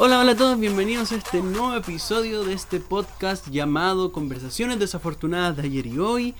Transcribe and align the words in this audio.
Hola, 0.00 0.20
hola 0.20 0.32
a 0.32 0.36
todos, 0.36 0.58
bienvenidos 0.60 1.10
a 1.12 1.16
este 1.16 1.40
nuevo 1.42 1.74
episodio 1.74 2.44
de 2.44 2.52
este 2.54 2.78
podcast 2.78 3.48
llamado 3.48 4.12
Conversaciones 4.12 4.78
desafortunadas 4.78 5.56
de 5.56 5.62
ayer 5.64 5.86
y 5.86 5.98
hoy. 5.98 6.34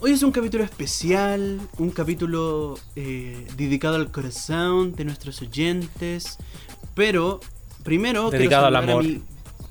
Hoy 0.00 0.12
es 0.12 0.22
un 0.22 0.32
capítulo 0.32 0.64
especial, 0.64 1.60
un 1.78 1.90
capítulo 1.90 2.78
eh, 2.96 3.46
dedicado 3.56 3.96
al 3.96 4.10
corazón 4.10 4.94
de 4.94 5.04
nuestros 5.04 5.42
oyentes, 5.42 6.38
pero 6.94 7.40
primero 7.82 8.22
quiero 8.30 8.38
Dedicado 8.38 8.66
al 8.66 8.76
amor. 8.76 9.04
mi- 9.04 9.22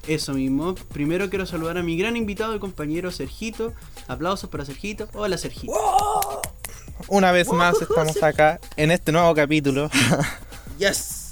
Eso 0.07 0.33
mismo, 0.33 0.75
primero 0.93 1.29
quiero 1.29 1.45
saludar 1.47 1.77
a 1.79 1.83
mi 1.83 1.97
gran 1.97 2.15
invitado 2.15 2.55
y 2.55 2.59
compañero 2.59 3.09
Sergito. 3.11 3.73
Aplausos 4.07 4.49
para 4.49 4.63
Sergito. 4.65 5.07
Hola 5.13 5.37
Sergito. 5.39 5.73
Una 7.07 7.31
vez 7.31 7.51
más 7.51 7.81
estamos 7.81 8.21
acá 8.21 8.59
en 8.77 8.91
este 8.91 9.11
nuevo 9.11 9.33
capítulo. 9.33 9.89
Yes. 10.79 11.22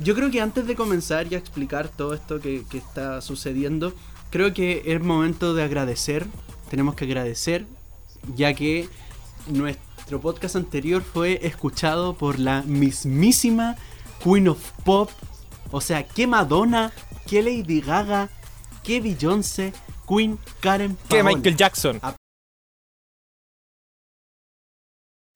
Yo 0.00 0.14
creo 0.14 0.30
que 0.30 0.40
antes 0.40 0.66
de 0.66 0.74
comenzar 0.74 1.30
y 1.30 1.34
a 1.34 1.38
explicar 1.38 1.88
todo 1.88 2.14
esto 2.14 2.40
que, 2.40 2.64
que 2.68 2.78
está 2.78 3.20
sucediendo, 3.20 3.94
creo 4.30 4.52
que 4.52 4.82
es 4.86 5.00
momento 5.00 5.54
de 5.54 5.62
agradecer. 5.62 6.26
Tenemos 6.68 6.96
que 6.96 7.04
agradecer, 7.04 7.66
ya 8.34 8.54
que 8.54 8.88
nuestro 9.46 10.20
podcast 10.20 10.56
anterior 10.56 11.02
fue 11.02 11.38
escuchado 11.46 12.14
por 12.14 12.38
la 12.38 12.62
mismísima 12.62 13.76
Queen 14.22 14.48
of 14.48 14.72
Pop. 14.84 15.10
O 15.70 15.80
sea, 15.80 16.06
que 16.06 16.26
Madonna, 16.26 16.92
que 17.26 17.42
Lady 17.42 17.80
Gaga, 17.80 18.28
que 18.82 19.00
Beyoncé, 19.00 19.72
Queen 20.08 20.38
Karen 20.60 20.96
que. 21.08 21.22
Michael 21.22 21.56
Jackson. 21.56 22.00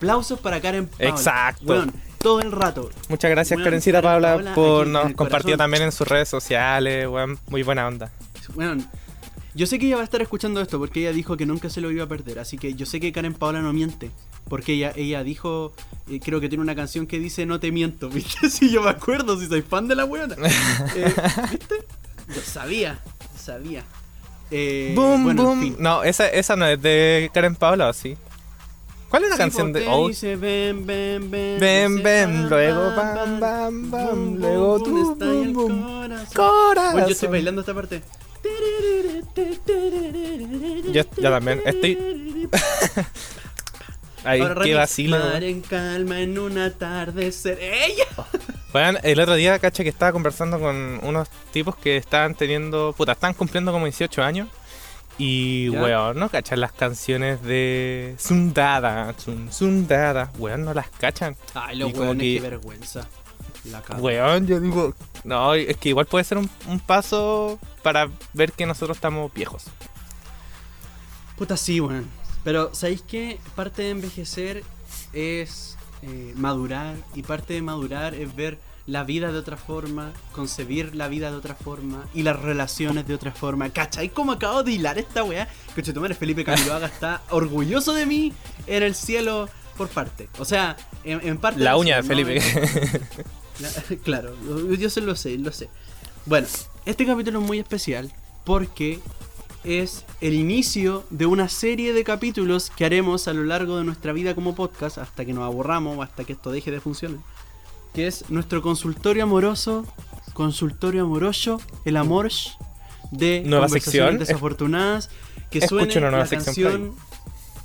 Aplausos 0.00 0.40
para 0.40 0.60
Karen 0.60 0.86
Paola. 0.86 1.08
Exacto. 1.08 1.64
Weón, 1.64 1.92
todo 2.18 2.40
el 2.40 2.52
rato. 2.52 2.90
Muchas 3.08 3.30
gracias, 3.30 3.60
Karencita 3.60 4.02
Karen 4.02 4.22
Paula, 4.22 4.28
Paola 4.34 4.54
por 4.54 4.86
nos 4.86 5.12
compartir 5.14 5.56
también 5.56 5.84
en 5.84 5.92
sus 5.92 6.06
redes 6.06 6.28
sociales, 6.28 7.06
weón. 7.08 7.38
Muy 7.48 7.62
buena 7.62 7.86
onda. 7.86 8.10
Bueno, 8.54 8.82
yo 9.54 9.66
sé 9.66 9.78
que 9.78 9.86
ella 9.86 9.96
va 9.96 10.02
a 10.02 10.04
estar 10.04 10.22
escuchando 10.22 10.60
esto 10.60 10.78
porque 10.78 11.00
ella 11.00 11.12
dijo 11.12 11.36
que 11.36 11.46
nunca 11.46 11.68
se 11.70 11.80
lo 11.80 11.90
iba 11.90 12.04
a 12.04 12.08
perder. 12.08 12.38
Así 12.38 12.58
que 12.58 12.74
yo 12.74 12.86
sé 12.86 13.00
que 13.00 13.12
Karen 13.12 13.34
Paola 13.34 13.60
no 13.60 13.72
miente. 13.72 14.10
Porque 14.48 14.72
ella, 14.72 14.92
ella 14.96 15.22
dijo, 15.22 15.72
eh, 16.08 16.20
creo 16.20 16.40
que 16.40 16.48
tiene 16.48 16.62
una 16.62 16.74
canción 16.74 17.06
que 17.06 17.18
dice 17.18 17.44
No 17.44 17.60
te 17.60 17.70
miento, 17.70 18.08
¿viste? 18.10 18.48
Sí, 18.50 18.70
yo 18.70 18.82
me 18.82 18.90
acuerdo, 18.90 19.38
si 19.38 19.46
soy 19.46 19.62
fan 19.62 19.88
de 19.88 19.94
la 19.94 20.04
buena. 20.04 20.36
¿Viste? 21.50 21.74
Yo 22.34 22.40
sabía, 22.42 22.98
sabía. 23.36 23.84
Eh, 24.50 24.92
boom, 24.94 25.24
bueno, 25.24 25.42
en 25.42 25.46
boom. 25.46 25.60
fin. 25.60 25.76
No, 25.78 26.02
esa, 26.02 26.28
esa 26.28 26.56
no 26.56 26.66
es 26.66 26.80
de 26.80 27.30
Karen 27.34 27.54
Paola, 27.54 27.88
¿o 27.88 27.92
sí? 27.92 28.16
¿Cuál 29.08 29.24
es 29.24 29.30
la 29.30 29.36
canción 29.38 29.72
de 29.72 29.86
Oh? 29.88 30.08
dice, 30.08 30.36
ven, 30.36 30.84
ven, 30.86 31.30
ven. 31.30 31.58
Ven, 31.60 32.02
ven, 32.02 32.48
luego 32.50 32.94
bam, 32.94 33.40
bam, 33.40 33.90
bam, 33.90 34.34
luego 34.36 34.82
tú, 34.82 35.16
ahí 35.20 35.52
boom, 35.52 35.52
boom. 35.54 36.28
corazón. 36.34 36.92
Bueno, 36.92 37.06
yo 37.06 37.12
estoy 37.12 37.28
bailando 37.28 37.60
esta 37.62 37.72
parte. 37.74 38.02
Yo- 40.92 41.02
yo 41.16 41.30
también, 41.30 41.62
estoy- 41.64 42.48
Ahora 44.24 44.62
qué 44.64 44.74
vacilo. 44.74 45.18
Mar 45.18 45.42
en 45.44 45.60
calma 45.62 46.20
en 46.20 46.38
un 46.38 46.58
atardecer. 46.58 47.58
¡Ella! 47.60 48.04
Weón, 48.74 48.98
el 49.02 49.20
otro 49.20 49.34
día, 49.36 49.58
cacha, 49.58 49.82
que 49.82 49.88
estaba 49.88 50.12
conversando 50.12 50.58
con 50.60 51.00
unos 51.02 51.28
tipos 51.52 51.76
que 51.76 51.96
estaban 51.96 52.34
teniendo. 52.34 52.92
Puta, 52.96 53.12
estaban 53.12 53.32
cumpliendo 53.34 53.72
como 53.72 53.86
18 53.86 54.22
años. 54.22 54.48
Y, 55.18 55.70
¿Ya? 55.72 55.82
weón, 55.82 56.18
¿no 56.18 56.28
cachan 56.28 56.60
las 56.60 56.72
canciones 56.72 57.42
de 57.42 58.14
Sundada? 58.18 59.12
Sun- 59.18 59.50
Sundada. 59.52 60.30
Weón, 60.38 60.64
no 60.64 60.72
las 60.74 60.88
cachan. 60.90 61.36
Ay, 61.54 61.76
los 61.76 61.92
hueones, 61.92 62.22
que- 62.22 62.34
qué 62.36 62.40
vergüenza. 62.40 63.08
La. 63.64 63.82
Weón, 63.98 64.46
yo 64.46 64.60
digo. 64.60 64.94
No, 65.24 65.54
es 65.54 65.76
que 65.76 65.88
igual 65.90 66.06
puede 66.06 66.24
ser 66.24 66.38
un, 66.38 66.48
un 66.68 66.78
paso 66.78 67.58
para 67.82 68.08
ver 68.32 68.52
que 68.52 68.64
nosotros 68.66 68.96
estamos 68.96 69.32
viejos. 69.34 69.64
Puta, 71.36 71.56
sí, 71.56 71.80
weón. 71.80 72.06
Pero, 72.44 72.72
¿sabéis 72.74 73.02
qué? 73.02 73.38
Parte 73.56 73.82
de 73.82 73.90
envejecer 73.90 74.62
es 75.12 75.76
eh, 76.02 76.32
madurar. 76.36 76.94
Y 77.14 77.22
parte 77.22 77.54
de 77.54 77.62
madurar 77.62 78.14
es 78.14 78.34
ver 78.34 78.58
la 78.88 79.04
vida 79.04 79.30
de 79.30 79.38
otra 79.38 79.58
forma, 79.58 80.12
concebir 80.32 80.94
la 80.94 81.08
vida 81.08 81.30
de 81.30 81.36
otra 81.36 81.54
forma 81.54 82.06
y 82.14 82.22
las 82.22 82.40
relaciones 82.40 83.06
de 83.06 83.14
otra 83.14 83.32
forma. 83.32 83.68
¿Cachai? 83.68 84.08
¿Cómo 84.08 84.32
acabo 84.32 84.62
de 84.62 84.72
hilar 84.72 84.98
esta 84.98 85.22
weá? 85.22 85.46
Que 85.74 85.82
tu 85.82 86.00
madre 86.00 86.14
Felipe 86.14 86.42
Camiloaga 86.42 86.86
está 86.94 87.22
orgulloso 87.28 87.92
de 87.92 88.06
mí 88.06 88.32
en 88.66 88.82
el 88.82 88.94
cielo 88.94 89.48
por 89.76 89.88
parte. 89.88 90.30
O 90.38 90.44
sea, 90.46 90.74
en, 91.04 91.20
en 91.22 91.36
parte. 91.36 91.60
La 91.60 91.76
uña 91.76 91.96
de. 91.96 92.02
Felipe. 92.02 92.40
La- 93.60 93.96
claro, 94.02 94.34
yo 94.74 94.88
se 94.88 95.02
lo 95.02 95.14
sé, 95.16 95.36
lo 95.36 95.52
sé. 95.52 95.68
Bueno, 96.24 96.46
este 96.86 97.04
capítulo 97.04 97.40
es 97.40 97.46
muy 97.46 97.58
especial 97.58 98.10
porque 98.44 99.00
es 99.64 100.06
el 100.22 100.32
inicio 100.32 101.04
de 101.10 101.26
una 101.26 101.50
serie 101.50 101.92
de 101.92 102.04
capítulos 102.04 102.70
que 102.70 102.86
haremos 102.86 103.28
a 103.28 103.34
lo 103.34 103.44
largo 103.44 103.76
de 103.76 103.84
nuestra 103.84 104.14
vida 104.14 104.34
como 104.34 104.54
podcast 104.54 104.96
hasta 104.96 105.26
que 105.26 105.34
nos 105.34 105.44
aburramos 105.44 105.98
o 105.98 106.02
hasta 106.02 106.24
que 106.24 106.32
esto 106.32 106.50
deje 106.50 106.70
de 106.70 106.80
funcionar. 106.80 107.20
Que 107.94 108.06
es 108.06 108.28
nuestro 108.30 108.62
consultorio 108.62 109.24
amoroso, 109.24 109.84
consultorio 110.34 111.02
amoroso, 111.02 111.60
el 111.84 111.96
amor 111.96 112.28
de 113.10 113.42
Nueva 113.44 113.66
conversaciones 113.66 114.08
sección. 114.10 114.18
desafortunadas. 114.18 115.10
Que 115.50 115.58
Escucho 115.58 115.84
suene 115.84 115.98
una 115.98 116.10
nueva 116.10 116.24
la 116.24 116.30
canción. 116.44 116.94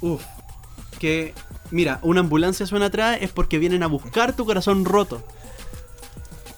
Uf, 0.02 0.22
que 1.00 1.34
mira, 1.72 2.00
una 2.02 2.22
ambulancia 2.22 2.66
suena 2.66 2.86
atrás 2.88 3.18
es 3.22 3.30
porque 3.32 3.60
vienen 3.60 3.84
a 3.84 3.88
buscar 3.88 4.36
tu 4.36 4.46
corazón 4.46 4.86
roto. 4.86 5.22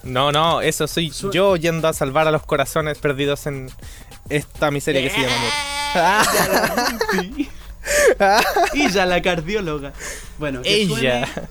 No, 0.04 0.30
no, 0.30 0.60
eso 0.60 0.86
soy 0.86 1.10
Su- 1.10 1.32
yo 1.32 1.56
yendo 1.56 1.88
a 1.88 1.92
salvar 1.92 2.28
a 2.28 2.30
los 2.30 2.44
corazones 2.46 2.96
perdidos 2.98 3.46
en 3.48 3.68
esta 4.28 4.70
miseria 4.70 5.02
que 5.02 5.10
se 5.10 5.20
llama 5.20 6.22
amor. 6.24 7.46
y 8.74 8.88
ya 8.90 9.04
la 9.06 9.20
cardióloga. 9.22 9.92
Bueno, 10.38 10.62
que 10.62 10.74
Ella. 10.82 11.26
Suene, 11.26 11.48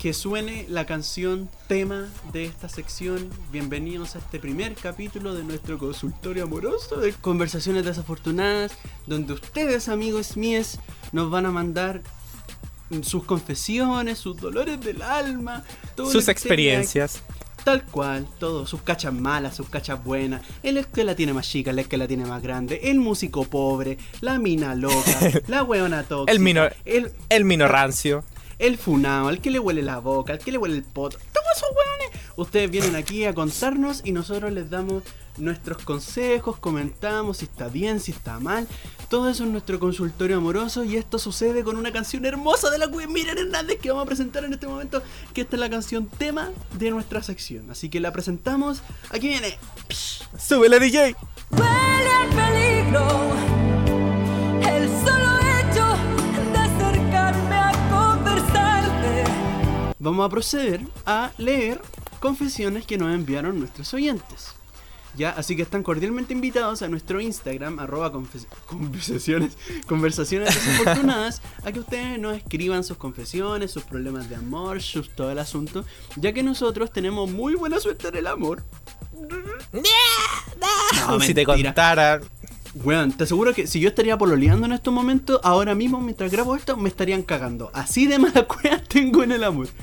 que 0.00 0.14
suene 0.14 0.64
la 0.70 0.86
canción 0.86 1.50
tema 1.68 2.08
de 2.32 2.46
esta 2.46 2.70
sección. 2.70 3.28
Bienvenidos 3.52 4.16
a 4.16 4.18
este 4.20 4.38
primer 4.38 4.74
capítulo 4.74 5.34
de 5.34 5.44
nuestro 5.44 5.76
consultorio 5.76 6.44
amoroso 6.44 6.96
de 6.96 7.12
conversaciones 7.12 7.84
desafortunadas, 7.84 8.72
donde 9.06 9.34
ustedes, 9.34 9.90
amigos 9.90 10.38
míos, 10.38 10.78
nos 11.12 11.30
van 11.30 11.44
a 11.44 11.50
mandar 11.50 12.00
sus 13.02 13.24
confesiones, 13.24 14.18
sus 14.18 14.38
dolores 14.38 14.80
del 14.80 15.02
alma, 15.02 15.64
Sus 15.96 16.28
experiencias. 16.28 17.22
Tal 17.62 17.84
cual, 17.84 18.26
todo, 18.38 18.66
sus 18.66 18.80
cachas 18.80 19.12
malas, 19.12 19.54
sus 19.54 19.68
cachas 19.68 20.02
buenas, 20.02 20.40
el 20.62 20.86
que 20.86 21.04
la 21.04 21.14
tiene 21.14 21.34
más 21.34 21.46
chica, 21.46 21.72
el 21.72 21.86
que 21.86 21.98
la 21.98 22.08
tiene 22.08 22.24
más 22.24 22.42
grande, 22.42 22.80
el 22.84 22.98
músico 22.98 23.44
pobre, 23.44 23.98
la 24.22 24.38
mina 24.38 24.74
loca, 24.74 24.96
la 25.46 25.62
weona 25.62 26.04
tóxica, 26.04 26.32
El 26.32 26.40
mino- 26.40 26.70
el, 26.86 27.12
El 27.28 27.44
mino 27.44 27.68
rancio. 27.68 28.24
El 28.60 28.78
funao, 28.78 29.28
al 29.28 29.40
que 29.40 29.50
le 29.50 29.58
huele 29.58 29.82
la 29.82 29.98
boca, 29.98 30.34
al 30.34 30.38
que 30.38 30.52
le 30.52 30.58
huele 30.58 30.76
el 30.76 30.84
poto, 30.84 31.18
todos 31.32 31.46
esos 31.56 31.68
weones. 31.70 32.20
Ustedes 32.36 32.70
vienen 32.70 32.94
aquí 32.94 33.24
a 33.24 33.34
contarnos 33.34 34.02
y 34.04 34.12
nosotros 34.12 34.52
les 34.52 34.70
damos 34.70 35.02
nuestros 35.38 35.82
consejos, 35.82 36.58
comentamos 36.58 37.38
si 37.38 37.46
está 37.46 37.68
bien, 37.68 38.00
si 38.00 38.12
está 38.12 38.38
mal. 38.38 38.68
Todo 39.08 39.28
eso 39.30 39.44
es 39.44 39.50
nuestro 39.50 39.80
consultorio 39.80 40.36
amoroso 40.36 40.84
y 40.84 40.96
esto 40.96 41.18
sucede 41.18 41.64
con 41.64 41.76
una 41.76 41.90
canción 41.90 42.24
hermosa 42.26 42.70
de 42.70 42.78
la 42.78 42.90
Queen 42.90 43.12
Miriam 43.12 43.38
Hernández 43.38 43.78
que 43.80 43.90
vamos 43.90 44.04
a 44.04 44.06
presentar 44.06 44.44
en 44.44 44.52
este 44.52 44.66
momento, 44.66 45.02
que 45.32 45.40
esta 45.40 45.56
es 45.56 45.60
la 45.60 45.70
canción 45.70 46.06
tema 46.06 46.50
de 46.78 46.90
nuestra 46.90 47.22
sección. 47.22 47.70
Así 47.70 47.88
que 47.88 47.98
la 47.98 48.12
presentamos. 48.12 48.82
Aquí 49.10 49.28
viene. 49.28 49.58
¡Súbele, 50.38 50.78
DJ! 50.78 51.16
Huele 51.50 52.10
al 52.14 52.28
peligro 52.28 53.06
el 54.62 54.88
solo 55.04 55.29
Vamos 60.00 60.24
a 60.24 60.30
proceder 60.30 60.80
a 61.04 61.30
leer 61.36 61.80
confesiones 62.20 62.86
que 62.86 62.96
nos 62.96 63.14
enviaron 63.14 63.58
nuestros 63.58 63.92
oyentes. 63.92 64.54
Ya, 65.14 65.30
así 65.30 65.56
que 65.56 65.62
están 65.62 65.82
cordialmente 65.82 66.32
invitados 66.32 66.80
a 66.80 66.88
nuestro 66.88 67.20
Instagram, 67.20 67.78
arroba 67.80 68.10
conversaciones, 68.66 69.58
conversaciones 69.86 70.54
desafortunadas, 70.54 71.42
a 71.64 71.72
que 71.72 71.80
ustedes 71.80 72.18
nos 72.18 72.36
escriban 72.36 72.82
sus 72.82 72.96
confesiones, 72.96 73.72
sus 73.72 73.82
problemas 73.82 74.30
de 74.30 74.36
amor, 74.36 74.80
sus, 74.80 75.10
todo 75.10 75.30
el 75.30 75.38
asunto, 75.38 75.84
ya 76.16 76.32
que 76.32 76.42
nosotros 76.42 76.90
tenemos 76.92 77.30
muy 77.30 77.54
buena 77.54 77.78
suerte 77.78 78.08
en 78.08 78.16
el 78.16 78.26
amor. 78.26 78.64
No, 81.08 81.20
si 81.20 81.34
te 81.34 81.44
contara. 81.44 82.20
Weón, 82.74 83.10
te 83.12 83.24
aseguro 83.24 83.52
que 83.52 83.66
si 83.66 83.80
yo 83.80 83.88
estaría 83.88 84.16
pololeando 84.16 84.64
en 84.66 84.72
estos 84.72 84.94
momentos, 84.94 85.40
ahora 85.42 85.74
mismo 85.74 86.00
mientras 86.00 86.30
grabo 86.30 86.54
esto, 86.54 86.76
me 86.76 86.88
estarían 86.88 87.22
cagando. 87.22 87.70
Así 87.74 88.06
de 88.06 88.18
mala 88.18 88.44
cueva 88.46 88.78
tengo 88.78 89.22
en 89.22 89.32
el 89.32 89.44
amor. 89.44 89.68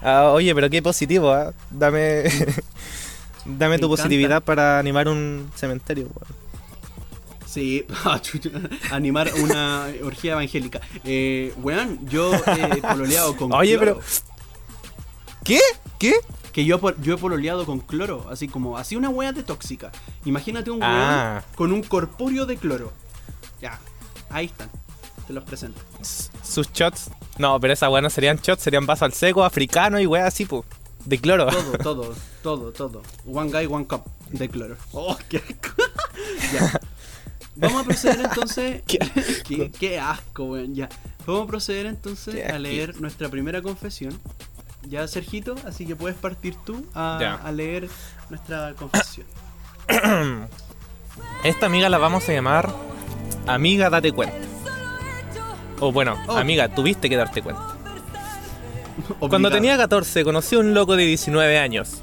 Ah, 0.00 0.30
oye, 0.32 0.54
pero 0.54 0.70
qué 0.70 0.80
positivo, 0.80 1.32
¿ah? 1.32 1.52
Dame. 1.72 2.22
Dame 3.44 3.74
Me 3.74 3.78
tu 3.80 3.86
encanta. 3.86 3.88
positividad 3.88 4.42
para 4.44 4.78
animar 4.78 5.08
un 5.08 5.50
cementerio, 5.56 6.04
weón. 6.04 6.38
Sí, 7.44 7.84
ah, 8.04 8.20
animar 8.92 9.28
una 9.42 9.88
orgía 10.04 10.32
evangélica. 10.34 10.80
Eh, 11.02 11.52
weón, 11.60 11.98
yo 12.08 12.32
he 12.32 12.80
pololeado 12.80 13.36
con. 13.36 13.52
Oye, 13.52 13.76
pero- 13.76 13.98
¿Qué? 15.42 15.58
¿Qué? 15.98 16.12
Que 16.58 16.64
yo, 16.64 16.80
yo 17.02 17.14
he 17.14 17.16
pololeado 17.16 17.64
con 17.64 17.78
cloro, 17.78 18.26
así 18.28 18.48
como, 18.48 18.76
así 18.78 18.96
una 18.96 19.10
wea 19.10 19.30
de 19.32 19.44
tóxica. 19.44 19.92
Imagínate 20.24 20.72
un 20.72 20.80
weón 20.82 20.92
Ah. 20.92 21.44
con 21.54 21.70
un 21.70 21.84
corpóreo 21.84 22.46
de 22.46 22.56
cloro. 22.56 22.92
Ya, 23.62 23.78
ahí 24.28 24.46
están. 24.46 24.68
Te 25.28 25.32
los 25.34 25.44
presento. 25.44 25.80
Sus 26.42 26.68
shots. 26.72 27.10
No, 27.38 27.60
pero 27.60 27.74
esas 27.74 27.88
weas 27.92 28.02
no 28.02 28.10
serían 28.10 28.38
shots, 28.38 28.60
serían 28.60 28.86
vaso 28.86 29.04
al 29.04 29.12
seco, 29.12 29.44
africano 29.44 30.00
y 30.00 30.06
weas 30.06 30.26
así, 30.26 30.46
pues. 30.46 30.64
De 31.04 31.20
cloro. 31.20 31.46
Todo, 31.46 31.78
todo, 31.84 32.14
todo, 32.42 32.72
todo. 32.72 33.02
One 33.32 33.52
guy, 33.52 33.66
one 33.72 33.86
cup 33.86 34.02
de 34.32 34.48
cloro. 34.48 34.76
Oh, 34.90 35.16
qué 35.28 35.36
asco. 35.36 35.80
ya. 36.52 36.80
Vamos 37.54 37.82
a 37.82 37.84
proceder 37.84 38.20
entonces. 38.24 38.82
Qué 38.88 38.98
qué, 39.46 39.70
qué 39.70 40.00
asco, 40.00 40.42
weón. 40.42 40.74
Ya. 40.74 40.88
Vamos 41.24 41.44
a 41.44 41.46
proceder 41.46 41.86
entonces 41.86 42.50
a 42.52 42.58
leer 42.58 43.00
nuestra 43.00 43.28
primera 43.28 43.62
confesión. 43.62 44.18
Ya, 44.88 45.06
Sergito, 45.06 45.54
así 45.66 45.84
que 45.84 45.94
puedes 45.94 46.16
partir 46.16 46.54
tú 46.64 46.86
a, 46.94 47.50
leer 47.52 47.88
nuestra 48.30 48.72
confesión. 48.74 49.26
Esta 51.44 51.66
amiga 51.66 51.90
la 51.90 51.98
vamos 51.98 52.26
a 52.28 52.32
llamar 52.32 52.72
Amiga 53.46 53.90
Date 53.90 54.12
Cuenta. 54.12 54.36
O 55.80 55.92
bueno, 55.92 56.18
Oh. 56.26 56.36
amiga, 56.36 56.74
tuviste 56.74 57.08
que 57.08 57.16
darte 57.16 57.42
cuenta. 57.42 57.76
Cuando 59.20 59.50
tenía 59.50 59.76
14 59.76 60.24
conocí 60.24 60.56
a 60.56 60.60
un 60.60 60.72
loco 60.74 60.96
de 60.96 61.04
19 61.04 61.58
años. 61.58 62.02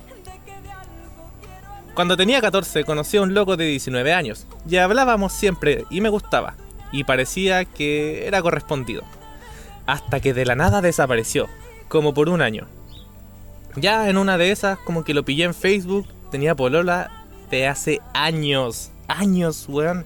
Cuando 1.96 2.16
tenía 2.16 2.40
14 2.42 2.84
conocí 2.84 3.18
a 3.18 3.24
un 3.24 3.34
loco 3.34 3.58
de 3.58 3.66
19 3.66 4.14
años. 4.14 4.46
Y 4.70 4.78
hablábamos 4.78 5.34
siempre 5.34 5.86
y 5.90 6.02
me 6.02 6.10
gustaba. 6.10 6.56
Y 6.92 7.04
parecía 7.04 7.66
que 7.66 8.28
era 8.28 8.42
correspondido. 8.42 9.04
Hasta 9.88 10.20
que 10.20 10.34
de 10.34 10.46
la 10.46 10.56
nada 10.56 10.82
desapareció. 10.82 11.48
Como 11.88 12.14
por 12.14 12.30
un 12.30 12.42
año. 12.42 12.68
Ya 13.76 14.10
en 14.10 14.18
una 14.18 14.38
de 14.38 14.52
esas 14.52 14.78
como 14.80 15.04
que 15.04 15.14
lo 15.14 15.24
pillé 15.24 15.44
en 15.46 15.54
Facebook. 15.54 16.08
Tenía 16.32 16.56
polola 16.56 17.12
de 17.50 17.68
hace 17.68 18.02
años. 18.14 18.92
Años, 19.08 19.66
weón. 19.68 20.06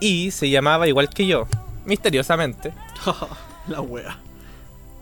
Y 0.00 0.30
se 0.32 0.50
llamaba 0.50 0.88
igual 0.88 1.08
que 1.08 1.26
yo. 1.26 1.46
Misteriosamente. 1.84 2.72
La 3.68 3.80
wea. 3.80 4.18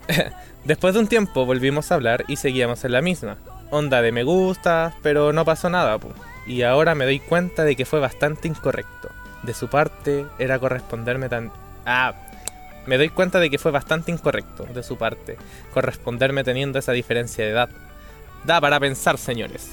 Después 0.63 0.93
de 0.93 1.01
un 1.01 1.07
tiempo 1.07 1.45
volvimos 1.45 1.91
a 1.91 1.95
hablar 1.95 2.23
y 2.27 2.37
seguíamos 2.37 2.85
en 2.85 2.93
la 2.93 3.01
misma. 3.01 3.37
Onda 3.69 4.01
de 4.01 4.11
me 4.11 4.23
gusta, 4.23 4.95
pero 5.01 5.33
no 5.33 5.43
pasó 5.45 5.69
nada, 5.69 5.97
pu. 5.97 6.09
Y 6.45 6.61
ahora 6.61 6.95
me 6.95 7.05
doy 7.05 7.19
cuenta 7.19 7.63
de 7.63 7.75
que 7.75 7.85
fue 7.85 7.99
bastante 7.99 8.47
incorrecto. 8.47 9.09
De 9.43 9.53
su 9.53 9.67
parte 9.67 10.25
era 10.39 10.59
corresponderme 10.59 11.27
tan... 11.27 11.51
Ah, 11.85 12.13
me 12.85 12.97
doy 12.97 13.09
cuenta 13.09 13.39
de 13.39 13.49
que 13.49 13.57
fue 13.57 13.71
bastante 13.71 14.11
incorrecto 14.11 14.65
de 14.65 14.83
su 14.83 14.97
parte 14.97 15.37
corresponderme 15.73 16.43
teniendo 16.43 16.79
esa 16.79 16.91
diferencia 16.91 17.43
de 17.45 17.51
edad. 17.51 17.69
Da 18.45 18.59
para 18.59 18.79
pensar, 18.79 19.17
señores. 19.17 19.71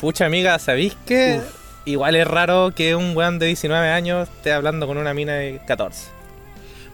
Pucha 0.00 0.26
amiga, 0.26 0.58
¿sabéis 0.58 0.96
que 1.06 1.40
Uf. 1.40 1.54
igual 1.84 2.16
es 2.16 2.26
raro 2.26 2.72
que 2.74 2.94
un 2.94 3.16
weón 3.16 3.38
de 3.38 3.46
19 3.46 3.90
años 3.90 4.28
esté 4.28 4.52
hablando 4.52 4.86
con 4.86 4.96
una 4.96 5.12
mina 5.12 5.34
de 5.34 5.60
14? 5.66 6.10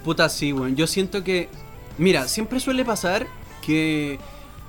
Puta, 0.05 0.29
sí, 0.29 0.53
weón. 0.53 0.77
Yo 0.77 0.87
siento 0.87 1.23
que. 1.23 1.49
Mira, 1.99 2.27
siempre 2.29 2.61
suele 2.61 2.85
pasar 2.85 3.27
que 3.65 4.19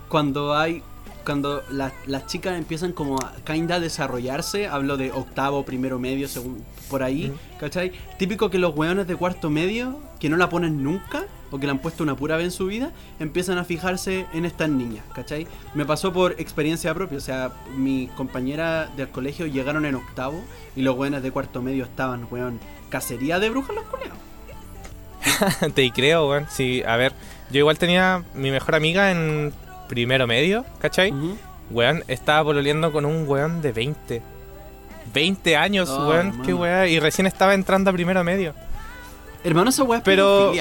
cuando 0.10 0.56
hay. 0.56 0.84
Cuando 1.26 1.64
la- 1.72 1.92
las 2.06 2.28
chicas 2.28 2.58
empiezan 2.58 2.92
como 2.94 3.18
a 3.18 3.34
kinda 3.46 3.80
desarrollarse, 3.80 4.68
hablo 4.68 4.96
de 4.96 5.12
octavo, 5.12 5.66
primero 5.66 5.98
medio, 6.00 6.28
según 6.28 6.64
por 6.90 7.02
ahí, 7.04 7.34
¿cachai? 7.60 7.92
Típico 8.20 8.50
que 8.52 8.60
los 8.60 8.76
weones 8.76 9.08
de 9.08 9.16
cuarto 9.16 9.50
medio, 9.50 10.00
que 10.20 10.30
no 10.30 10.38
la 10.38 10.50
ponen 10.50 10.84
nunca, 10.84 11.24
o 11.52 11.60
que 11.60 11.66
la 11.68 11.72
han 11.74 11.80
puesto 11.80 12.04
una 12.04 12.16
pura 12.16 12.38
vez 12.38 12.46
en 12.46 12.52
su 12.52 12.68
vida, 12.68 12.92
empiezan 13.20 13.58
a 13.58 13.64
fijarse 13.64 14.26
en 14.34 14.46
estas 14.46 14.70
niñas, 14.70 15.04
¿cachai? 15.14 15.48
Me 15.74 15.86
pasó 15.86 16.14
por 16.14 16.34
experiencia 16.40 16.94
propia, 16.94 17.18
o 17.18 17.22
sea, 17.22 17.52
mi 17.76 18.08
compañera 18.16 18.92
del 18.96 19.10
colegio 19.10 19.48
llegaron 19.48 19.86
en 19.86 19.96
octavo 19.96 20.44
y 20.76 20.82
los 20.84 20.96
weones 20.96 21.24
de 21.24 21.32
cuarto 21.32 21.62
medio 21.62 21.86
estaban, 21.86 22.28
weón, 22.30 22.60
cacería 22.90 23.40
de 23.40 23.50
brujas 23.50 23.76
los 23.76 23.86
culeados. 23.86 24.18
Te 25.74 25.90
creo, 25.92 26.30
weón. 26.30 26.46
Sí, 26.50 26.84
a 26.86 26.96
ver, 26.98 27.14
yo 27.52 27.60
igual 27.60 27.78
tenía 27.78 28.24
mi 28.36 28.52
mejor 28.52 28.76
amiga 28.76 29.12
en 29.12 29.54
primero 29.88 30.28
medio, 30.28 30.66
¿cachai? 30.80 31.12
Ujú. 31.12 31.38
Weón, 31.72 32.04
estaba 32.08 32.44
pololeando 32.44 32.92
con 32.92 33.06
un 33.06 33.28
weón 33.28 33.62
de 33.62 33.72
20. 33.72 34.22
20 35.14 35.56
años, 35.56 35.90
Oh, 35.90 36.10
weón, 36.10 36.28
hermano. 36.28 36.44
qué 36.44 36.54
weón. 36.54 36.88
Y 36.90 37.00
recién 37.00 37.28
estaba 37.28 37.54
entrando 37.54 37.90
a 37.90 37.94
primero 37.94 38.24
medio. 38.24 38.54
Hermano, 39.44 39.70
esa 39.70 39.84
weá 39.84 40.00
es 40.00 40.04
Pero-. 40.04 40.52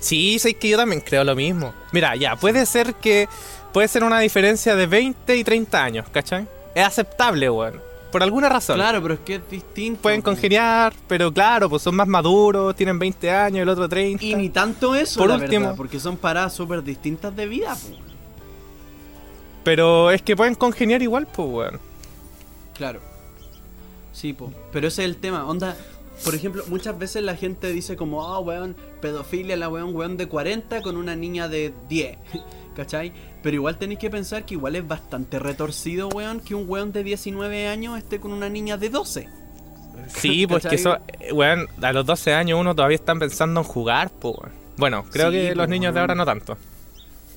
Sí, 0.00 0.38
sé 0.38 0.54
que 0.54 0.68
yo 0.68 0.76
también 0.76 1.00
creo 1.00 1.24
lo 1.24 1.34
mismo. 1.34 1.74
Mira, 1.92 2.14
ya, 2.16 2.36
puede 2.36 2.64
ser 2.66 2.94
que. 2.94 3.28
Puede 3.72 3.88
ser 3.88 4.04
una 4.04 4.20
diferencia 4.20 4.74
de 4.76 4.86
20 4.86 5.36
y 5.36 5.44
30 5.44 5.82
años, 5.84 6.06
¿cachai? 6.10 6.46
Es 6.74 6.84
aceptable, 6.86 7.50
weón. 7.50 7.80
Por 8.12 8.22
alguna 8.22 8.48
razón. 8.48 8.76
Claro, 8.76 9.02
pero 9.02 9.14
es 9.14 9.20
que 9.20 9.34
es 9.36 9.50
distinto. 9.50 10.02
Pueden 10.02 10.22
congeniar, 10.22 10.94
pero 11.08 11.32
claro, 11.32 11.68
pues 11.68 11.82
son 11.82 11.96
más 11.96 12.06
maduros, 12.08 12.74
tienen 12.76 12.98
20 12.98 13.30
años, 13.30 13.62
el 13.62 13.68
otro 13.68 13.88
30. 13.88 14.24
Y 14.24 14.34
ni 14.34 14.48
tanto 14.48 14.94
eso, 14.94 15.18
Por 15.20 15.28
la 15.30 15.36
último- 15.36 15.60
verdad, 15.66 15.76
porque 15.76 16.00
son 16.00 16.16
paradas 16.16 16.54
súper 16.54 16.82
distintas 16.82 17.34
de 17.36 17.46
vida, 17.46 17.74
po. 17.74 17.96
Pero 19.64 20.10
es 20.10 20.22
que 20.22 20.36
pueden 20.36 20.54
congeniar 20.54 21.02
igual, 21.02 21.26
pues, 21.26 21.48
weón. 21.48 21.80
Claro. 22.74 23.00
Sí, 24.12 24.32
po. 24.32 24.52
Pero 24.72 24.88
ese 24.88 25.02
es 25.02 25.08
el 25.10 25.16
tema. 25.16 25.44
Onda, 25.46 25.76
por 26.24 26.34
ejemplo, 26.34 26.62
muchas 26.68 26.96
veces 26.98 27.22
la 27.22 27.34
gente 27.36 27.72
dice 27.72 27.96
como, 27.96 28.24
ah, 28.32 28.38
weón, 28.38 28.76
pedofilia, 29.00 29.56
la 29.56 29.68
weón, 29.68 29.94
weón 29.94 30.16
de 30.16 30.28
40 30.28 30.80
con 30.82 30.96
una 30.96 31.16
niña 31.16 31.48
de 31.48 31.74
10. 31.88 32.16
¿Cachai? 32.76 33.10
Pero 33.42 33.54
igual 33.56 33.78
tenéis 33.78 33.98
que 33.98 34.10
pensar 34.10 34.44
que 34.44 34.54
igual 34.54 34.76
es 34.76 34.86
bastante 34.86 35.38
retorcido, 35.38 36.08
weón, 36.08 36.40
que 36.40 36.54
un 36.54 36.68
weón 36.68 36.92
de 36.92 37.02
19 37.02 37.68
años 37.68 37.96
esté 37.96 38.20
con 38.20 38.32
una 38.32 38.50
niña 38.50 38.76
de 38.76 38.90
12. 38.90 39.28
Sí, 40.08 40.46
pues 40.48 40.66
que 40.66 40.74
eso, 40.74 40.98
eh, 41.20 41.32
weón, 41.32 41.68
a 41.80 41.92
los 41.94 42.04
12 42.04 42.34
años 42.34 42.60
uno 42.60 42.74
todavía 42.74 42.96
está 42.96 43.14
pensando 43.14 43.60
en 43.60 43.66
jugar, 43.66 44.10
pues. 44.10 44.36
Bueno, 44.76 45.06
creo 45.10 45.30
Sí, 45.30 45.36
que 45.38 45.54
los 45.54 45.68
niños 45.70 45.94
de 45.94 46.00
ahora 46.00 46.14
no 46.14 46.26
tanto. 46.26 46.58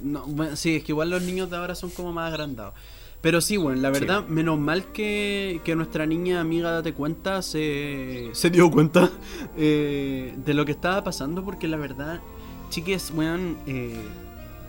No, 0.02 0.26
bueno, 0.26 0.58
sí, 0.58 0.76
es 0.76 0.84
que 0.84 0.92
igual 0.92 1.10
los 1.10 1.22
niños 1.22 1.50
de 1.50 1.56
ahora 1.56 1.74
son 1.74 1.90
como 1.90 2.12
más 2.12 2.32
agrandados. 2.32 2.74
Pero 3.22 3.40
sí, 3.42 3.56
bueno, 3.58 3.82
la 3.82 3.90
verdad, 3.90 4.26
menos 4.28 4.60
mal 4.60 4.92
que, 4.94 5.62
que 5.64 5.76
nuestra 5.76 6.06
niña 6.06 6.42
amiga 6.42 6.72
Date 6.72 6.94
Cuenta 6.94 7.42
se, 7.42 8.30
se 8.34 8.50
dio 8.50 8.70
cuenta 8.72 9.10
eh, 9.58 10.34
de 10.38 10.54
lo 10.54 10.66
que 10.66 10.72
estaba 10.74 11.04
pasando, 11.04 11.44
porque 11.44 11.68
la 11.68 11.78
verdad, 11.78 12.20
chiques, 12.70 13.12
weón, 13.16 13.58
eh, 13.68 13.96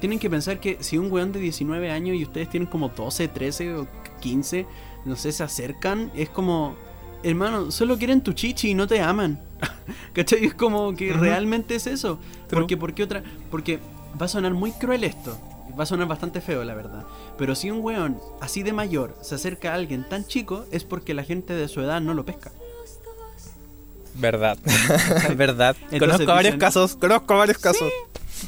tienen 0.01 0.19
que 0.19 0.31
pensar 0.31 0.59
que 0.61 0.79
si 0.81 0.99
un 0.99 1.13
weón 1.13 1.33
de 1.33 1.39
19 1.39 1.91
años 1.91 2.17
y 2.17 2.25
ustedes 2.25 2.49
tienen 2.49 2.69
como 2.69 2.89
12, 2.89 3.29
13 3.29 3.75
o 3.77 3.89
15, 4.21 4.67
no 5.05 5.17
sé, 5.17 5.33
se 5.33 5.43
acercan, 5.43 6.11
es 6.15 6.29
como, 6.29 6.75
hermano, 7.23 7.71
solo 7.71 7.99
quieren 7.99 8.23
tu 8.23 8.33
chichi 8.33 8.71
y 8.71 8.75
no 8.75 8.87
te 8.87 9.01
aman. 9.01 9.39
¿Cachai? 10.15 10.45
Es 10.45 10.55
como 10.55 10.95
que 10.95 11.13
realmente 11.13 11.75
es 11.75 11.87
eso. 11.87 12.19
True. 12.49 12.61
Porque, 12.61 12.77
porque 12.77 13.03
otra, 13.03 13.23
porque 13.51 13.79
va 14.21 14.27
a 14.27 14.29
sonar 14.29 14.55
muy 14.55 14.73
cruel 14.73 15.05
esto. 15.05 15.39
Va 15.79 15.85
a 15.85 15.87
sonar 15.87 16.09
bastante 16.09 16.41
feo, 16.41 16.65
la 16.65 16.75
verdad. 16.75 17.05
Pero 17.39 17.55
si 17.55 17.71
un 17.71 17.81
weón 17.81 18.19
así 18.41 18.63
de 18.63 18.73
mayor 18.73 19.17
se 19.23 19.37
acerca 19.37 19.73
a 19.73 19.75
alguien 19.75 20.05
tan 20.09 20.27
chico, 20.27 20.65
es 20.73 20.85
porque 20.85 21.15
la 21.15 21.23
gente 21.23 21.55
de 21.55 21.69
su 21.69 21.81
edad 21.81 22.01
no 22.01 22.15
lo 22.15 22.25
pesca. 22.25 22.51
Verdad. 24.15 24.59
Verdad. 25.37 25.77
Entonces 25.91 25.99
conozco 26.01 26.27
varios 26.27 26.57
casos, 26.57 26.97
conozco 26.97 27.37
varios 27.37 27.59
casos. 27.59 27.91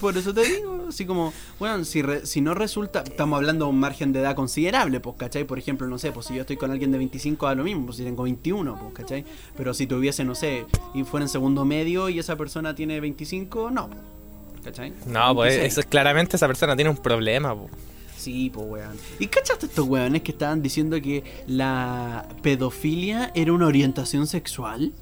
Por 0.01 0.17
eso 0.17 0.33
te 0.35 0.43
digo, 0.45 0.87
así 0.89 1.05
como, 1.07 1.33
bueno, 1.59 1.85
si, 1.85 2.03
re- 2.03 2.27
si 2.27 2.41
no 2.41 2.55
resulta, 2.55 3.03
estamos 3.07 3.37
hablando 3.37 3.67
de 3.67 3.71
un 3.71 3.79
margen 3.81 4.13
de 4.13 4.21
edad 4.21 4.35
considerable, 4.35 5.01
pues, 5.01 5.17
¿cachai? 5.17 5.45
Por 5.45 5.59
ejemplo, 5.59 5.87
no 5.87 5.99
sé, 5.99 6.13
pues 6.13 6.27
si 6.27 6.35
yo 6.35 6.41
estoy 6.43 6.57
con 6.57 6.71
alguien 6.71 6.91
de 6.93 6.99
25 6.99 7.47
a 7.47 7.55
lo 7.55 7.65
mismo, 7.65 7.87
pues 7.87 7.99
si 7.99 8.05
tengo 8.05 8.23
21, 8.25 8.79
pues, 8.81 8.95
¿cachai? 8.95 9.25
Pero 9.57 9.75
si 9.75 9.87
tuviese, 9.87 10.25
no 10.25 10.35
sé, 10.35 10.67
y 10.95 11.05
fuera 11.05 11.25
en 11.25 11.29
segundo 11.29 11.65
medio 11.65 12.09
y 12.09 12.19
esa 12.19 12.37
persona 12.37 12.75
tiene 12.75 13.01
25, 13.01 13.71
no, 13.71 13.89
pues, 13.89 14.65
¿cachai? 14.65 14.93
No, 15.07 15.35
pues 15.35 15.51
26. 15.57 15.73
eso 15.73 15.81
es 15.81 15.87
claramente 15.87 16.37
esa 16.37 16.47
persona 16.47 16.75
tiene 16.75 16.91
un 16.91 16.97
problema, 16.97 17.55
po. 17.55 17.69
Sí, 18.17 18.51
pues 18.55 18.67
weón. 18.69 18.97
¿Y 19.19 19.27
cachaste 19.27 19.67
estos 19.67 19.87
weones 19.89 20.23
que 20.23 20.31
estaban 20.33 20.63
diciendo 20.63 21.01
que 21.03 21.25
la 21.49 22.25
pedofilia 22.41 23.33
era 23.35 23.53
una 23.53 23.67
orientación 23.67 24.29
sexual? 24.29 24.93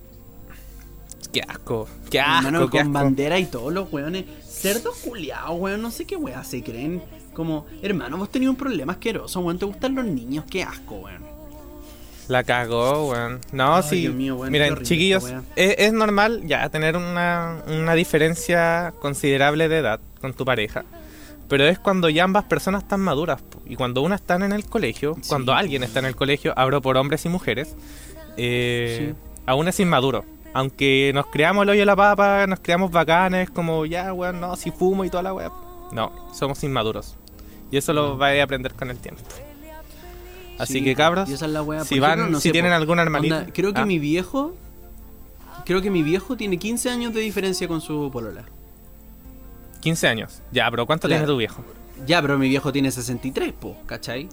Qué 1.32 1.42
asco, 1.46 1.86
qué 2.10 2.18
asco, 2.18 2.46
Hermano, 2.48 2.64
qué 2.66 2.78
con 2.78 2.80
asco. 2.80 2.92
bandera 2.92 3.38
y 3.38 3.44
todos 3.44 3.72
los 3.72 3.92
weones. 3.92 4.24
Cerdos 4.60 4.96
culiados, 4.98 5.58
weón. 5.58 5.82
No 5.82 5.90
sé 5.90 6.04
qué 6.04 6.16
weas 6.16 6.46
se 6.46 6.62
creen. 6.62 7.02
Como, 7.34 7.66
hermano, 7.82 8.16
vos 8.18 8.30
tenías 8.30 8.50
un 8.50 8.56
problema 8.56 8.92
asqueroso, 8.92 9.40
weón. 9.40 9.58
¿Te 9.58 9.64
gustan 9.64 9.94
los 9.94 10.04
niños? 10.04 10.44
Qué 10.50 10.62
asco, 10.62 10.96
weón. 10.96 11.22
La 12.28 12.44
cagó, 12.44 13.10
weón. 13.10 13.40
No, 13.52 13.76
Ay, 13.76 13.82
sí. 13.88 14.08
Mío, 14.08 14.36
weón, 14.36 14.52
Miren, 14.52 14.72
horrible 14.72 14.86
chiquillos, 14.88 15.24
es, 15.56 15.74
es 15.78 15.92
normal 15.92 16.42
ya 16.46 16.68
tener 16.68 16.96
una, 16.96 17.62
una 17.66 17.94
diferencia 17.94 18.92
considerable 19.00 19.68
de 19.68 19.78
edad 19.78 20.00
con 20.20 20.32
tu 20.34 20.44
pareja. 20.44 20.84
Pero 21.48 21.66
es 21.66 21.80
cuando 21.80 22.08
ya 22.08 22.22
ambas 22.24 22.44
personas 22.44 22.84
están 22.84 23.00
maduras. 23.00 23.42
Y 23.66 23.74
cuando 23.74 24.02
una 24.02 24.14
está 24.14 24.36
en 24.36 24.52
el 24.52 24.64
colegio, 24.64 25.16
Sí. 25.20 25.28
cuando 25.28 25.52
alguien 25.54 25.82
está 25.82 25.98
en 25.98 26.04
el 26.06 26.14
colegio, 26.14 26.52
hablo 26.56 26.80
por 26.82 26.96
hombres 26.96 27.24
y 27.24 27.28
mujeres, 27.28 27.74
eh, 28.36 29.12
Sí. 29.12 29.14
aún 29.46 29.66
es 29.66 29.80
inmaduro. 29.80 30.24
Aunque 30.52 31.12
nos 31.14 31.26
creamos 31.26 31.62
el 31.62 31.70
hoyo 31.70 31.80
de 31.80 31.86
la 31.86 31.96
papa, 31.96 32.46
nos 32.46 32.60
creamos 32.60 32.90
bacanes, 32.90 33.50
como 33.50 33.86
ya, 33.86 34.12
weón, 34.12 34.40
no, 34.40 34.56
si 34.56 34.70
fumo 34.70 35.04
y 35.04 35.10
toda 35.10 35.22
la 35.22 35.32
weá. 35.34 35.50
No, 35.92 36.12
somos 36.34 36.62
inmaduros. 36.64 37.14
Y 37.70 37.76
eso 37.76 37.92
lo 37.92 38.16
vais 38.16 38.40
a 38.40 38.44
aprender 38.44 38.74
con 38.74 38.90
el 38.90 38.98
tiempo. 38.98 39.22
Así 40.58 40.74
Sí, 40.74 40.84
que 40.84 40.94
cabros, 40.94 41.28
y 41.30 41.32
esa 41.34 41.46
es 41.46 41.52
la 41.52 41.62
wea. 41.62 41.84
si 41.84 41.98
van, 42.00 42.12
ejemplo, 42.18 42.32
no 42.32 42.40
si 42.40 42.48
sé, 42.48 42.52
tienen 42.52 42.72
algún 42.72 42.98
hermanito. 42.98 43.36
onda, 43.36 43.52
creo 43.52 43.72
que 43.72 43.80
Ah, 43.80 43.86
mi 43.86 43.98
viejo. 43.98 44.54
Creo 45.64 45.80
que 45.80 45.90
mi 45.90 46.02
viejo 46.02 46.36
tiene 46.36 46.58
15 46.58 46.90
años 46.90 47.14
de 47.14 47.20
diferencia 47.20 47.68
con 47.68 47.80
su 47.80 48.10
polola. 48.12 48.44
15 49.80 50.08
años. 50.08 50.42
Ya, 50.52 50.70
pero 50.70 50.84
¿cuánto 50.84 51.06
Claro. 51.08 51.20
tiene 51.22 51.32
tu 51.32 51.38
viejo? 51.38 51.64
Ya, 52.06 52.20
pero 52.20 52.38
mi 52.38 52.48
viejo 52.48 52.72
tiene 52.72 52.90
63, 52.90 53.52
po, 53.52 53.76
¿cachai? 53.86 54.28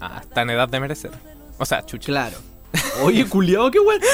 Ah, 0.00 0.20
está 0.22 0.42
en 0.42 0.50
edad 0.50 0.68
de 0.68 0.80
merecer. 0.80 1.10
O 1.58 1.64
sea, 1.66 1.84
chucha. 1.84 2.06
Claro. 2.06 2.38
Oye, 3.02 3.26
culiao, 3.28 3.70
qué 3.70 3.78
bueno. 3.78 4.04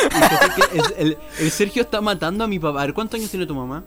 El, 0.96 1.16
el 1.38 1.50
Sergio 1.50 1.82
está 1.82 2.00
matando 2.00 2.44
a 2.44 2.46
mi 2.46 2.58
papá. 2.58 2.82
A 2.82 2.86
ver, 2.86 2.94
¿cuántos 2.94 3.18
años 3.18 3.30
tiene 3.30 3.46
tu 3.46 3.54
mamá? 3.54 3.82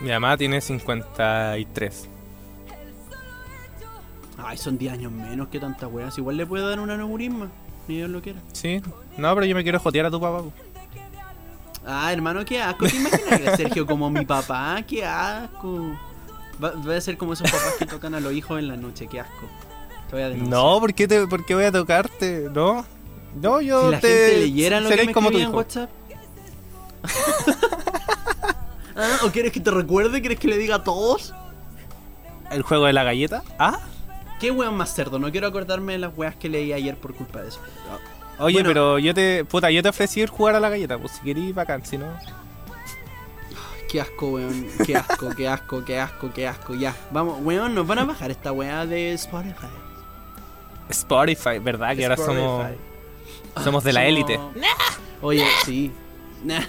Mi 0.00 0.10
mamá 0.10 0.36
tiene 0.36 0.60
53. 0.60 2.08
Ay, 4.38 4.58
son 4.58 4.76
10 4.78 4.92
años 4.92 5.12
menos 5.12 5.48
que 5.48 5.58
tantas 5.58 5.90
weas. 5.90 6.16
Igual 6.18 6.36
le 6.36 6.46
puede 6.46 6.68
dar 6.68 6.78
un 6.80 6.90
aneurisma. 6.90 7.48
Ni 7.88 7.96
Dios 7.96 8.10
lo 8.10 8.20
quiera. 8.20 8.38
Sí. 8.52 8.82
No, 9.16 9.34
pero 9.34 9.46
yo 9.46 9.54
me 9.54 9.62
quiero 9.62 9.80
jotear 9.80 10.06
a 10.06 10.10
tu 10.10 10.20
papá. 10.20 10.42
po. 10.42 10.52
Ah, 11.86 12.12
hermano, 12.12 12.44
qué 12.44 12.60
asco. 12.60 12.86
¿Te 12.86 12.96
imaginas 12.96 13.40
que 13.40 13.56
Sergio 13.56 13.86
como 13.86 14.10
mi 14.10 14.24
papá? 14.26 14.82
Qué 14.86 15.04
asco. 15.04 15.96
Va, 16.62 16.72
va 16.72 16.96
a 16.96 17.00
ser 17.00 17.16
como 17.16 17.32
esos 17.32 17.50
papás 17.50 17.74
que 17.78 17.86
tocan 17.86 18.14
a 18.14 18.20
los 18.20 18.32
hijos 18.32 18.58
en 18.58 18.68
la 18.68 18.76
noche. 18.76 19.06
Qué 19.06 19.20
asco. 19.20 19.46
Te 20.10 20.16
voy 20.16 20.22
a. 20.24 20.28
No, 20.30 20.80
¿por 20.80 20.92
qué, 20.94 21.08
te, 21.08 21.26
¿por 21.26 21.44
qué 21.46 21.54
voy 21.54 21.64
a 21.64 21.72
tocarte? 21.72 22.48
No. 22.52 22.84
No, 23.34 23.60
yo 23.60 23.86
Si 23.86 23.90
la 23.90 24.00
te... 24.00 24.08
gente 24.08 24.38
leyera 24.38 24.80
lo 24.80 24.88
que 24.88 25.06
me 25.06 25.12
como 25.12 25.30
en. 25.30 25.54
WhatsApp. 25.54 25.90
ah, 28.96 29.18
¿O 29.24 29.30
quieres 29.30 29.52
que 29.52 29.60
te 29.60 29.70
recuerde? 29.70 30.20
¿Quieres 30.20 30.38
que 30.38 30.48
le 30.48 30.56
diga 30.56 30.76
a 30.76 30.84
todos? 30.84 31.34
¿El 32.50 32.62
juego 32.62 32.86
de 32.86 32.92
la 32.92 33.04
galleta? 33.04 33.42
¿Ah? 33.58 33.80
¿Qué 34.40 34.50
weón 34.50 34.74
más 34.76 34.94
cerdo? 34.94 35.18
No 35.18 35.30
quiero 35.30 35.46
acordarme 35.46 35.92
de 35.94 35.98
las 35.98 36.16
weas 36.16 36.36
que 36.36 36.48
leí 36.48 36.72
ayer 36.72 36.96
por 36.96 37.14
culpa 37.14 37.42
de 37.42 37.48
eso. 37.48 37.60
Oye, 38.38 38.56
Bueno. 38.56 38.68
pero 38.68 38.98
yo 38.98 39.14
te... 39.14 39.44
Puta, 39.44 39.70
yo 39.70 39.82
te 39.82 39.88
ofrecí 39.88 40.20
ir 40.20 40.28
jugar 40.28 40.54
a 40.54 40.60
la 40.60 40.68
galleta. 40.68 40.98
Pues 40.98 41.12
si 41.12 41.20
querís, 41.22 41.54
bacán. 41.54 41.84
Si 41.84 41.96
no... 41.96 42.06
Qué 43.88 44.00
asco, 44.00 44.28
weón. 44.28 44.66
Qué 44.84 44.96
asco, 44.96 45.30
qué 45.34 45.48
asco, 45.48 45.84
qué 45.84 45.98
asco, 45.98 46.30
qué 46.34 46.46
asco. 46.46 46.74
Ya, 46.74 46.94
vamos, 47.12 47.38
weón, 47.42 47.74
nos 47.74 47.86
van 47.86 48.00
a 48.00 48.04
bajar 48.04 48.30
esta 48.30 48.52
wea 48.52 48.84
de 48.84 49.12
Spotify. 49.14 49.68
Spotify, 50.90 51.58
¿verdad? 51.60 51.96
Que 51.96 52.04
ahora 52.04 52.16
somos... 52.16 52.66
Somos 53.62 53.84
de 53.84 53.92
la 53.92 54.00
Somos- 54.00 54.08
élite. 54.08 54.40
Oye, 55.22 55.44
sí. 55.64 55.90
Nah. 56.44 56.60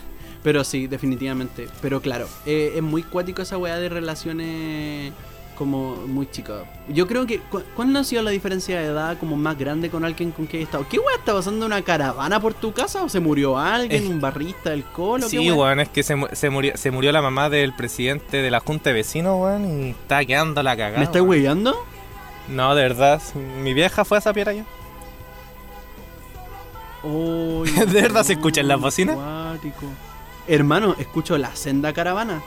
Pero 0.43 0.63
sí, 0.63 0.87
definitivamente. 0.87 1.67
Pero 1.81 2.01
claro, 2.01 2.27
eh, 2.45 2.73
es 2.75 2.81
muy 2.83 3.03
cuático 3.03 3.41
esa 3.41 3.57
weá 3.57 3.77
de 3.77 3.89
relaciones 3.89 5.11
como 5.57 5.95
muy 5.95 6.29
chicas. 6.29 6.61
Yo 6.87 7.07
creo 7.07 7.25
que. 7.25 7.39
cu- 7.39 7.63
¿Cuándo 7.75 7.99
ha 7.99 8.03
sido 8.03 8.21
la 8.21 8.29
diferencia 8.31 8.79
de 8.79 8.85
edad 8.85 9.17
como 9.19 9.35
más 9.35 9.57
grande 9.57 9.89
con 9.89 10.05
alguien 10.05 10.31
con 10.31 10.45
quien 10.45 10.61
he 10.61 10.63
estado? 10.63 10.85
¿Qué 10.87 10.99
weá 10.99 11.15
está 11.17 11.33
pasando 11.33 11.65
una 11.65 11.81
caravana 11.81 12.39
por 12.39 12.53
tu 12.53 12.71
casa? 12.71 13.03
¿O 13.03 13.09
se 13.09 13.19
murió 13.19 13.57
alguien? 13.57 14.03
Es- 14.03 14.09
¿Un 14.09 14.21
barrista 14.21 14.69
del 14.69 14.83
colo? 14.85 15.25
¿Qué 15.25 15.31
Sí, 15.37 15.51
weón, 15.51 15.79
es 15.81 15.89
que 15.89 16.03
se, 16.03 16.15
mu- 16.15 16.27
se 16.31 16.49
murió, 16.49 16.77
se 16.77 16.91
murió 16.91 17.11
la 17.11 17.21
mamá 17.23 17.49
del 17.49 17.73
presidente 17.73 18.41
de 18.41 18.51
la 18.51 18.59
Junta 18.61 18.91
de 18.91 18.93
Vecinos, 18.93 19.35
weón, 19.41 19.65
y 19.87 19.89
está 19.89 20.23
quedando 20.23 20.61
la 20.63 20.77
cagada. 20.77 20.99
¿Me 20.99 21.03
estáis 21.05 21.23
weón. 21.23 21.29
weyando? 21.31 21.75
No, 22.47 22.75
de 22.75 22.83
verdad, 22.83 23.21
mi 23.61 23.73
vieja 23.73 24.05
fue 24.05 24.17
a 24.17 24.19
esa 24.19 24.31
piedra 24.33 24.53
yo. 24.53 24.63
¿De 27.87 28.01
verdad 28.01 28.23
se 28.23 28.33
escucha 28.33 28.61
en 28.61 28.67
la 28.67 28.75
weón, 28.75 28.83
bocina? 28.83 29.13
cuático. 29.13 29.85
Hermano, 30.47 30.95
escucho 30.97 31.37
la 31.37 31.55
senda 31.55 31.93
caravana. 31.93 32.41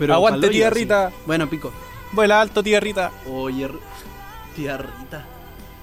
Aguante, 0.00 0.40
pa'l 0.40 0.50
hoyo, 0.50 0.50
tía. 0.50 0.70
Rita. 0.70 1.12
Bueno, 1.26 1.48
pico. 1.48 1.72
Vuela 2.12 2.40
alto, 2.40 2.62
tía 2.62 2.80
Rita. 2.80 3.12
Oye, 3.30 3.68
tía 4.56 4.76
Rita. 4.78 5.24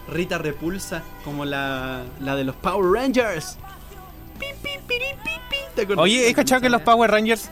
Rita 0.08 0.38
repulsa, 0.38 1.04
como 1.24 1.46
la, 1.46 2.04
la 2.20 2.36
de 2.36 2.44
los 2.44 2.56
Power 2.56 2.92
Rangers. 2.92 3.58
Pi, 4.40 4.48
pi, 4.62 4.70
piri, 4.88 5.06
pi, 5.24 5.32
pi. 5.50 5.58
¿Te 5.76 5.84
acuerdas? 5.84 6.04
Oye, 6.04 6.28
¿he 6.30 6.34
cachado 6.34 6.62
que 6.62 6.70
los 6.70 6.82
Power 6.82 7.10
Rangers... 7.12 7.50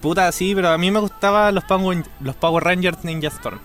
Puta, 0.00 0.30
sí, 0.30 0.54
pero 0.54 0.68
a 0.68 0.78
mí 0.78 0.90
me 0.92 1.00
gustaban 1.00 1.54
los 1.54 1.64
Power, 1.64 2.04
los 2.20 2.36
Power 2.36 2.62
Rangers 2.62 3.02
Ninja 3.04 3.28
Storm. 3.28 3.58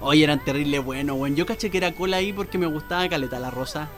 Oye, 0.00 0.24
eran 0.24 0.44
terrible 0.44 0.78
bueno, 0.78 1.14
weón. 1.14 1.34
Yo 1.36 1.44
caché 1.46 1.70
que 1.70 1.78
era 1.78 1.92
cola 1.92 2.18
ahí 2.18 2.32
porque 2.32 2.56
me 2.58 2.66
gustaba 2.66 3.08
Caleta 3.08 3.38
la 3.40 3.50
Rosa. 3.50 3.88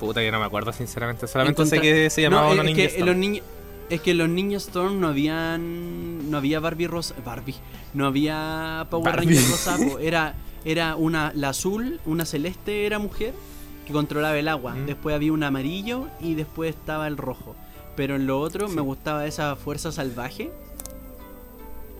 Puta, 0.00 0.22
yo 0.22 0.32
no 0.32 0.40
me 0.40 0.46
acuerdo, 0.46 0.72
sinceramente. 0.72 1.26
Solamente 1.28 1.64
sé 1.66 1.80
que 1.80 2.10
se 2.10 2.22
llamaba 2.22 2.48
No, 2.54 2.60
es 2.60 2.64
Ninja 2.64 2.76
que 2.76 2.84
Storm. 2.86 3.06
los 3.06 3.16
niños 3.16 3.44
es 3.88 4.00
que 4.00 4.14
los 4.14 4.28
niños 4.28 4.64
Storm 4.66 5.00
no 5.00 5.08
habían 5.08 6.30
no 6.30 6.38
había 6.38 6.60
Barbie 6.60 6.86
rosa, 6.86 7.14
Barbie, 7.24 7.56
no 7.94 8.06
había 8.06 8.86
Power 8.90 9.04
Barbie. 9.04 9.26
Rangers 9.36 9.50
rosa, 9.50 9.78
era 10.00 10.34
era 10.64 10.96
una 10.96 11.32
la 11.34 11.50
azul, 11.50 12.00
una 12.04 12.24
celeste 12.24 12.86
era 12.86 12.98
mujer 12.98 13.34
que 13.86 13.92
controlaba 13.92 14.36
el 14.38 14.48
agua. 14.48 14.74
Mm. 14.74 14.86
Después 14.86 15.14
había 15.14 15.32
un 15.32 15.42
amarillo 15.44 16.08
y 16.20 16.34
después 16.34 16.74
estaba 16.74 17.06
el 17.06 17.16
rojo. 17.16 17.54
Pero 17.94 18.16
en 18.16 18.26
lo 18.26 18.40
otro 18.40 18.68
me 18.68 18.80
gustaba 18.80 19.26
esa 19.26 19.54
fuerza 19.56 19.92
salvaje. 19.92 20.50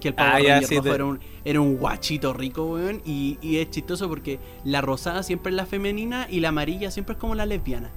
Que 0.02 0.08
el 0.08 0.14
Power 0.14 0.32
Ah, 0.34 0.40
ya, 0.40 0.54
Ranger 0.54 0.68
sí, 0.68 0.74
rojo 0.76 0.88
de- 0.88 0.94
era 0.96 1.04
un 1.04 1.20
era 1.44 1.60
un 1.60 1.76
guachito 1.76 2.32
rico, 2.32 2.64
weón, 2.66 3.00
y, 3.04 3.38
y 3.40 3.58
es 3.58 3.70
chistoso 3.70 4.08
porque 4.08 4.38
la 4.64 4.80
rosada 4.80 5.22
siempre 5.22 5.50
es 5.50 5.56
la 5.56 5.64
femenina 5.66 6.26
y 6.30 6.40
la 6.40 6.48
amarilla 6.50 6.90
siempre 6.90 7.14
es 7.14 7.18
como 7.20 7.34
la 7.34 7.46
lesbiana. 7.46 7.90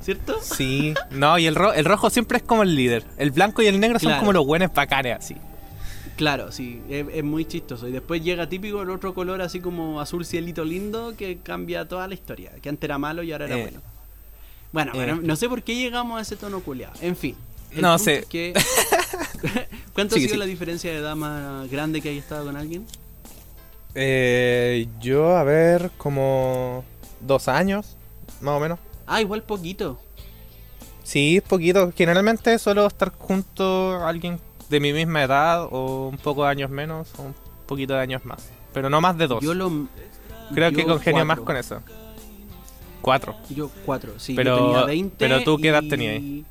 ¿Cierto? 0.00 0.36
Sí, 0.42 0.94
no, 1.10 1.38
y 1.38 1.46
el, 1.46 1.54
ro- 1.54 1.72
el 1.74 1.84
rojo 1.84 2.10
siempre 2.10 2.38
es 2.38 2.42
como 2.42 2.62
el 2.64 2.74
líder. 2.74 3.04
El 3.18 3.30
blanco 3.30 3.62
y 3.62 3.66
el 3.66 3.78
negro 3.78 3.98
son 4.00 4.18
como 4.18 4.32
los 4.32 4.44
buenos 4.44 4.72
bacanes, 4.74 5.16
así. 5.18 5.36
Claro, 6.16 6.52
sí, 6.52 6.80
es, 6.88 7.06
es 7.14 7.22
muy 7.24 7.44
chistoso. 7.44 7.86
Y 7.88 7.92
después 7.92 8.22
llega 8.22 8.48
típico 8.48 8.82
el 8.82 8.90
otro 8.90 9.14
color 9.14 9.40
así 9.42 9.60
como 9.60 10.00
azul 10.00 10.24
cielito 10.24 10.64
lindo 10.64 11.14
que 11.16 11.38
cambia 11.42 11.86
toda 11.86 12.08
la 12.08 12.14
historia. 12.14 12.50
Que 12.60 12.68
antes 12.68 12.84
era 12.88 12.98
malo 12.98 13.22
y 13.22 13.32
ahora 13.32 13.46
era 13.46 13.58
Eh. 13.58 13.62
bueno. 13.62 13.80
Bueno, 14.72 14.92
Eh. 14.92 14.96
bueno, 14.96 15.20
no 15.22 15.36
sé 15.36 15.48
por 15.48 15.62
qué 15.62 15.74
llegamos 15.76 16.18
a 16.18 16.22
ese 16.22 16.36
tono 16.36 16.60
culiado. 16.60 16.94
En 17.00 17.14
fin. 17.16 17.36
el 17.70 17.80
No 17.80 17.88
punto 17.96 18.04
sé. 18.04 18.18
es 18.18 18.26
que- 18.26 18.52
¿Cuánto 19.94 20.14
Sigue, 20.14 20.26
ha 20.26 20.28
sido 20.28 20.34
sigue. 20.34 20.36
la 20.38 20.44
diferencia 20.46 20.90
de 20.90 20.98
edad 20.98 21.16
más 21.16 21.70
grande 21.70 22.00
que 22.00 22.08
haya 22.10 22.18
estado 22.18 22.44
con 22.46 22.56
alguien? 22.56 22.86
Eh, 23.94 24.88
yo, 25.00 25.36
a 25.36 25.44
ver, 25.44 25.90
como 25.98 26.84
dos 27.20 27.48
años, 27.48 27.96
más 28.40 28.54
o 28.56 28.60
menos. 28.60 28.78
Ah, 29.06 29.20
igual 29.20 29.42
poquito. 29.42 29.98
Sí, 31.04 31.42
poquito. 31.46 31.92
Generalmente 31.96 32.58
suelo 32.58 32.86
estar 32.86 33.12
junto 33.12 33.92
a 33.96 34.08
alguien 34.08 34.38
de 34.70 34.80
mi 34.80 34.92
misma 34.92 35.22
edad 35.24 35.66
o 35.70 36.08
un 36.08 36.16
poco 36.16 36.44
de 36.44 36.50
años 36.50 36.70
menos 36.70 37.08
o 37.18 37.22
un 37.22 37.34
poquito 37.66 37.92
de 37.94 38.00
años 38.00 38.24
más. 38.24 38.48
Pero 38.72 38.88
no 38.88 39.00
más 39.00 39.18
de 39.18 39.26
dos. 39.26 39.42
Yo 39.42 39.52
lo. 39.52 39.70
Creo 40.54 40.70
yo 40.70 40.76
que 40.76 40.84
congenio 40.84 41.24
más 41.24 41.40
con 41.40 41.56
eso. 41.56 41.80
Cuatro. 43.02 43.34
Yo 43.50 43.68
cuatro, 43.84 44.12
sí. 44.18 44.34
Pero- 44.34 44.56
yo 44.58 44.64
tenía 44.72 44.84
20. 44.86 45.16
pero 45.18 45.42
tú, 45.42 45.58
¿qué 45.58 45.68
edad 45.68 45.82
y- 45.82 45.88
tenías 45.88 46.14
ahí? 46.14 46.44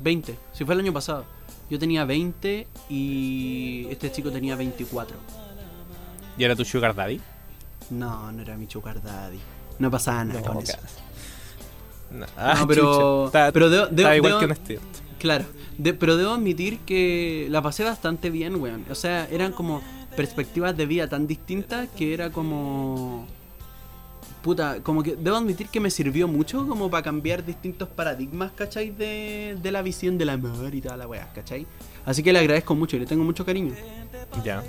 20. 0.00 0.36
Si 0.52 0.64
fue 0.64 0.74
el 0.74 0.80
año 0.80 0.92
pasado. 0.92 1.24
Yo 1.72 1.78
tenía 1.78 2.04
20 2.04 2.66
y 2.90 3.86
este 3.88 4.12
chico 4.12 4.30
tenía 4.30 4.54
24. 4.56 5.16
¿Y 6.36 6.44
era 6.44 6.54
tu 6.54 6.66
sugar 6.66 6.94
daddy? 6.94 7.18
No, 7.88 8.30
no 8.30 8.42
era 8.42 8.58
mi 8.58 8.68
sugar 8.68 9.02
daddy. 9.02 9.38
No 9.78 9.90
pasaba 9.90 10.22
nada 10.22 10.42
con 10.42 10.58
eso. 10.58 10.76
No, 12.10 12.26
ah, 12.36 12.56
No, 12.58 12.66
pero. 12.66 13.26
Está- 13.28 13.50
pero 13.52 13.70
debo, 13.70 13.84
está 13.84 13.94
debo- 13.96 14.16
igual 14.16 14.32
debo- 14.32 14.38
que 14.40 14.44
un 14.44 14.52
estudiante. 14.52 14.98
Claro, 15.18 15.44
de- 15.78 15.94
pero 15.94 16.18
debo 16.18 16.32
admitir 16.32 16.78
que 16.80 17.46
la 17.48 17.62
pasé 17.62 17.84
bastante 17.84 18.28
bien, 18.28 18.56
weón. 18.56 18.84
O 18.90 18.94
sea, 18.94 19.26
eran 19.30 19.52
como 19.52 19.80
perspectivas 20.14 20.76
de 20.76 20.84
vida 20.84 21.08
tan 21.08 21.26
distintas 21.26 21.88
que 21.96 22.12
era 22.12 22.28
como... 22.30 23.26
Puta, 24.42 24.82
como 24.82 25.02
que 25.04 25.14
debo 25.14 25.36
admitir 25.36 25.68
que 25.68 25.78
me 25.78 25.88
sirvió 25.90 26.26
mucho 26.26 26.66
como 26.66 26.90
para 26.90 27.04
cambiar 27.04 27.44
distintos 27.44 27.88
paradigmas, 27.88 28.50
¿cachai? 28.52 28.90
De, 28.90 29.56
de 29.62 29.70
la 29.70 29.82
visión 29.82 30.18
del 30.18 30.30
amor 30.30 30.74
y 30.74 30.80
toda 30.80 30.96
la 30.96 31.06
weá, 31.06 31.32
¿cachai? 31.32 31.64
Así 32.04 32.22
que 32.24 32.32
le 32.32 32.40
agradezco 32.40 32.74
mucho 32.74 32.96
y 32.96 33.00
le 33.00 33.06
tengo 33.06 33.22
mucho 33.22 33.46
cariño. 33.46 33.72
Ya. 34.44 34.64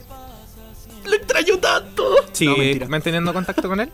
¡Lo 1.05 1.13
extraño 1.15 1.57
tanto! 1.57 2.03
¿Sigue 2.31 2.79
No, 2.81 2.87
manteniendo 2.87 3.33
contacto 3.33 3.67
con 3.67 3.79
él? 3.79 3.89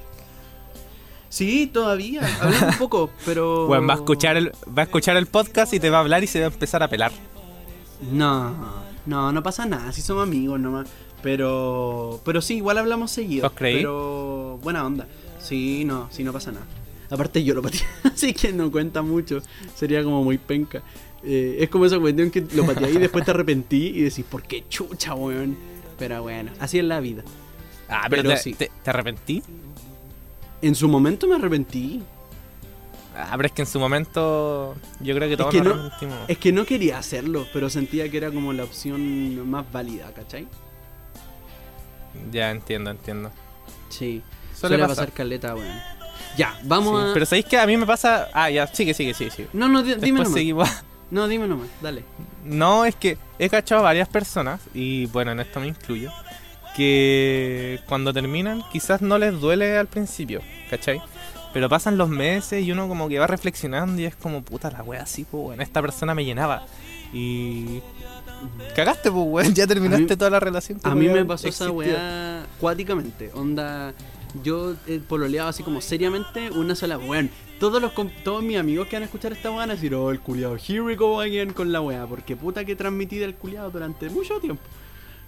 Sí, 1.30 1.68
todavía. 1.68 2.22
Hablamos 2.42 2.74
un 2.74 2.78
poco, 2.78 3.10
pero... 3.26 3.68
Bueno, 3.68 3.88
va 3.88 3.94
a 3.94 3.98
escuchar 3.98 4.36
el, 4.36 4.52
va 4.78 4.82
a 4.82 4.86
escuchar 4.86 5.16
el 5.16 5.28
podcast 5.28 5.74
y 5.74 5.80
te 5.80 5.90
va 5.90 5.98
a 5.98 6.02
hablar 6.02 6.24
y 6.24 6.28
se 6.28 6.40
va 6.40 6.48
a 6.48 6.50
empezar 6.50 6.84
a 6.84 6.88
pelar. 6.90 7.12
No, 8.12 8.54
no, 9.06 9.32
no 9.32 9.44
pasa 9.44 9.66
nada, 9.66 9.92
si 9.92 10.02
somos 10.02 10.24
amigos 10.24 10.60
nomás. 10.60 10.88
Pero, 11.22 12.20
pero 12.26 12.42
sí, 12.42 12.56
igual 12.58 12.78
hablamos 12.78 13.12
seguido. 13.12 13.48
¿Os 13.48 13.54
creí? 13.54 13.78
Pero 13.78 14.58
buena 14.62 14.86
onda. 14.86 15.08
Sí, 15.50 15.84
no, 15.86 16.08
sí, 16.12 16.24
no 16.24 16.32
pasa 16.32 16.52
nada. 16.52 16.66
Aparte 17.10 17.44
yo 17.44 17.56
lo 17.56 17.62
pateé, 17.64 17.82
así 18.04 18.34
que 18.34 18.54
no 18.54 18.72
cuenta 18.72 19.02
mucho. 19.02 19.42
Sería 19.76 20.04
como 20.04 20.24
muy 20.24 20.38
penca. 20.38 20.82
Eh, 21.24 21.58
es 21.60 21.70
como 21.70 21.86
esa 21.86 22.00
cuestión 22.00 22.30
que 22.32 22.42
lo 22.54 22.66
pateé 22.66 22.92
y 22.92 22.98
después 23.00 23.26
te 23.26 23.32
arrepentí 23.32 23.88
y 23.88 24.02
decís, 24.04 24.24
¿por 24.30 24.44
qué 24.44 24.64
chucha, 24.70 25.16
weón? 25.16 25.58
Pero 25.98 26.22
bueno, 26.22 26.52
así 26.60 26.78
es 26.80 26.86
la 26.86 27.00
vida. 27.00 27.24
Ah, 27.90 28.06
pero, 28.10 28.22
Pero 28.22 28.36
te, 28.36 28.42
sí. 28.42 28.54
te- 28.54 28.72
te 28.84 28.90
arrepentí. 28.90 29.42
En 30.62 30.76
su 30.76 30.88
momento 30.88 31.28
me 31.28 31.36
arrepentí. 31.36 32.02
Ah, 33.18 33.34
pero 33.36 33.48
es 33.48 33.52
que 33.54 33.64
en 33.64 33.68
su 33.68 33.80
momento 33.80 34.76
yo 35.02 35.16
creo 35.16 35.28
que 35.28 35.34
Es 35.34 35.38
todos 35.40 35.52
que 35.52 35.62
nos 35.62 35.76
no- 35.76 35.82
arrepentimos. 35.82 36.18
Es 36.30 36.38
que 36.38 36.52
no 36.54 36.64
quería 36.66 37.00
hacerlo, 37.00 37.48
pero 37.52 37.70
sentía 37.70 38.08
que 38.10 38.18
era 38.18 38.32
como 38.32 38.54
la 38.54 38.64
opción 38.64 39.50
más 39.50 39.70
válida, 39.74 40.14
¿cachai? 40.14 40.48
Ya 42.32 42.52
entiendo, 42.52 42.92
entiendo. 42.92 43.32
Sí. 43.90 44.22
Suele 44.60 44.76
Suele, 44.76 44.84
pasar. 44.84 44.96
pasar 45.06 45.12
caleta, 45.14 45.56
weón. 45.56 45.68
Ya, 46.38 46.58
vamos 46.64 47.02
Sí, 47.04 47.10
a. 47.10 47.14
Pero 47.14 47.26
sabéis 47.26 47.46
que 47.46 47.58
a 47.58 47.66
mí 47.66 47.76
me 47.78 47.86
pasa. 47.86 48.28
Ah, 48.34 48.50
ya, 48.50 48.68
sigue, 48.68 48.94
sigue, 48.94 49.14
sigue, 49.14 49.32
sigue. 49.32 49.48
No, 49.54 49.68
no, 49.68 49.84
di- 49.84 49.96
dime 49.96 50.20
nomás. 50.20 50.34
seguimos. 50.34 50.70
No, 51.12 51.28
dime 51.28 51.48
nomás, 51.48 51.68
dale. 51.82 52.04
No, 52.46 52.86
es 52.86 52.94
que 52.94 53.18
he 53.40 53.50
cachado 53.50 53.82
a 53.82 53.84
varias 53.86 54.08
personas, 54.08 54.62
y 54.76 55.08
bueno, 55.08 55.32
en 55.32 55.40
esto 55.40 55.60
me 55.60 55.66
incluyo, 55.66 56.12
que 56.76 57.80
cuando 57.88 58.14
terminan 58.14 58.64
quizás 58.72 59.02
no 59.02 59.18
les 59.18 59.40
duele 59.40 59.76
al 59.78 59.88
principio, 59.88 60.42
¿cachai? 60.70 61.02
Pero 61.52 61.68
pasan 61.68 61.98
los 61.98 62.10
meses 62.10 62.64
y 62.64 62.72
uno 62.72 62.88
como 62.88 63.10
que 63.10 63.18
va 63.18 63.26
reflexionando 63.26 64.00
y 64.00 64.06
es 64.06 64.16
como, 64.16 64.44
puta 64.44 64.70
la 64.70 64.84
wea, 64.84 65.02
así, 65.02 65.26
pues, 65.30 65.42
bueno, 65.44 65.64
esta 65.64 65.82
persona 65.82 66.14
me 66.14 66.24
llenaba. 66.26 66.66
Y... 67.12 67.82
Cagaste, 68.76 69.12
pues, 69.12 69.26
weón, 69.28 69.54
ya 69.56 69.66
terminaste 69.66 70.06
mí- 70.14 70.16
toda 70.16 70.30
la 70.30 70.40
relación. 70.40 70.80
A 70.84 70.94
mí 70.94 71.08
me 71.10 71.26
pasó 71.26 71.48
esa 71.48 71.72
weá 71.72 72.46
cuáticamente. 72.60 73.32
Onda, 73.34 73.94
yo 74.44 74.76
he 74.88 75.00
pololeado 75.00 75.50
así 75.50 75.64
como 75.64 75.82
seriamente 75.82 76.52
una 76.52 76.76
sola 76.76 76.98
weón. 76.98 77.30
Todos 77.60 77.82
los 77.82 77.92
todos 78.24 78.42
mis 78.42 78.58
amigos 78.58 78.88
que 78.88 78.96
van 78.96 79.04
a 79.04 79.06
escuchar 79.06 79.34
esta 79.34 79.50
weá 79.50 79.60
van 79.60 79.72
a 79.72 79.76
decir, 79.76 79.94
oh, 79.94 80.12
el 80.12 80.20
culiado, 80.22 80.56
here 80.56 80.82
we 80.82 80.96
go 80.96 81.20
again 81.20 81.52
con 81.52 81.72
la 81.72 81.82
weá. 81.82 82.06
Porque 82.08 82.36
puta 82.36 82.64
que 82.64 82.76
transmití 82.76 83.18
del 83.18 83.36
culiado 83.36 83.70
durante 83.72 84.10
mucho 84.10 84.40
tiempo. 84.40 84.64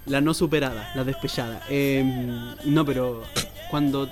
La 0.06 0.20
no 0.20 0.32
superada, 0.34 0.90
la 0.94 1.04
despechada. 1.04 1.62
Eh, 1.68 2.02
no, 2.64 2.84
pero 2.84 3.22
cuando 3.70 4.08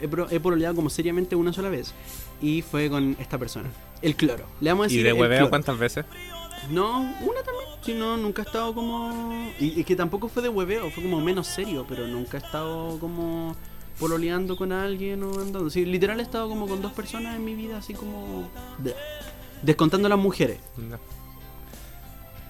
he, 0.00 0.08
pro- 0.08 0.28
he 0.30 0.40
pololeado 0.40 0.74
como 0.74 0.90
seriamente 0.90 1.36
una 1.36 1.52
sola 1.52 1.68
vez. 1.68 1.94
Y 2.42 2.62
fue 2.62 2.90
con 2.90 3.16
esta 3.20 3.38
persona. 3.38 3.70
El 4.02 4.14
cloro. 4.16 4.44
Le 4.60 4.70
vamos 4.70 4.88
a 4.88 4.92
¿Y 4.92 4.98
de 4.98 5.12
hueveo 5.12 5.48
cuántas 5.48 5.78
veces? 5.78 6.04
No, 6.70 6.98
una 7.00 7.42
también. 7.44 7.66
Sí, 7.82 7.94
no, 7.94 8.16
nunca 8.16 8.42
he 8.42 8.44
estado 8.44 8.74
como. 8.74 9.32
Y, 9.60 9.80
y 9.80 9.84
que 9.84 9.94
tampoco 9.94 10.28
fue 10.28 10.42
de 10.42 10.48
hueveo, 10.48 10.90
fue 10.90 11.02
como 11.02 11.20
menos 11.20 11.46
serio, 11.46 11.86
pero 11.88 12.06
nunca 12.08 12.38
he 12.38 12.40
estado 12.40 12.98
como 12.98 13.54
pololeando 13.98 14.56
con 14.56 14.72
alguien 14.72 15.22
o 15.22 15.40
andando. 15.40 15.70
Sí, 15.70 15.84
literal 15.84 16.20
he 16.20 16.22
estado 16.22 16.48
como 16.48 16.66
con 16.66 16.82
dos 16.82 16.92
personas 16.92 17.36
en 17.36 17.44
mi 17.44 17.54
vida, 17.54 17.78
así 17.78 17.94
como. 17.94 18.48
Descontando 19.62 20.08
las 20.08 20.18
mujeres. 20.18 20.58
No. 20.76 20.98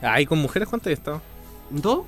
Ah, 0.03 0.21
¿y 0.21 0.26
con 0.26 0.38
mujeres 0.38 0.69
cuánto 0.69 0.91
he 0.91 0.93
estado? 0.93 1.23
¿Dos? 1.71 2.05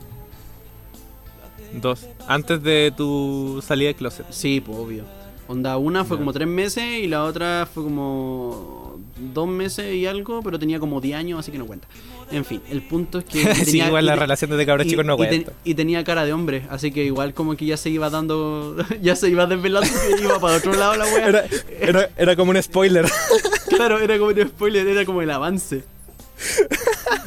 Dos. 1.81 2.07
Antes 2.27 2.63
de 2.63 2.93
tu 2.97 3.63
salida 3.65 3.89
de 3.89 3.95
closet. 3.95 4.27
Sí, 4.31 4.61
pues 4.61 4.79
obvio. 4.79 5.05
Onda, 5.49 5.79
una 5.79 6.05
fue 6.05 6.19
como 6.19 6.33
tres 6.33 6.47
meses 6.47 6.85
y 7.01 7.07
la 7.07 7.25
otra 7.25 7.67
fue 7.73 7.83
como 7.83 8.99
dos 9.33 9.49
meses 9.49 9.95
y 9.95 10.07
algo, 10.07 10.43
pero 10.43 10.59
tenía 10.59 10.79
como 10.79 11.01
10 11.01 11.17
años, 11.17 11.41
así 11.41 11.51
que 11.51 11.57
no 11.57 11.67
cuenta. 11.67 11.89
En 12.31 12.45
fin, 12.45 12.61
el 12.71 12.83
punto 12.83 13.19
es 13.21 13.25
que. 13.25 13.55
sí, 13.65 13.81
igual 13.81 14.05
y 14.05 14.07
la 14.09 14.17
relación 14.17 14.51
de 14.57 14.67
cabros 14.67 14.87
y- 14.87 14.91
chicos 14.91 15.05
no 15.07 15.15
y, 15.15 15.19
te- 15.19 15.27
cuenta. 15.29 15.53
y 15.65 15.75
tenía 15.75 16.05
cara 16.05 16.25
de 16.27 16.33
hombre, 16.35 16.65
así 16.71 16.91
que 16.93 17.05
igual 17.05 17.33
como 17.35 17.57
que 17.57 17.65
ya 17.67 17.77
se 17.77 17.89
iba 17.91 18.11
dando, 18.11 18.77
ya 19.03 19.17
se 19.17 19.29
iba 19.31 19.47
desvelando 19.47 19.89
que 19.89 20.23
iba 20.23 20.39
para 20.39 20.57
otro 20.59 20.75
lado 20.75 20.97
la 20.97 21.05
wea. 21.07 21.27
Era, 21.29 21.45
era, 21.81 22.11
era 22.17 22.37
como 22.37 22.51
un 22.51 22.63
spoiler. 22.63 23.07
Claro, 23.69 23.99
era 24.01 24.19
como 24.19 24.31
un 24.31 24.49
spoiler, 24.49 24.89
era 24.89 25.05
como 25.05 25.23
el 25.23 25.31
avance. 25.31 25.85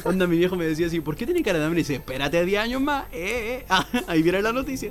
Onda, 0.04 0.26
mi 0.26 0.36
viejo 0.36 0.54
me 0.56 0.66
decía 0.66 0.86
así, 0.88 1.00
¿por 1.00 1.16
qué 1.16 1.24
tiene 1.24 1.42
cara 1.42 1.58
de 1.60 1.64
hombre? 1.64 1.80
Y 1.80 1.82
dice, 1.84 1.94
espérate 1.94 2.44
10 2.44 2.60
años 2.60 2.80
más, 2.82 3.04
eh, 3.12 3.60
eh. 3.60 3.64
Ah, 3.70 3.86
ahí 4.08 4.22
viene 4.22 4.42
la 4.42 4.52
noticia. 4.52 4.90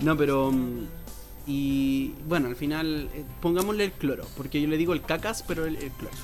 no, 0.00 0.16
pero... 0.16 0.52
mm, 0.52 0.86
Y 1.46 2.12
bueno, 2.28 2.48
al 2.48 2.56
final, 2.56 3.08
eh, 3.14 3.24
pongámosle 3.40 3.84
el 3.84 3.92
cloro, 3.92 4.24
porque 4.36 4.60
yo 4.60 4.68
le 4.68 4.76
digo 4.76 4.92
el 4.92 5.02
cacas, 5.02 5.42
pero 5.48 5.66
el, 5.66 5.76
el 5.76 5.90
cloro. 5.90 6.14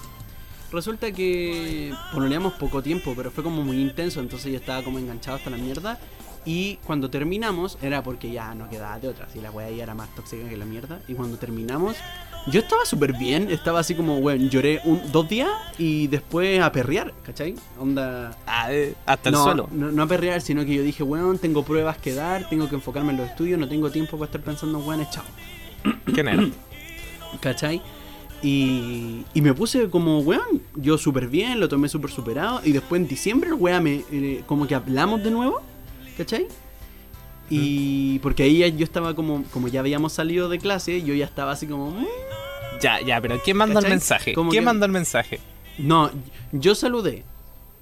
Resulta 0.70 1.10
que 1.12 1.94
pololeamos 2.12 2.52
poco 2.54 2.82
tiempo, 2.82 3.14
pero 3.16 3.30
fue 3.30 3.42
como 3.42 3.62
muy 3.62 3.80
intenso, 3.80 4.20
entonces 4.20 4.52
yo 4.52 4.58
estaba 4.58 4.82
como 4.82 4.98
enganchado 4.98 5.36
hasta 5.36 5.50
la 5.50 5.56
mierda. 5.56 5.98
Y 6.44 6.76
cuando 6.86 7.10
terminamos, 7.10 7.78
era 7.82 8.02
porque 8.02 8.30
ya 8.30 8.54
no 8.54 8.68
quedaba 8.70 8.98
de 8.98 9.08
otra, 9.08 9.28
si 9.28 9.40
la 9.40 9.50
wea 9.50 9.70
ya 9.70 9.82
era 9.82 9.94
más 9.94 10.14
tóxica 10.14 10.48
que 10.48 10.56
la 10.56 10.64
mierda. 10.64 11.00
Y 11.08 11.14
cuando 11.14 11.36
terminamos, 11.36 11.96
yo 12.46 12.60
estaba 12.60 12.84
súper 12.84 13.12
bien, 13.12 13.50
estaba 13.50 13.80
así 13.80 13.94
como, 13.94 14.18
weón, 14.18 14.48
lloré 14.48 14.80
un, 14.84 15.12
dos 15.12 15.28
días 15.28 15.50
y 15.78 16.06
después 16.06 16.60
a 16.60 16.72
perrear, 16.72 17.12
¿cachai? 17.22 17.54
Onda... 17.78 18.36
Ah, 18.46 18.72
eh, 18.72 18.94
hasta 19.04 19.28
el 19.28 19.34
no, 19.34 19.44
suelo. 19.44 19.68
No, 19.72 19.90
no 19.90 20.02
a 20.02 20.06
perrear, 20.06 20.40
sino 20.40 20.64
que 20.64 20.74
yo 20.74 20.82
dije, 20.82 21.02
weón, 21.02 21.38
tengo 21.38 21.64
pruebas 21.64 21.98
que 21.98 22.14
dar, 22.14 22.48
tengo 22.48 22.68
que 22.68 22.76
enfocarme 22.76 23.12
en 23.12 23.18
los 23.18 23.28
estudios, 23.28 23.58
no 23.58 23.68
tengo 23.68 23.90
tiempo 23.90 24.16
para 24.16 24.26
estar 24.26 24.40
pensando 24.40 24.78
en 24.78 24.86
weones, 24.86 25.10
chao. 25.10 25.24
¿Qué 26.14 26.22
nerd? 26.22 26.50
¿Cachai? 27.40 27.82
Y, 28.42 29.24
y 29.34 29.42
me 29.42 29.52
puse 29.52 29.90
como, 29.90 30.20
weón, 30.20 30.62
yo 30.76 30.96
súper 30.96 31.26
bien, 31.26 31.58
lo 31.58 31.68
tomé 31.68 31.88
súper 31.88 32.10
superado. 32.10 32.60
Y 32.64 32.72
después 32.72 33.00
en 33.00 33.08
diciembre, 33.08 33.52
weón, 33.52 33.82
me, 33.82 34.04
eh, 34.12 34.42
como 34.46 34.66
que 34.66 34.74
hablamos 34.76 35.22
de 35.24 35.30
nuevo, 35.30 35.60
¿cachai? 36.16 36.46
Y 37.50 38.18
porque 38.20 38.42
ahí 38.42 38.58
ya 38.58 38.68
yo 38.68 38.84
estaba 38.84 39.14
como, 39.14 39.42
como 39.52 39.68
ya 39.68 39.80
habíamos 39.80 40.12
salido 40.12 40.48
de 40.48 40.58
clase, 40.58 41.02
yo 41.02 41.14
ya 41.14 41.24
estaba 41.24 41.52
así 41.52 41.66
como, 41.66 41.90
"Mm". 41.90 42.06
Ya, 42.80 43.00
ya, 43.00 43.20
pero 43.20 43.40
¿quién 43.42 43.56
mandó 43.56 43.80
el 43.80 43.88
mensaje? 43.88 44.34
¿Quién 44.34 44.50
que- 44.50 44.60
mandó 44.60 44.86
el 44.86 44.92
mensaje? 44.92 45.40
no, 45.78 46.10
yo 46.52 46.74
saludé, 46.74 47.24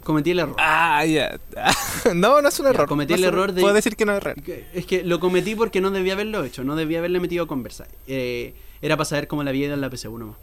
cometí 0.04 0.30
el 0.30 0.38
error. 0.38 0.54
Ah, 0.58 1.04
ya. 1.04 1.38
no, 2.14 2.40
no 2.40 2.48
es 2.48 2.58
un 2.60 2.66
Ya, 2.66 2.70
error. 2.70 2.86
cometí 2.88 3.12
No 3.12 3.18
el 3.18 3.24
error 3.24 3.52
de- 3.52 3.60
Puedo 3.60 3.74
decir 3.74 3.96
que 3.96 4.04
no 4.06 4.12
es 4.12 4.18
error. 4.18 4.36
Es 4.72 4.86
que 4.86 5.02
lo 5.02 5.18
cometí 5.20 5.54
porque 5.56 5.80
no 5.80 5.90
debía 5.90 6.12
haberlo 6.14 6.44
hecho, 6.44 6.62
no 6.64 6.76
debía 6.76 7.00
haberle 7.00 7.18
metido 7.20 7.44
a 7.44 7.46
conversar. 7.48 7.88
Eh, 8.06 8.54
era 8.80 8.96
para 8.96 9.04
saber 9.06 9.26
cómo 9.26 9.42
la 9.42 9.50
vida 9.50 9.74
en 9.74 9.80
la 9.80 9.90
PSU 9.90 10.16
nomás. 10.16 10.36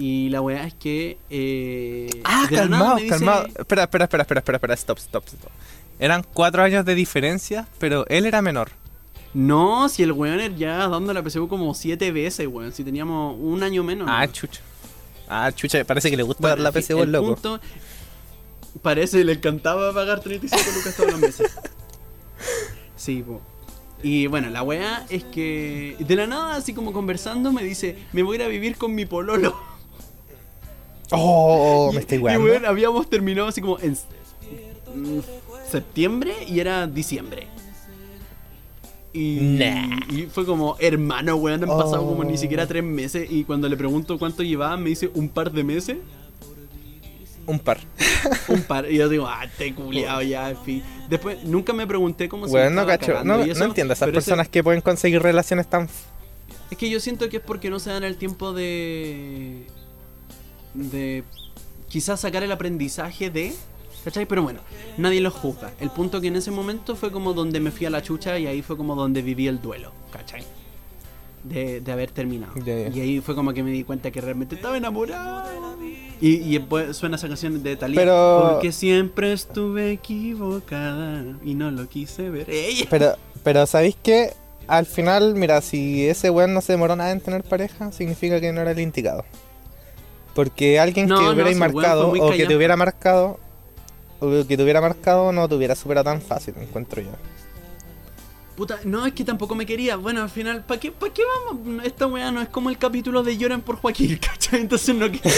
Y 0.00 0.28
la 0.28 0.40
weá 0.40 0.64
es 0.64 0.74
que. 0.74 1.18
Eh, 1.28 2.08
Ah, 2.22 2.46
de 2.48 2.56
la 2.56 2.66
nada 2.66 2.70
calmado, 2.78 2.94
me 2.94 3.02
dice- 3.02 3.14
calmado. 3.16 3.46
Espera, 3.46 3.82
espera, 3.82 4.04
espera, 4.04 4.22
espera, 4.22 4.38
espera, 4.40 4.56
espera, 4.56 4.74
stop, 4.74 4.98
stop, 4.98 5.24
stop. 5.26 5.50
Eran 5.98 6.24
cuatro 6.32 6.62
años 6.62 6.84
de 6.84 6.94
diferencia, 6.94 7.66
pero 7.80 8.06
él 8.08 8.24
era 8.26 8.40
menor. 8.40 8.70
No, 9.34 9.88
si 9.88 10.04
el 10.04 10.12
weón 10.12 10.38
era 10.38 10.54
ya 10.56 10.86
dando 10.86 11.12
la 11.12 11.22
PSU 11.22 11.48
como 11.48 11.74
siete 11.74 12.12
veces, 12.12 12.46
weón. 12.46 12.70
Si 12.72 12.84
teníamos 12.84 13.36
un 13.40 13.62
año 13.64 13.82
menos. 13.82 14.08
Ah, 14.08 14.26
chucha. 14.30 14.60
Ah, 15.28 15.50
chucha, 15.52 15.84
parece 15.84 16.10
que 16.10 16.16
le 16.16 16.22
gusta 16.22 16.40
Bueno, 16.42 16.62
dar 16.62 16.72
la 16.72 16.80
PSU 16.80 16.98
al 16.98 17.02
el 17.04 17.12
loco. 17.12 17.34
punto- 17.34 17.60
parece, 18.80 19.24
le 19.24 19.32
encantaba 19.32 19.92
pagar 19.92 20.20
35 20.20 20.62
lucas 20.76 20.94
todos 20.96 21.10
los 21.10 21.20
meses. 21.20 21.50
Sí, 22.96 23.22
po. 23.22 23.40
Y 24.02 24.26
bueno, 24.28 24.48
la 24.50 24.62
weá 24.62 25.04
es 25.08 25.24
que 25.24 25.96
de 25.98 26.16
la 26.16 26.26
nada, 26.26 26.56
así 26.56 26.72
como 26.72 26.92
conversando, 26.92 27.52
me 27.52 27.62
dice, 27.64 27.96
me 28.12 28.22
voy 28.22 28.36
a 28.36 28.40
ir 28.40 28.42
a 28.44 28.48
vivir 28.48 28.76
con 28.76 28.94
mi 28.94 29.06
pololo. 29.06 29.56
Oh, 31.10 31.88
Y- 31.90 31.94
me 31.94 32.00
estoy 32.00 32.18
Y 32.18 32.20
weando. 32.20 32.44
weón, 32.44 32.66
habíamos 32.66 33.08
terminado 33.08 33.48
así 33.48 33.60
como 33.60 33.78
en 33.80 33.92
mm, 33.92 35.18
septiembre 35.70 36.32
y 36.48 36.60
era 36.60 36.86
diciembre. 36.86 37.46
Y, 39.12 39.36
Nah. 39.40 40.00
y 40.10 40.22
fue 40.26 40.44
como, 40.44 40.76
hermano, 40.78 41.36
weón, 41.36 41.62
han 41.62 41.68
pasado 41.70 42.06
como 42.06 42.24
ni 42.24 42.34
Oh. 42.34 42.36
siquiera 42.36 42.66
tres 42.66 42.84
meses. 42.84 43.26
Y 43.30 43.44
cuando 43.44 43.68
le 43.68 43.76
pregunto 43.76 44.18
cuánto 44.18 44.42
llevaba, 44.42 44.76
me 44.76 44.90
dice 44.90 45.10
un 45.14 45.28
par 45.28 45.50
de 45.50 45.64
meses. 45.64 45.96
Un 47.46 47.58
par. 47.58 47.78
Un 48.48 48.60
par. 48.62 48.90
Y 48.92 48.96
yo 48.98 49.08
digo, 49.08 49.26
ah, 49.26 49.46
te 49.56 49.74
culiado 49.74 50.20
ya, 50.20 50.50
en 50.50 50.58
fin. 50.58 50.82
Después, 51.08 51.42
nunca 51.44 51.72
me 51.72 51.86
pregunté 51.86 52.28
cómo 52.28 52.44
se 52.46 52.50
Bueno, 52.50 52.68
no 52.70 52.80
estaba 52.82 52.98
cacho. 52.98 53.12
cagando 53.12 53.38
No, 53.38 53.46
y 53.46 53.50
eso, 53.50 53.60
no 53.60 53.66
entiendo 53.66 53.94
esas 53.94 54.08
ese- 54.08 54.14
personas 54.14 54.48
que 54.50 54.62
pueden 54.62 54.82
conseguir 54.82 55.22
relaciones 55.22 55.66
tan. 55.68 55.88
Es 56.70 56.76
que 56.76 56.90
yo 56.90 57.00
siento 57.00 57.30
que 57.30 57.38
es 57.38 57.42
porque 57.42 57.70
no 57.70 57.78
se 57.78 57.88
dan 57.88 58.04
el 58.04 58.18
tiempo 58.18 58.52
de. 58.52 59.64
De. 60.78 61.24
quizás 61.88 62.20
sacar 62.20 62.42
el 62.42 62.52
aprendizaje 62.52 63.30
de. 63.30 63.54
¿Cachai? 64.04 64.26
Pero 64.26 64.42
bueno, 64.42 64.60
nadie 64.96 65.20
los 65.20 65.34
juzga. 65.34 65.72
El 65.80 65.90
punto 65.90 66.20
que 66.20 66.28
en 66.28 66.36
ese 66.36 66.50
momento 66.50 66.94
fue 66.96 67.10
como 67.10 67.34
donde 67.34 67.60
me 67.60 67.70
fui 67.70 67.84
a 67.86 67.90
la 67.90 68.00
chucha 68.00 68.38
y 68.38 68.46
ahí 68.46 68.62
fue 68.62 68.76
como 68.76 68.94
donde 68.94 69.20
viví 69.22 69.48
el 69.48 69.60
duelo, 69.60 69.92
¿cachai? 70.12 70.44
De, 71.44 71.80
de 71.80 71.92
haber 71.92 72.10
terminado. 72.10 72.52
Ya. 72.64 72.88
Y 72.88 73.00
ahí 73.00 73.20
fue 73.20 73.34
como 73.34 73.52
que 73.52 73.62
me 73.62 73.70
di 73.70 73.84
cuenta 73.84 74.10
que 74.10 74.20
realmente 74.20 74.54
estaba 74.54 74.76
enamorado. 74.76 75.76
Y, 76.20 76.56
y 76.56 76.66
suena 76.92 77.16
esa 77.16 77.28
canción 77.28 77.62
de 77.62 77.76
Talía. 77.76 78.00
Pero- 78.00 78.50
Porque 78.52 78.72
siempre 78.72 79.32
estuve 79.32 79.92
equivocada 79.92 81.24
y 81.44 81.54
no 81.54 81.70
lo 81.70 81.88
quise 81.88 82.30
ver. 82.30 82.48
¡Ey! 82.50 82.86
Pero, 82.90 83.14
pero 83.42 83.66
¿sabéis 83.66 83.96
qué? 84.02 84.32
Al 84.66 84.86
final, 84.86 85.34
mira, 85.34 85.60
si 85.60 86.06
ese 86.06 86.30
weón 86.30 86.54
no 86.54 86.60
se 86.60 86.72
demoró 86.72 86.94
nada 86.96 87.10
en 87.12 87.20
tener 87.20 87.42
pareja, 87.44 87.90
significa 87.92 88.40
que 88.40 88.52
no 88.52 88.60
era 88.60 88.72
el 88.72 88.80
indicado. 88.80 89.24
Porque 90.38 90.78
alguien 90.78 91.08
No, 91.08 91.18
que 91.18 91.28
hubiera 91.30 91.52
marcado 91.58 92.10
o 92.10 92.30
que 92.30 92.46
te 92.46 92.54
hubiera 92.54 92.76
marcado 92.76 93.40
o 94.20 94.46
que 94.46 94.56
te 94.56 94.62
hubiera 94.62 94.80
marcado 94.80 95.32
no 95.32 95.48
te 95.48 95.56
hubiera 95.56 95.74
superado 95.74 96.04
tan 96.04 96.22
fácil, 96.22 96.54
encuentro 96.60 97.02
yo. 97.02 97.10
Puta, 98.56 98.78
no, 98.84 99.04
es 99.04 99.14
que 99.14 99.24
tampoco 99.24 99.56
me 99.56 99.66
quería. 99.66 99.96
Bueno, 99.96 100.22
al 100.22 100.30
final, 100.30 100.62
¿para 100.62 100.78
qué, 100.78 100.92
pa' 100.92 101.12
qué 101.12 101.22
vamos? 101.48 101.84
Esta 101.84 102.06
weá 102.06 102.30
no 102.30 102.40
es 102.40 102.48
como 102.50 102.70
el 102.70 102.78
capítulo 102.78 103.24
de 103.24 103.36
Lloran 103.36 103.62
por 103.62 103.78
Joaquín, 103.78 104.16
¿cachai? 104.22 104.60
Entonces 104.60 104.94
no 104.94 105.10
quiero. 105.10 105.28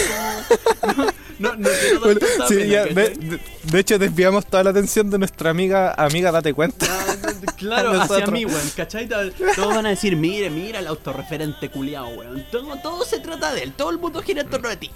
No, 1.38 1.56
no, 1.56 1.56
no 1.56 1.68
quiero 1.80 3.00
de 3.72 3.80
hecho 3.80 3.98
desviamos 3.98 4.44
toda 4.44 4.64
la 4.64 4.70
atención 4.70 5.08
de 5.08 5.18
nuestra 5.18 5.48
amiga, 5.48 5.94
amiga, 5.94 6.30
date 6.30 6.52
cuenta. 6.52 6.86
Claro, 7.56 7.92
hacia 8.00 8.26
mí, 8.26 8.44
weón, 8.44 8.70
¿cachai? 8.76 9.08
Todos 9.08 9.74
van 9.74 9.86
a 9.86 9.90
decir, 9.90 10.16
mire, 10.16 10.50
mira 10.50 10.78
el 10.78 10.86
autorreferente 10.86 11.70
culiao, 11.70 12.08
weón. 12.08 12.44
Todo, 12.50 12.76
todo 12.76 13.04
se 13.04 13.20
trata 13.20 13.52
de 13.52 13.62
él, 13.64 13.72
todo 13.72 13.90
el 13.90 13.98
mundo 13.98 14.22
gira 14.22 14.42
en 14.42 14.48
torno 14.50 14.68
de 14.68 14.76
ti. 14.76 14.90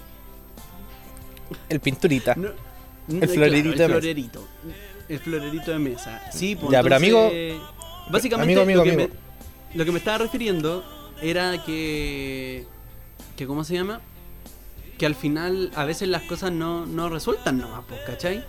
El 1.68 1.80
pinturita. 1.80 2.34
No, 2.36 2.48
El 3.08 3.18
claro, 3.20 3.32
florerito 3.34 3.68
de 3.68 3.70
el 3.70 3.76
mesa. 3.76 3.86
florerito. 3.88 4.48
El 5.08 5.18
florerito 5.18 5.70
de 5.72 5.78
mesa. 5.78 6.22
Sí, 6.32 6.56
pues 6.56 6.72
Ya, 6.72 6.82
pero 6.82 6.96
entonces- 6.96 7.60
Básicamente, 8.10 8.52
Amigo, 8.60 8.62
amigo, 8.62 8.78
lo, 8.78 8.84
que 8.84 8.90
amigo. 8.92 9.08
Me, 9.72 9.78
lo 9.78 9.84
que 9.84 9.92
me 9.92 9.98
estaba 9.98 10.18
refiriendo 10.18 10.84
era 11.22 11.62
que. 11.64 12.66
que 13.36 13.46
¿Cómo 13.46 13.64
se 13.64 13.74
llama? 13.74 14.00
Que 14.98 15.06
al 15.06 15.14
final 15.14 15.70
a 15.74 15.84
veces 15.84 16.08
las 16.08 16.22
cosas 16.22 16.52
no, 16.52 16.86
no 16.86 17.08
resultan 17.08 17.58
nomás, 17.58 17.82
pues, 17.88 18.00
¿cachai? 18.06 18.44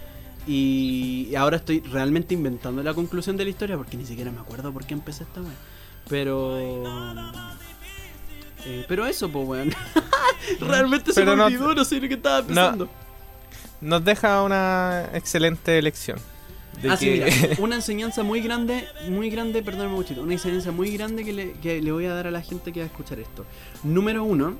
Y 0.48 1.34
ahora 1.36 1.58
estoy 1.58 1.80
realmente 1.82 2.34
inventando 2.34 2.84
la 2.84 2.94
conclusión 2.94 3.36
de 3.38 3.44
la 3.46 3.50
historia 3.50 3.78
porque 3.78 3.98
ni 3.98 4.06
siquiera 4.06 4.32
me 4.32 4.40
acuerdo 4.40 4.72
por 4.72 4.86
qué 4.86 4.94
empecé 4.94 5.24
esta 5.24 5.42
weá. 5.42 5.54
Pero. 6.08 6.58
eh, 8.66 8.86
pero 8.88 9.06
eso, 9.06 9.30
pues, 9.30 9.48
weón. 9.48 9.72
realmente 10.60 11.14
se 11.14 11.22
Pero 11.22 11.32
me 11.32 11.38
no- 11.38 11.46
olvidó, 11.46 11.74
no 11.76 11.86
sé 11.86 12.00
ni 12.00 12.08
qué 12.08 12.16
estaba 12.16 12.46
pensando. 12.46 12.90
Nos 13.82 14.04
deja 14.06 14.42
una 14.44 15.10
excelente 15.14 15.82
lección. 15.82 16.18
De 16.82 16.90
Ah, 16.90 16.98
sí, 16.98 17.06
que- 17.06 17.26
mira, 17.42 17.56
una 17.60 17.76
enseñanza 17.76 18.24
muy 18.24 18.42
grande, 18.42 18.86
muy 19.10 19.30
grande, 19.30 19.64
perdóname 19.64 19.96
muchito, 19.96 20.22
una 20.22 20.34
enseñanza 20.34 20.72
muy 20.72 20.92
grande 20.96 21.24
que 21.24 21.34
le, 21.34 21.52
que 21.54 21.82
le 21.82 21.92
voy 21.92 22.06
a 22.06 22.14
dar 22.14 22.28
a 22.28 22.32
la 22.32 22.42
gente 22.42 22.72
que 22.74 22.82
va 22.82 22.86
a 22.86 22.88
escuchar 22.90 23.20
esto. 23.20 23.46
Número 23.84 24.24
uno, 24.24 24.56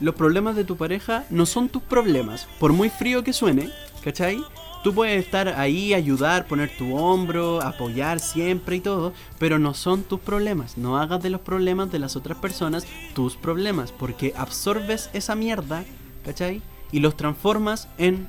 los 0.00 0.14
problemas 0.14 0.54
de 0.56 0.64
tu 0.64 0.76
pareja 0.76 1.24
no 1.30 1.46
son 1.46 1.68
tus 1.68 1.82
problemas, 1.82 2.46
por 2.60 2.72
muy 2.72 2.90
frío 2.90 3.24
que 3.24 3.32
suene, 3.32 3.70
¿cachai? 4.04 4.38
Tú 4.82 4.94
puedes 4.94 5.24
estar 5.24 5.48
ahí, 5.48 5.92
ayudar, 5.94 6.46
poner 6.46 6.70
tu 6.76 6.96
hombro, 6.96 7.60
apoyar 7.60 8.20
siempre 8.20 8.76
y 8.76 8.80
todo, 8.80 9.12
pero 9.38 9.58
no 9.58 9.74
son 9.74 10.02
tus 10.02 10.20
problemas. 10.20 10.78
No 10.78 10.98
hagas 10.98 11.22
de 11.22 11.30
los 11.30 11.40
problemas 11.40 11.90
de 11.90 11.98
las 11.98 12.16
otras 12.16 12.38
personas 12.38 12.86
tus 13.14 13.36
problemas, 13.36 13.92
porque 13.92 14.32
absorbes 14.36 15.10
esa 15.12 15.34
mierda, 15.34 15.84
¿cachai? 16.24 16.62
Y 16.92 17.00
los 17.00 17.16
transformas 17.16 17.88
en 17.98 18.28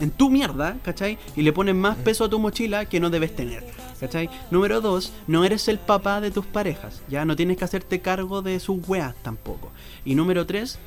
en 0.00 0.10
tu 0.10 0.30
mierda, 0.30 0.78
¿cachai? 0.82 1.18
Y 1.36 1.42
le 1.42 1.52
pones 1.52 1.74
más 1.74 1.96
peso 1.96 2.24
a 2.24 2.30
tu 2.30 2.38
mochila 2.38 2.86
que 2.86 2.98
no 2.98 3.10
debes 3.10 3.36
tener, 3.36 3.64
¿cachai? 4.00 4.28
Número 4.50 4.80
dos, 4.80 5.12
no 5.26 5.44
eres 5.44 5.68
el 5.68 5.78
papá 5.78 6.20
de 6.20 6.30
tus 6.30 6.46
parejas, 6.46 7.02
ya 7.08 7.24
no 7.24 7.36
tienes 7.36 7.58
que 7.58 7.64
hacerte 7.64 8.00
cargo 8.00 8.42
de 8.42 8.58
sus 8.58 8.88
weas 8.88 9.14
tampoco. 9.22 9.70
Y 10.04 10.14
número 10.14 10.46
tres, 10.46 10.78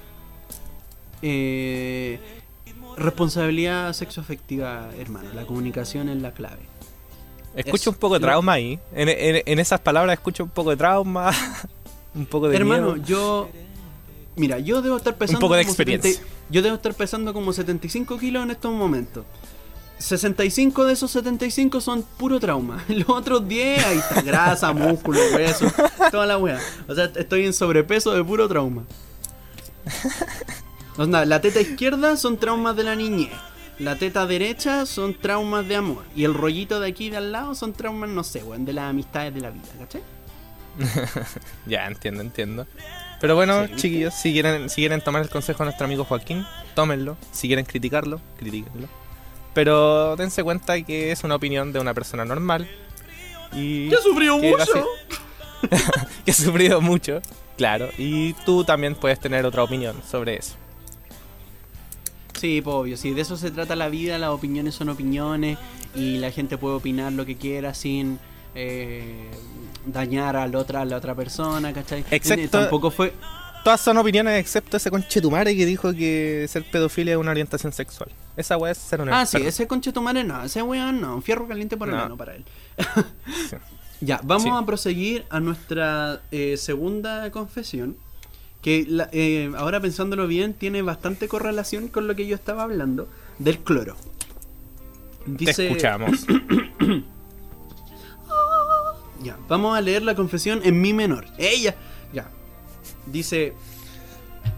eh, 1.22 2.20
responsabilidad 2.98 3.94
sexoafectiva, 3.94 4.90
hermano. 5.00 5.30
La 5.34 5.46
comunicación 5.46 6.10
es 6.10 6.22
la 6.22 6.32
clave. 6.34 6.62
Escucho 7.56 7.76
Eso. 7.76 7.90
un 7.92 7.96
poco 7.98 8.16
de 8.16 8.22
trauma 8.22 8.54
ahí. 8.54 8.80
En, 8.94 9.10
en- 9.10 9.44
en 9.46 9.60
esas 9.60 9.80
palabras 9.80 10.14
escucho 10.14 10.44
un 10.44 10.50
poco 10.50 10.72
de 10.72 10.78
trauma, 10.78 11.32
un 12.16 12.26
poco 12.26 12.50
de 12.50 12.56
Hermano, 12.56 12.94
miedo. 12.96 13.06
yo. 13.06 13.50
Mira, 14.36 14.58
yo 14.58 14.82
debo 14.82 14.98
estar 14.98 15.16
pesando. 15.16 15.40
poco 15.42 15.54
de 15.56 15.62
experiencia. 15.62 16.12
70 16.14 16.34
yo 16.50 16.62
debo 16.64 16.76
estar 16.76 16.94
pesando 16.96 17.34
como 17.34 17.54
75 17.54 18.18
kilos 18.18 18.44
en 18.44 18.52
estos 18.52 18.72
momentos. 18.74 19.26
65 20.00 20.86
de 20.86 20.94
esos 20.94 21.12
75 21.12 21.80
son 21.80 22.02
puro 22.18 22.40
trauma. 22.40 22.84
Los 22.90 23.10
otros 23.10 23.48
10, 23.48 23.86
ahí 23.86 23.98
está 24.00 24.22
grasa, 24.26 24.74
músculo, 24.74 25.20
hueso, 25.36 25.72
toda 26.12 26.26
la 26.26 26.38
wea. 26.40 26.60
O 26.88 26.96
sea, 26.96 27.06
estoy 27.16 27.46
en 27.46 27.54
sobrepeso 27.54 28.12
de 28.12 28.24
puro 28.24 28.48
trauma. 28.50 28.84
Onda, 30.98 31.26
la 31.26 31.42
teta 31.42 31.60
izquierda 31.60 32.18
son 32.18 32.38
traumas 32.38 32.76
de 32.76 32.84
la 32.84 32.96
niñez. 32.96 33.32
La 33.80 33.96
teta 33.96 34.28
derecha 34.28 34.86
son 34.86 35.16
traumas 35.16 35.68
de 35.68 35.76
amor. 35.76 36.04
Y 36.16 36.24
el 36.24 36.34
rollito 36.34 36.80
de 36.80 36.90
aquí 36.90 37.10
de 37.10 37.18
al 37.18 37.32
lado 37.32 37.56
son 37.56 37.74
traumas, 37.74 38.10
no 38.10 38.24
sé, 38.24 38.44
weón, 38.44 38.66
de 38.66 38.74
las 38.74 38.90
amistades 38.90 39.34
de 39.34 39.42
la 39.42 39.50
vida, 39.50 39.64
¿cachai? 39.80 40.04
Ya, 41.66 41.88
entiendo, 41.88 42.22
entiendo. 42.22 42.68
Pero 43.20 43.36
bueno, 43.36 43.68
chiquillos, 43.76 44.14
si 44.14 44.34
quieren, 44.34 44.70
si 44.70 44.82
quieren 44.82 45.02
tomar 45.02 45.22
el 45.22 45.30
consejo 45.30 45.60
de 45.60 45.66
nuestro 45.66 45.86
amigo 45.86 46.04
Joaquín, 46.04 46.46
tómenlo. 46.76 47.18
Si 47.32 47.48
quieren 47.48 47.66
criticarlo, 47.66 48.22
critíquenlo. 48.38 48.88
Pero 49.54 50.16
dense 50.16 50.44
cuenta 50.44 50.82
que 50.82 51.12
es 51.12 51.24
una 51.24 51.36
opinión 51.36 51.74
de 51.74 51.80
una 51.80 51.94
persona 51.94 52.26
normal. 52.26 52.70
Y 53.54 53.90
¡Que 53.90 53.98
sufrió 53.98 54.40
que 54.40 54.52
mucho! 54.52 54.88
que 56.26 56.32
ha 56.32 56.34
sufrido 56.34 56.82
mucho, 56.82 57.22
claro. 57.58 57.90
Y 57.98 58.34
tú 58.46 58.64
también 58.64 58.96
puedes 58.96 59.20
tener 59.20 59.46
otra 59.46 59.64
opinión 59.64 59.96
sobre 60.10 60.36
eso. 60.38 60.56
Sí, 62.44 62.60
pues, 62.62 62.74
obvio, 62.76 62.98
sí, 62.98 63.14
de 63.14 63.22
eso 63.22 63.38
se 63.38 63.52
trata 63.52 63.74
la 63.78 63.88
vida, 63.88 64.18
las 64.18 64.32
opiniones 64.32 64.76
son 64.76 64.90
opiniones 64.90 65.58
y 65.96 66.18
la 66.18 66.30
gente 66.30 66.58
puede 66.58 66.76
opinar 66.76 67.14
lo 67.14 67.26
que 67.26 67.38
quiera 67.38 67.74
sin 67.74 68.20
eh, 68.54 69.32
dañar 69.86 70.36
a 70.36 70.46
la 70.46 70.60
otra, 70.60 70.82
a 70.82 70.86
la 70.86 70.98
otra 70.98 71.16
persona, 71.16 71.72
¿cachai? 71.72 72.04
Excepto- 72.12 72.44
Eh, 72.44 72.48
Tampoco 72.50 72.92
fue... 72.92 73.14
Todas 73.64 73.80
son 73.80 73.96
opiniones 73.98 74.38
excepto 74.42 74.76
ese 74.76 74.92
conchetumare 74.92 75.56
que 75.56 75.66
dijo 75.66 75.94
que 75.94 76.46
ser 76.50 76.70
pedofilia 76.70 77.14
es 77.14 77.18
una 77.18 77.32
orientación 77.32 77.72
sexual. 77.72 78.10
Esa 78.36 78.58
weá 78.58 78.74
es 78.74 78.78
ser 78.78 79.00
un 79.00 79.08
Ah, 79.08 79.26
sí, 79.26 79.38
enfermo. 79.38 79.48
ese 79.48 79.68
conchetumare 79.68 80.26
no, 80.26 80.44
ese 80.44 80.62
weón 80.62 81.00
no, 81.00 81.22
fierro 81.22 81.48
caliente 81.48 81.78
por 81.78 81.88
el 81.88 81.96
No. 81.96 82.18
para 82.18 82.36
él. 82.36 82.44
Sí. 83.50 83.56
Ya, 84.02 84.20
vamos 84.22 84.44
Sí. 84.44 84.50
a 84.52 84.66
proseguir 84.66 85.26
a 85.30 85.40
nuestra 85.40 86.22
eh, 86.30 86.58
segunda 86.58 87.32
confesión. 87.32 87.96
Que 88.64 88.86
la- 88.88 89.10
eh, 89.12 89.52
ahora 89.58 89.80
pensándolo 89.80 90.26
bien, 90.26 90.54
tiene 90.54 90.82
bastante 90.82 91.28
correlación 91.28 91.88
con 91.90 92.08
lo 92.08 92.16
que 92.16 92.26
yo 92.26 92.34
estaba 92.36 92.64
hablando 92.64 93.08
del 93.38 93.60
cloro. 93.60 93.96
Te 95.38 95.52
escuchamos. 95.52 96.26
Ya, 99.24 99.38
vamos 99.48 99.78
a 99.78 99.80
leer 99.82 100.04
la 100.04 100.16
confesión 100.16 100.60
en 100.64 100.82
mi 100.82 100.92
menor. 100.92 101.26
Ella, 101.38 101.76
ya. 102.14 102.30
Dice, 103.06 103.54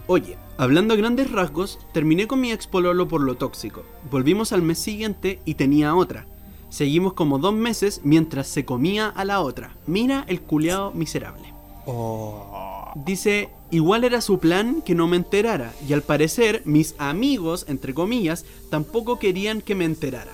oye, 0.08 0.36
hablando 0.58 0.94
a 0.94 0.96
grandes 0.96 1.30
rasgos, 1.30 1.78
terminé 1.92 2.26
con 2.26 2.40
mi 2.40 2.50
ex 2.50 2.66
pololo 2.66 3.06
por 3.06 3.20
lo 3.20 3.36
tóxico. 3.36 3.84
Volvimos 4.10 4.52
al 4.52 4.62
mes 4.62 4.78
siguiente 4.80 5.38
y 5.44 5.54
tenía 5.54 5.94
otra. 5.94 6.26
Seguimos 6.68 7.12
como 7.12 7.38
dos 7.38 7.54
meses 7.54 8.00
mientras 8.02 8.48
se 8.48 8.64
comía 8.64 9.06
a 9.08 9.24
la 9.24 9.40
otra. 9.40 9.76
Mira 9.86 10.24
el 10.26 10.40
culeado 10.40 10.90
miserable. 10.90 11.52
Oh. 11.86 12.90
Dice, 12.96 13.50
igual 13.70 14.04
era 14.04 14.20
su 14.20 14.38
plan 14.38 14.82
que 14.82 14.94
no 14.94 15.06
me 15.06 15.16
enterara. 15.16 15.72
Y 15.88 15.92
al 15.92 16.02
parecer, 16.02 16.62
mis 16.64 16.94
amigos, 16.98 17.64
entre 17.68 17.94
comillas, 17.94 18.44
tampoco 18.70 19.18
querían 19.18 19.60
que 19.60 19.74
me 19.74 19.84
enterara. 19.84 20.32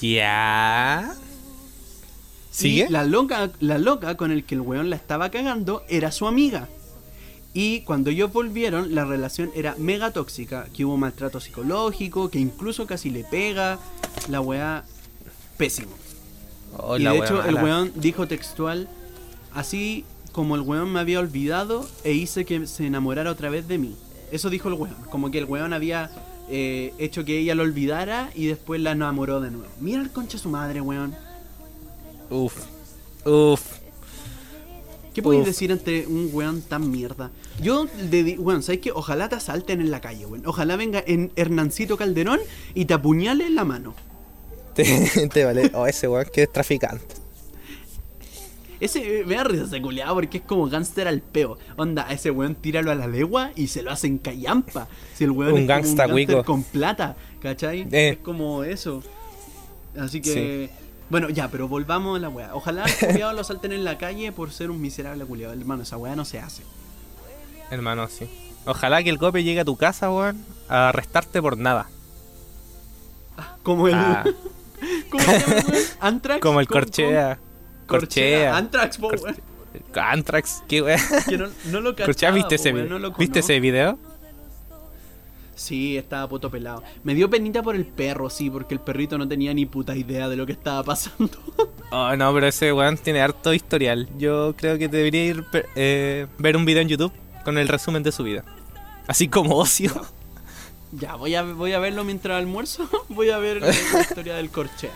Ya. 0.00 1.14
¿Sigue? 2.50 2.86
Y 2.88 2.92
la 2.92 3.04
loca, 3.04 3.50
la 3.60 3.78
loca 3.78 4.16
con 4.16 4.30
el 4.30 4.44
que 4.44 4.56
el 4.56 4.60
weón 4.60 4.90
la 4.90 4.96
estaba 4.96 5.30
cagando 5.30 5.82
era 5.88 6.12
su 6.12 6.26
amiga. 6.26 6.68
Y 7.52 7.80
cuando 7.80 8.10
ellos 8.10 8.32
volvieron, 8.32 8.94
la 8.94 9.04
relación 9.04 9.50
era 9.54 9.74
mega 9.76 10.12
tóxica, 10.12 10.66
que 10.72 10.84
hubo 10.84 10.96
maltrato 10.96 11.40
psicológico, 11.40 12.30
que 12.30 12.38
incluso 12.38 12.86
casi 12.86 13.10
le 13.10 13.24
pega, 13.24 13.78
la 14.28 14.40
weá 14.40 14.84
pésimo. 15.56 15.90
Oh, 16.76 16.96
y 16.96 17.04
de 17.04 17.18
hecho 17.18 17.44
el 17.44 17.56
weón 17.56 17.92
dijo 17.96 18.28
textual, 18.28 18.88
así 19.52 20.04
como 20.32 20.54
el 20.54 20.62
weón 20.62 20.92
me 20.92 21.00
había 21.00 21.20
olvidado 21.20 21.88
e 22.04 22.12
hice 22.12 22.44
que 22.44 22.66
se 22.66 22.86
enamorara 22.86 23.30
otra 23.30 23.50
vez 23.50 23.66
de 23.68 23.78
mí. 23.78 23.96
Eso 24.32 24.50
dijo 24.50 24.68
el 24.68 24.74
weón, 24.74 24.96
como 25.10 25.30
que 25.30 25.38
el 25.38 25.44
weón 25.44 25.72
había 25.72 26.10
eh, 26.48 26.92
hecho 26.98 27.24
que 27.24 27.38
ella 27.38 27.54
lo 27.54 27.62
olvidara 27.62 28.30
y 28.34 28.46
después 28.46 28.80
la 28.80 28.92
enamoró 28.92 29.40
de 29.40 29.50
nuevo. 29.50 29.72
Mira 29.80 30.00
el 30.02 30.10
concha 30.10 30.38
su 30.38 30.48
madre, 30.48 30.80
weón. 30.80 31.14
Uf. 32.30 32.54
Uf. 33.24 33.60
¿Qué 35.12 35.22
podéis 35.22 35.44
decir 35.44 35.72
ante 35.72 36.06
un 36.06 36.30
weón 36.32 36.62
tan 36.62 36.88
mierda? 36.88 37.32
Yo, 37.60 37.86
de, 38.10 38.22
di- 38.22 38.38
weón, 38.38 38.62
¿sabes 38.62 38.80
qué? 38.80 38.92
Ojalá 38.92 39.28
te 39.28 39.34
asalten 39.34 39.80
en 39.80 39.90
la 39.90 40.00
calle, 40.00 40.24
weón. 40.26 40.46
Ojalá 40.46 40.76
venga 40.76 41.02
en 41.04 41.32
Hernancito 41.34 41.96
Calderón 41.96 42.38
y 42.74 42.84
te 42.84 42.94
apuñale 42.94 43.46
en 43.46 43.56
la 43.56 43.64
mano. 43.64 43.94
Te, 44.74 45.28
te 45.28 45.44
vale. 45.44 45.72
Oh, 45.74 45.84
ese 45.88 46.06
weón 46.06 46.26
que 46.32 46.44
es 46.44 46.52
traficante. 46.52 47.04
Ese, 48.80 49.24
me 49.26 49.34
da 49.36 49.44
risa 49.44 49.64
ese 49.64 49.80
culiado 49.82 50.14
porque 50.14 50.38
es 50.38 50.44
como 50.44 50.68
gánster 50.68 51.06
al 51.06 51.20
peo. 51.20 51.58
Onda, 51.76 52.06
a 52.08 52.12
ese 52.12 52.30
weón 52.30 52.54
tíralo 52.54 52.90
a 52.90 52.94
la 52.94 53.06
legua 53.06 53.50
y 53.54 53.66
se 53.66 53.82
lo 53.82 53.90
hacen 53.90 54.18
callampa. 54.18 54.88
Si 55.14 55.24
el 55.24 55.30
weón 55.32 55.52
Un 55.52 55.70
es 55.70 55.94
como 55.94 56.14
un 56.14 56.42
con 56.44 56.62
plata, 56.62 57.16
¿cachai? 57.40 57.86
Eh. 57.92 58.10
Es 58.10 58.18
como 58.18 58.64
eso. 58.64 59.02
Así 59.98 60.20
que... 60.20 60.70
Bueno, 61.10 61.28
ya, 61.28 61.48
pero 61.48 61.66
volvamos 61.68 62.16
a 62.16 62.20
la 62.20 62.28
weá. 62.28 62.54
Ojalá 62.54 62.84
al 62.84 62.94
culiado 62.98 63.32
lo 63.32 63.40
asalten 63.40 63.72
en 63.72 63.84
la 63.84 63.98
calle 63.98 64.32
por 64.32 64.52
ser 64.52 64.70
un 64.70 64.80
miserable 64.80 65.24
culiado. 65.24 65.52
Hermano, 65.52 65.82
esa 65.82 65.96
weá 65.96 66.16
no 66.16 66.24
se 66.24 66.38
hace. 66.38 66.62
Hermano, 67.70 68.08
sí. 68.08 68.28
Ojalá 68.64 69.02
que 69.02 69.10
el 69.10 69.18
cope 69.18 69.42
llegue 69.42 69.60
a 69.60 69.64
tu 69.64 69.76
casa, 69.76 70.10
weón, 70.10 70.44
a 70.68 70.88
arrestarte 70.90 71.42
por 71.42 71.58
nada. 71.58 71.88
Como 73.62 73.88
el... 73.88 73.94
Ah, 73.94 74.24
¿Cómo 75.10 75.24
se 75.24 76.40
como 76.40 76.60
el 76.60 76.66
¿Cómo- 76.68 76.80
Corchea. 76.80 77.38
Corchea. 77.90 78.56
Antrax, 78.56 78.98
po, 78.98 79.08
Corchea. 79.08 79.34
Antrax, 79.94 80.62
qué 80.68 80.82
weón. 80.82 81.00
No, 81.38 81.48
no 81.72 81.80
lo 81.80 81.96
Corchea, 81.96 82.06
cachaba, 82.06 82.34
¿viste 82.34 82.56
po, 82.56 82.62
ese, 82.62 82.72
no 82.72 82.98
lo 82.98 83.12
¿viste 83.12 83.40
ese 83.40 83.60
video? 83.60 83.98
Sí, 85.60 85.98
estaba 85.98 86.26
puto 86.26 86.50
pelado. 86.50 86.82
Me 87.04 87.14
dio 87.14 87.28
penita 87.28 87.62
por 87.62 87.76
el 87.76 87.84
perro, 87.84 88.30
sí, 88.30 88.48
porque 88.48 88.72
el 88.72 88.80
perrito 88.80 89.18
no 89.18 89.28
tenía 89.28 89.52
ni 89.52 89.66
puta 89.66 89.94
idea 89.94 90.26
de 90.30 90.36
lo 90.36 90.46
que 90.46 90.52
estaba 90.52 90.82
pasando. 90.82 91.38
Oh, 91.92 92.14
no, 92.14 92.32
pero 92.32 92.46
ese 92.46 92.72
weón 92.72 92.96
tiene 92.98 93.20
harto 93.20 93.52
historial. 93.52 94.08
Yo 94.16 94.54
creo 94.56 94.78
que 94.78 94.86
debería 94.86 95.24
ir 95.24 95.44
eh, 95.74 96.28
ver 96.38 96.56
un 96.56 96.64
video 96.64 96.82
en 96.82 96.88
YouTube 96.88 97.12
con 97.44 97.58
el 97.58 97.66
resumen 97.66 98.04
de 98.04 98.12
su 98.12 98.22
vida. 98.22 98.44
Así 99.08 99.26
como 99.26 99.56
ocio. 99.56 99.90
ya, 100.92 101.16
voy 101.16 101.34
a, 101.34 101.42
voy 101.42 101.72
a 101.72 101.80
verlo 101.80 102.04
mientras 102.04 102.38
almuerzo. 102.38 102.88
voy 103.08 103.30
a 103.30 103.38
ver 103.38 103.60
la 103.60 104.00
historia 104.00 104.36
del 104.36 104.50
corchea. 104.50 104.92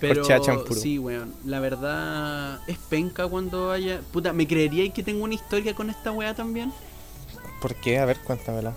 Pero 0.00 0.22
champurú. 0.22 0.74
sí, 0.80 0.98
weón. 0.98 1.34
La 1.44 1.60
verdad 1.60 2.60
es 2.66 2.78
penca 2.78 3.26
cuando 3.28 3.70
haya. 3.70 4.00
Puta, 4.12 4.32
¿me 4.32 4.46
creeríais 4.46 4.92
que 4.92 5.02
tengo 5.02 5.24
una 5.24 5.34
historia 5.34 5.74
con 5.74 5.90
esta 5.90 6.10
weá 6.12 6.34
también? 6.34 6.72
¿Por 7.60 7.74
qué? 7.76 7.98
A 7.98 8.04
ver, 8.04 8.18
cuéntamela. 8.20 8.74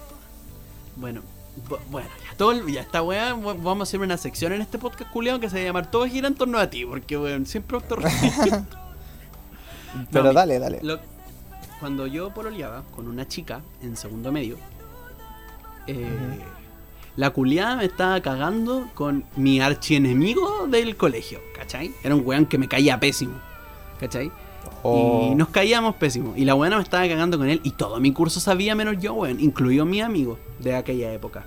Bueno, 0.96 1.22
bu- 1.70 1.80
bueno, 1.90 2.10
ya 2.30 2.38
todo 2.38 2.52
el- 2.52 2.66
ya 2.72 2.82
esta 2.82 3.02
weá, 3.04 3.34
vamos 3.34 3.80
a 3.80 3.84
hacer 3.84 4.00
una 4.00 4.18
sección 4.18 4.54
en 4.54 4.62
este 4.62 4.78
podcast 4.80 5.12
culiado 5.12 5.40
que 5.40 5.50
se 5.50 5.56
va 5.58 5.62
a 5.62 5.66
llamar 5.66 5.92
Todo 5.92 6.06
gira 6.08 6.28
en 6.28 6.36
torno 6.36 6.58
a 6.60 6.70
ti, 6.70 6.86
porque 6.86 7.18
weón, 7.18 7.46
siempre 7.46 7.78
autorrespeto. 7.78 8.66
Pero 10.12 10.34
dale, 10.34 10.60
dale. 10.60 10.80
Lo- 10.82 11.00
cuando 11.80 12.08
yo 12.08 12.34
pololeaba 12.34 12.84
con 12.96 13.08
una 13.08 13.28
chica 13.28 13.62
en 13.84 13.96
segundo 13.96 14.32
medio, 14.32 14.58
eh, 15.86 16.40
la 17.18 17.32
culiada 17.32 17.76
me 17.76 17.86
estaba 17.86 18.22
cagando 18.22 18.90
con 18.94 19.26
mi 19.36 19.60
archienemigo 19.60 20.68
del 20.68 20.96
colegio, 20.96 21.40
¿cachai? 21.56 21.92
Era 22.04 22.16
un 22.16 22.22
weón 22.24 22.46
que 22.46 22.60
me 22.60 22.68
caía 22.68 23.00
pésimo, 23.00 23.34
¿cachai? 24.00 24.32
Oh, 24.84 25.30
Y 25.32 25.36
nos 25.36 25.50
caíamos 25.50 25.96
pésimo. 25.96 26.34
Y 26.38 26.46
la 26.46 26.54
buena 26.54 26.78
me 26.78 26.84
estaba 26.84 27.08
cagando 27.08 27.40
con 27.40 27.50
él. 27.50 27.60
Y 27.64 27.72
todo 27.72 28.00
mi 28.00 28.14
curso 28.14 28.40
sabía 28.40 28.76
menos 28.76 28.98
yo, 29.00 29.16
weón. 29.16 29.40
Incluido 29.40 29.84
mi 29.86 30.00
amigo 30.00 30.38
de 30.60 30.76
aquella 30.76 31.12
época. 31.12 31.46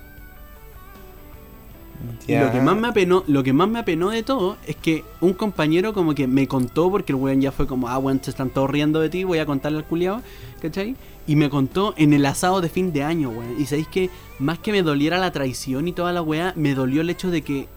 Y 2.27 2.35
lo 2.35 2.51
que 2.51 2.61
más 2.61 2.77
me 2.77 2.87
apenó, 2.87 3.23
lo 3.27 3.43
que 3.43 3.53
más 3.53 3.67
me 3.67 3.79
apenó 3.79 4.09
de 4.09 4.23
todo 4.23 4.57
es 4.65 4.75
que 4.75 5.03
un 5.19 5.33
compañero 5.33 5.93
como 5.93 6.15
que 6.15 6.27
me 6.27 6.47
contó, 6.47 6.89
porque 6.89 7.13
el 7.13 7.17
weón 7.17 7.41
ya 7.41 7.51
fue 7.51 7.67
como, 7.67 7.87
ah, 7.87 7.97
weón, 7.97 8.21
se 8.23 8.29
están 8.29 8.49
todos 8.49 8.69
riendo 8.69 8.99
de 8.99 9.09
ti, 9.09 9.23
voy 9.23 9.39
a 9.39 9.45
contarle 9.45 9.79
al 9.79 9.85
culiado, 9.85 10.21
¿cachai? 10.61 10.95
Y 11.27 11.35
me 11.35 11.49
contó 11.49 11.93
en 11.97 12.13
el 12.13 12.25
asado 12.25 12.61
de 12.61 12.69
fin 12.69 12.93
de 12.93 13.03
año, 13.03 13.29
weón. 13.29 13.59
Y 13.59 13.65
sabéis 13.65 13.87
que 13.87 14.09
más 14.39 14.59
que 14.59 14.71
me 14.71 14.83
doliera 14.83 15.17
la 15.17 15.31
traición 15.31 15.87
y 15.87 15.93
toda 15.93 16.13
la 16.13 16.21
weá, 16.21 16.53
me 16.55 16.73
dolió 16.73 17.01
el 17.01 17.09
hecho 17.09 17.31
de 17.31 17.41
que 17.41 17.67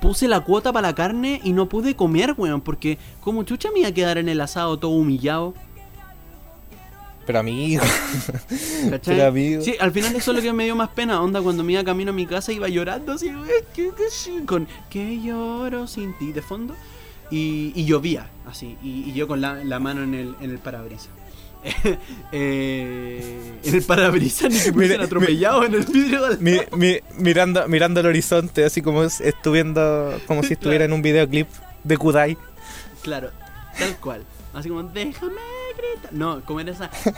puse 0.00 0.28
la 0.28 0.40
cuota 0.40 0.72
para 0.72 0.88
la 0.88 0.94
carne 0.94 1.40
y 1.42 1.52
no 1.52 1.68
pude 1.68 1.96
comer, 1.96 2.34
weón, 2.36 2.60
porque 2.60 2.98
como 3.20 3.42
chucha 3.42 3.70
me 3.72 3.80
iba 3.80 3.88
a 3.88 3.94
quedar 3.94 4.18
en 4.18 4.28
el 4.28 4.40
asado 4.40 4.78
todo 4.78 4.92
humillado. 4.92 5.54
Pero 7.28 7.40
amigo. 7.40 7.82
¿Cachai? 8.90 9.16
Pero 9.16 9.26
amigo. 9.28 9.62
Sí, 9.62 9.74
al 9.78 9.92
final 9.92 10.16
eso 10.16 10.30
es 10.30 10.36
lo 10.38 10.42
que 10.42 10.50
me 10.54 10.64
dio 10.64 10.74
más 10.74 10.88
pena. 10.88 11.20
Onda, 11.22 11.42
cuando 11.42 11.62
me 11.62 11.74
iba 11.74 11.84
camino 11.84 12.10
a 12.10 12.14
mi 12.14 12.24
casa 12.26 12.52
iba 12.52 12.68
llorando 12.68 13.12
así, 13.12 13.30
con 14.46 14.66
que 14.88 15.20
lloro 15.20 15.86
sin 15.86 16.16
ti 16.18 16.32
de 16.32 16.40
fondo. 16.40 16.74
Y, 17.30 17.72
y 17.76 17.84
llovía, 17.84 18.30
así. 18.46 18.78
Y, 18.82 19.10
y 19.10 19.12
yo 19.12 19.28
con 19.28 19.42
la, 19.42 19.62
la 19.62 19.78
mano 19.78 20.02
en 20.04 20.14
el, 20.14 20.34
en 20.40 20.50
el 20.50 20.58
parabrisas. 20.58 21.10
Eh, 22.32 23.52
en 23.64 23.74
el 23.74 23.82
parabrisas 23.82 24.50
ni 24.50 24.58
que 24.60 24.70
me 24.72 24.78
hubiesen 24.78 25.00
atropellado 25.02 25.64
en 25.64 25.74
el 25.74 25.84
vidrio 25.84 26.26
del 26.26 26.38
Mi- 26.38 26.60
mi- 26.76 27.00
mirando, 27.18 27.66
mirando 27.68 28.00
el 28.00 28.06
horizonte, 28.06 28.64
así 28.64 28.80
como 28.80 29.02
es- 29.04 29.20
estuviendo, 29.20 30.18
como 30.26 30.42
si 30.42 30.54
estuviera 30.54 30.84
en 30.86 30.92
un 30.94 31.02
videoclip 31.02 31.48
de 31.84 31.96
Kudai. 31.98 32.38
Claro, 33.02 33.30
tal 33.78 33.96
cual. 33.96 34.24
Así 34.54 34.68
como, 34.68 34.82
déjame 34.84 35.34
No, 36.10 36.42
como 36.44 36.60
era 36.60 36.72
esa. 36.72 36.90
"Ya 37.04 37.12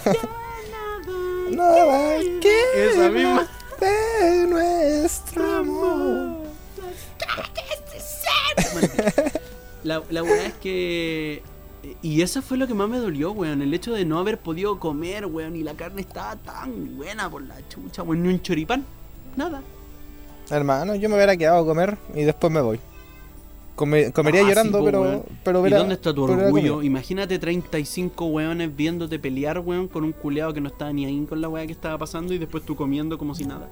nada 0.70 1.51
Nada 1.51 2.18
que 2.40 2.88
Esa 2.90 3.09
misma. 3.09 3.49
de 3.81 4.46
nuestro 4.46 5.57
amor. 5.57 6.40
La, 9.83 10.03
la 10.11 10.23
weá 10.23 10.46
es 10.46 10.55
que. 10.55 11.42
Y 12.03 12.20
eso 12.20 12.42
fue 12.42 12.59
lo 12.59 12.66
que 12.66 12.75
más 12.75 12.88
me 12.88 12.99
dolió, 12.99 13.33
weón. 13.33 13.62
El 13.62 13.73
hecho 13.73 13.92
de 13.94 14.05
no 14.05 14.18
haber 14.18 14.38
podido 14.38 14.79
comer, 14.79 15.25
weón. 15.27 15.57
Y 15.57 15.62
la 15.62 15.75
carne 15.75 16.03
estaba 16.03 16.37
tan 16.37 16.96
buena 16.96 17.31
por 17.31 17.42
la 17.42 17.57
chucha, 17.68 18.03
weón. 18.03 18.23
Ni 18.23 18.29
un 18.29 18.42
choripán. 18.42 18.85
Nada. 19.37 19.62
Hermano, 20.51 20.94
yo 20.96 21.09
me 21.09 21.14
hubiera 21.14 21.37
quedado 21.37 21.62
a 21.62 21.66
comer 21.66 21.96
y 22.14 22.25
después 22.25 22.53
me 22.53 22.61
voy. 22.61 22.79
Come- 23.76 24.12
comería 24.12 24.40
Ah, 24.40 24.44
sí, 24.44 24.48
llorando, 24.50 24.78
po, 24.80 24.85
pero, 24.85 25.00
weón. 25.02 25.22
pero 25.42 25.66
¿Y 25.66 25.70
dónde 25.70 25.94
está 25.94 26.12
tu 26.12 26.24
orgullo? 26.24 26.83
Imagínate 26.83 27.38
35 27.38 28.26
weones 28.26 28.76
viéndote 28.76 29.18
pelear, 29.18 29.59
weón, 29.61 29.88
con 29.88 30.04
un 30.04 30.12
culeado 30.12 30.52
que 30.52 30.61
no 30.61 30.68
estaba 30.68 30.92
ni 30.92 31.06
ahí 31.06 31.24
con 31.26 31.40
la 31.40 31.48
weá 31.48 31.66
que 31.66 31.72
estaba 31.72 31.96
pasando 31.96 32.35
y 32.35 32.38
después 32.38 32.64
tú 32.64 32.76
comiendo 32.76 33.16
como 33.16 33.35
si 33.35 33.44
nada. 33.44 33.68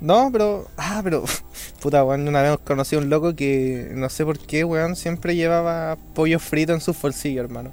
No, 0.00 0.30
pero. 0.32 0.66
Ah, 0.76 1.00
pero. 1.04 1.24
Puta, 1.82 2.04
weón. 2.04 2.26
Una 2.26 2.40
vez 2.42 2.58
conocí 2.64 2.96
a 2.96 2.98
un 3.00 3.10
loco 3.10 3.34
que. 3.34 3.90
No 3.94 4.08
sé 4.08 4.24
por 4.24 4.38
qué, 4.38 4.64
weón. 4.64 4.96
Siempre 4.96 5.36
llevaba 5.36 5.98
pollo 6.14 6.38
frito 6.38 6.72
en 6.72 6.80
sus 6.80 7.00
bolsillos, 7.00 7.44
hermano. 7.44 7.72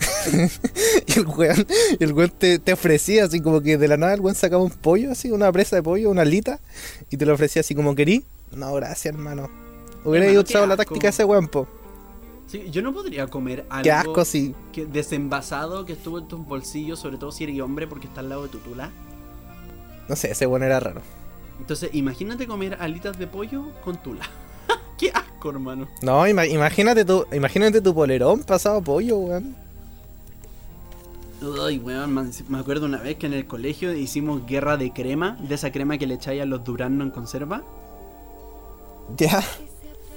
y 1.06 1.18
el 1.18 1.26
weón. 1.26 1.66
y 1.98 2.04
el 2.04 2.12
weón 2.12 2.32
te, 2.36 2.58
te 2.58 2.72
ofrecía 2.72 3.24
así 3.24 3.40
como 3.40 3.60
que 3.62 3.78
de 3.78 3.88
la 3.88 3.96
nada 3.96 4.14
el 4.14 4.20
weón 4.20 4.34
sacaba 4.34 4.62
un 4.62 4.70
pollo, 4.70 5.12
así, 5.12 5.30
una 5.30 5.50
presa 5.52 5.76
de 5.76 5.82
pollo, 5.82 6.10
una 6.10 6.22
alita. 6.22 6.58
Y 7.10 7.16
te 7.16 7.24
lo 7.24 7.34
ofrecía 7.34 7.60
así 7.60 7.74
como 7.74 7.94
querí. 7.94 8.24
No, 8.54 8.74
gracias, 8.74 9.14
hermano. 9.14 9.48
Hubiera 10.04 10.40
usado 10.40 10.66
la 10.66 10.76
táctica 10.76 11.02
de 11.06 11.10
ese 11.10 11.24
weón, 11.24 11.48
po. 11.48 11.66
Sí, 12.48 12.68
yo 12.70 12.82
no 12.82 12.92
podría 12.92 13.26
comer 13.28 13.64
algo 13.70 13.82
Qué 13.84 13.90
asco, 13.92 14.24
sí. 14.24 14.54
que 14.72 14.84
desenvasado 14.84 15.86
que 15.86 15.94
estuvo 15.94 16.18
en 16.18 16.28
tus 16.28 16.44
bolsillos, 16.44 16.98
sobre 16.98 17.16
todo 17.16 17.32
si 17.32 17.44
eres 17.44 17.60
hombre 17.60 17.86
porque 17.86 18.06
está 18.08 18.20
al 18.20 18.28
lado 18.28 18.42
de 18.42 18.48
tu 18.50 18.58
tula. 18.58 18.90
No 20.08 20.16
sé, 20.16 20.32
ese 20.32 20.46
weón 20.46 20.62
era 20.64 20.78
raro. 20.80 21.00
Entonces, 21.60 21.90
imagínate 21.94 22.46
comer 22.46 22.76
alitas 22.80 23.18
de 23.18 23.26
pollo 23.26 23.68
con 23.84 23.96
tula. 24.02 24.28
Qué 24.98 25.10
asco, 25.14 25.50
hermano. 25.50 25.88
No, 26.02 26.26
ima- 26.26 26.46
imagínate 26.46 27.04
tu, 27.04 27.24
imagínate 27.32 27.80
tu 27.80 27.94
polerón 27.94 28.40
pasado 28.42 28.78
a 28.78 28.80
pollo, 28.82 29.16
weón. 29.16 29.54
Ay, 31.64 31.78
weón, 31.78 32.30
me 32.48 32.58
acuerdo 32.58 32.86
una 32.86 32.98
vez 32.98 33.16
que 33.16 33.26
en 33.26 33.32
el 33.32 33.46
colegio 33.46 33.92
hicimos 33.94 34.46
guerra 34.46 34.76
de 34.76 34.92
crema, 34.92 35.36
de 35.40 35.54
esa 35.54 35.72
crema 35.72 35.98
que 35.98 36.06
le 36.06 36.14
echáis 36.14 36.42
a 36.42 36.44
los 36.44 36.62
duraznos 36.64 37.06
en 37.06 37.10
conserva. 37.12 37.62
Ya. 39.16 39.42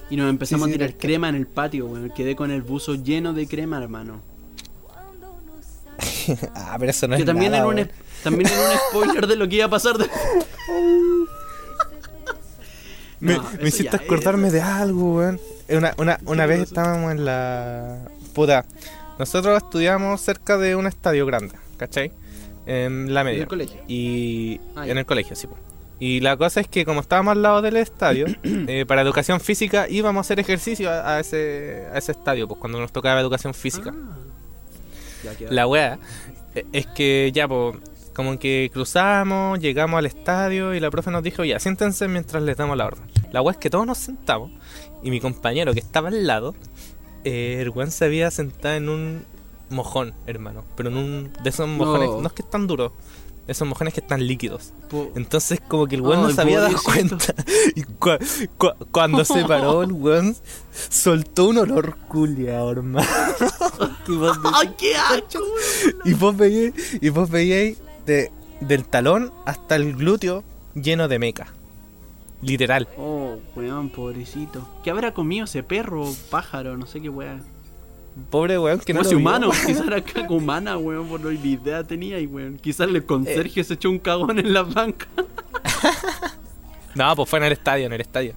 Y 0.09 0.15
nos 0.17 0.29
empezamos 0.29 0.67
Sí, 0.67 0.73
sí, 0.73 0.75
a 0.75 0.87
tirar 0.87 0.97
crema 0.99 1.29
en 1.29 1.35
el 1.35 1.47
patio, 1.47 1.87
weón. 1.87 2.09
Quedé 2.11 2.35
con 2.35 2.51
el 2.51 2.61
buzo 2.61 2.95
lleno 2.95 3.33
de 3.33 3.47
crema, 3.47 3.81
hermano. 3.81 4.21
ah, 6.55 6.75
pero 6.79 6.91
eso 6.91 7.07
no 7.07 7.15
que 7.15 7.21
es 7.21 7.25
también 7.25 7.51
nada, 7.51 7.63
era 7.71 7.81
un, 7.83 7.89
también 8.23 8.49
era 8.51 8.69
un 8.71 8.77
spoiler 8.89 9.27
de 9.27 9.35
lo 9.35 9.47
que 9.47 9.55
iba 9.57 9.65
a 9.65 9.69
pasar 9.69 9.97
de... 9.97 10.07
Me, 13.19 13.35
No, 13.37 13.43
me 13.43 13.55
eso 13.55 13.67
hiciste 13.67 13.95
es- 13.95 14.01
acordarme 14.03 14.51
de 14.51 14.61
algo, 14.61 15.15
weón. 15.15 15.39
Una, 15.69 15.93
una, 15.97 16.19
una 16.25 16.43
¿Qué 16.43 16.49
vez 16.49 16.59
estábamos 16.61 17.11
en 17.11 17.25
la. 17.25 17.97
Puta. 18.33 18.65
Nosotros 19.17 19.57
estudiamos 19.63 20.21
cerca 20.21 20.57
de 20.57 20.75
un 20.75 20.85
estadio 20.85 21.25
grande, 21.25 21.55
¿cachai? 21.77 22.11
En 22.67 23.13
la 23.13 23.21
¿En 23.21 23.25
media. 23.27 23.41
el 23.43 23.47
colegio? 23.47 23.81
Y. 23.87 24.59
Ah, 24.75 24.87
en 24.87 24.97
el 24.99 25.05
colegio, 25.05 25.35
sí. 25.35 25.47
po. 25.47 25.55
Y 25.99 26.19
la 26.19 26.35
cosa 26.35 26.59
es 26.59 26.67
que, 26.67 26.83
como 26.85 26.99
estábamos 27.01 27.31
al 27.33 27.41
lado 27.41 27.61
del 27.61 27.77
estadio, 27.77 28.25
eh, 28.43 28.85
para 28.87 29.01
educación 29.01 29.39
física 29.39 29.87
íbamos 29.89 30.19
a 30.19 30.21
hacer 30.21 30.39
ejercicio 30.39 30.89
a, 30.91 31.15
a 31.15 31.19
ese, 31.19 31.87
a 31.93 31.97
ese 31.97 32.11
estadio, 32.11 32.47
pues 32.47 32.59
cuando 32.59 32.79
nos 32.79 32.91
tocaba 32.91 33.19
educación 33.21 33.53
física. 33.53 33.93
Ah. 33.95 34.15
La 35.49 35.67
wea 35.67 35.97
eh, 36.53 36.65
es 36.71 36.85
que 36.87 37.31
ya, 37.33 37.47
pues, 37.47 37.77
como 38.13 38.37
que 38.39 38.69
cruzamos, 38.73 39.59
llegamos 39.59 39.97
al 39.97 40.05
estadio 40.05 40.73
y 40.73 40.79
la 40.79 40.91
profe 40.91 41.11
nos 41.11 41.23
dijo, 41.23 41.43
ya, 41.43 41.59
siéntense 41.59 42.07
mientras 42.07 42.43
les 42.43 42.57
damos 42.57 42.77
la 42.77 42.85
orden. 42.87 43.03
La 43.31 43.41
wea 43.41 43.51
es 43.53 43.57
que 43.57 43.69
todos 43.69 43.85
nos 43.85 43.97
sentamos 43.97 44.51
y 45.03 45.11
mi 45.11 45.19
compañero 45.19 45.73
que 45.73 45.79
estaba 45.79 46.09
al 46.09 46.25
lado, 46.27 46.55
eh, 47.23 47.57
el 47.61 47.69
weón 47.69 47.91
se 47.91 48.05
había 48.05 48.29
sentado 48.31 48.75
en 48.75 48.89
un 48.89 49.25
mojón, 49.69 50.13
hermano. 50.27 50.63
Pero 50.75 50.89
en 50.89 50.97
un 50.97 51.33
de 51.43 51.49
esos 51.49 51.67
mojones, 51.67 52.09
no, 52.09 52.21
No. 52.21 52.27
es 52.27 52.33
que 52.33 52.41
están 52.43 52.67
duros, 52.67 52.91
esos 53.47 53.67
mojones 53.67 53.93
que 53.93 53.99
están 53.99 54.25
líquidos. 54.25 54.73
Entonces 55.15 55.59
como 55.67 55.87
que 55.87 55.95
el 55.95 56.01
weón 56.01 56.23
no 56.23 56.31
se 56.31 56.41
había 56.41 56.59
dado 56.61 56.77
cuenta. 56.83 57.33
Y 57.75 57.83
cua- 57.83 58.19
cua- 58.57 58.75
cuando 58.91 59.23
se 59.25 59.45
paró 59.47 59.83
el 59.83 59.91
weón 59.91 60.35
soltó 60.89 61.45
un 61.49 61.57
olor 61.59 61.95
culiao, 62.07 62.71
hermano. 62.71 63.07
Y 64.07 64.11
vos 64.15 64.37
decís, 64.41 64.51
¡Ay, 64.55 64.73
qué 64.77 64.95
asco! 64.95 65.39
y 66.03 66.13
vos 66.13 66.35
veíais, 66.35 66.73
y 67.01 67.09
vos 67.09 67.29
veíais 67.29 67.77
de, 68.05 68.31
del 68.61 68.85
talón 68.85 69.31
hasta 69.45 69.75
el 69.75 69.95
glúteo 69.95 70.43
lleno 70.73 71.07
de 71.07 71.19
meca. 71.19 71.47
Literal. 72.41 72.87
Oh, 72.97 73.37
weón, 73.55 73.89
pobrecito. 73.89 74.67
¿Qué 74.83 74.91
habrá 74.91 75.13
comido 75.13 75.45
ese 75.45 75.63
perro, 75.63 76.13
pájaro, 76.29 76.77
no 76.77 76.85
sé 76.85 77.01
qué 77.01 77.09
weón? 77.09 77.43
Pobre 78.29 78.57
weón 78.57 78.79
que 78.79 78.93
no 78.93 78.99
No 79.01 79.03
sé, 79.03 79.15
vio. 79.15 79.19
humano, 79.19 79.49
quizás 79.65 79.85
era 79.87 80.01
caca 80.01 80.31
humana, 80.33 80.77
weón, 80.77 81.07
por 81.07 81.19
lo 81.21 81.29
que 81.29 81.35
idea 81.47 81.83
tenía 81.83 82.19
y 82.19 82.27
weón. 82.27 82.57
Quizás 82.57 82.87
el 82.87 83.05
conserje 83.05 83.63
se 83.63 83.73
echó 83.75 83.89
un 83.89 83.99
cagón 83.99 84.39
en 84.39 84.53
la 84.53 84.63
banca. 84.63 85.07
No, 86.95 87.13
pues 87.13 87.29
fue 87.29 87.39
en 87.39 87.45
el 87.45 87.51
estadio, 87.51 87.87
en 87.87 87.91
el 87.93 87.99
estadio. 87.99 88.33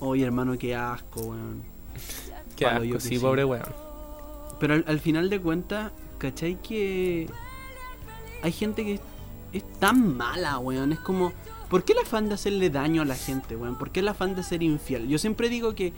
Oye, 0.00 0.24
hermano, 0.24 0.58
qué 0.58 0.74
asco, 0.74 1.20
weón. 1.20 1.62
Qué 2.56 2.64
Palo, 2.64 2.84
asco, 2.96 2.98
sí, 3.00 3.08
sí. 3.10 3.18
pobre 3.20 3.44
weón. 3.44 3.62
Pero 4.58 4.74
al, 4.74 4.84
al 4.88 4.98
final 4.98 5.30
de 5.30 5.40
cuentas, 5.40 5.92
¿cachai 6.18 6.60
que 6.60 7.28
hay 8.42 8.50
gente 8.52 8.84
que 8.84 8.94
es, 8.94 9.00
es 9.52 9.62
tan 9.78 10.16
mala, 10.16 10.58
weón? 10.58 10.90
Es 10.92 10.98
como, 10.98 11.32
¿por 11.70 11.84
qué 11.84 11.92
el 11.92 12.00
afán 12.00 12.28
de 12.28 12.34
hacerle 12.34 12.68
daño 12.68 13.02
a 13.02 13.04
la 13.04 13.14
gente, 13.14 13.54
weón? 13.54 13.78
¿Por 13.78 13.90
qué 13.90 14.00
el 14.00 14.08
afán 14.08 14.34
de 14.34 14.42
ser 14.42 14.64
infiel? 14.64 15.06
Yo 15.06 15.18
siempre 15.18 15.48
digo 15.48 15.76
que, 15.76 15.92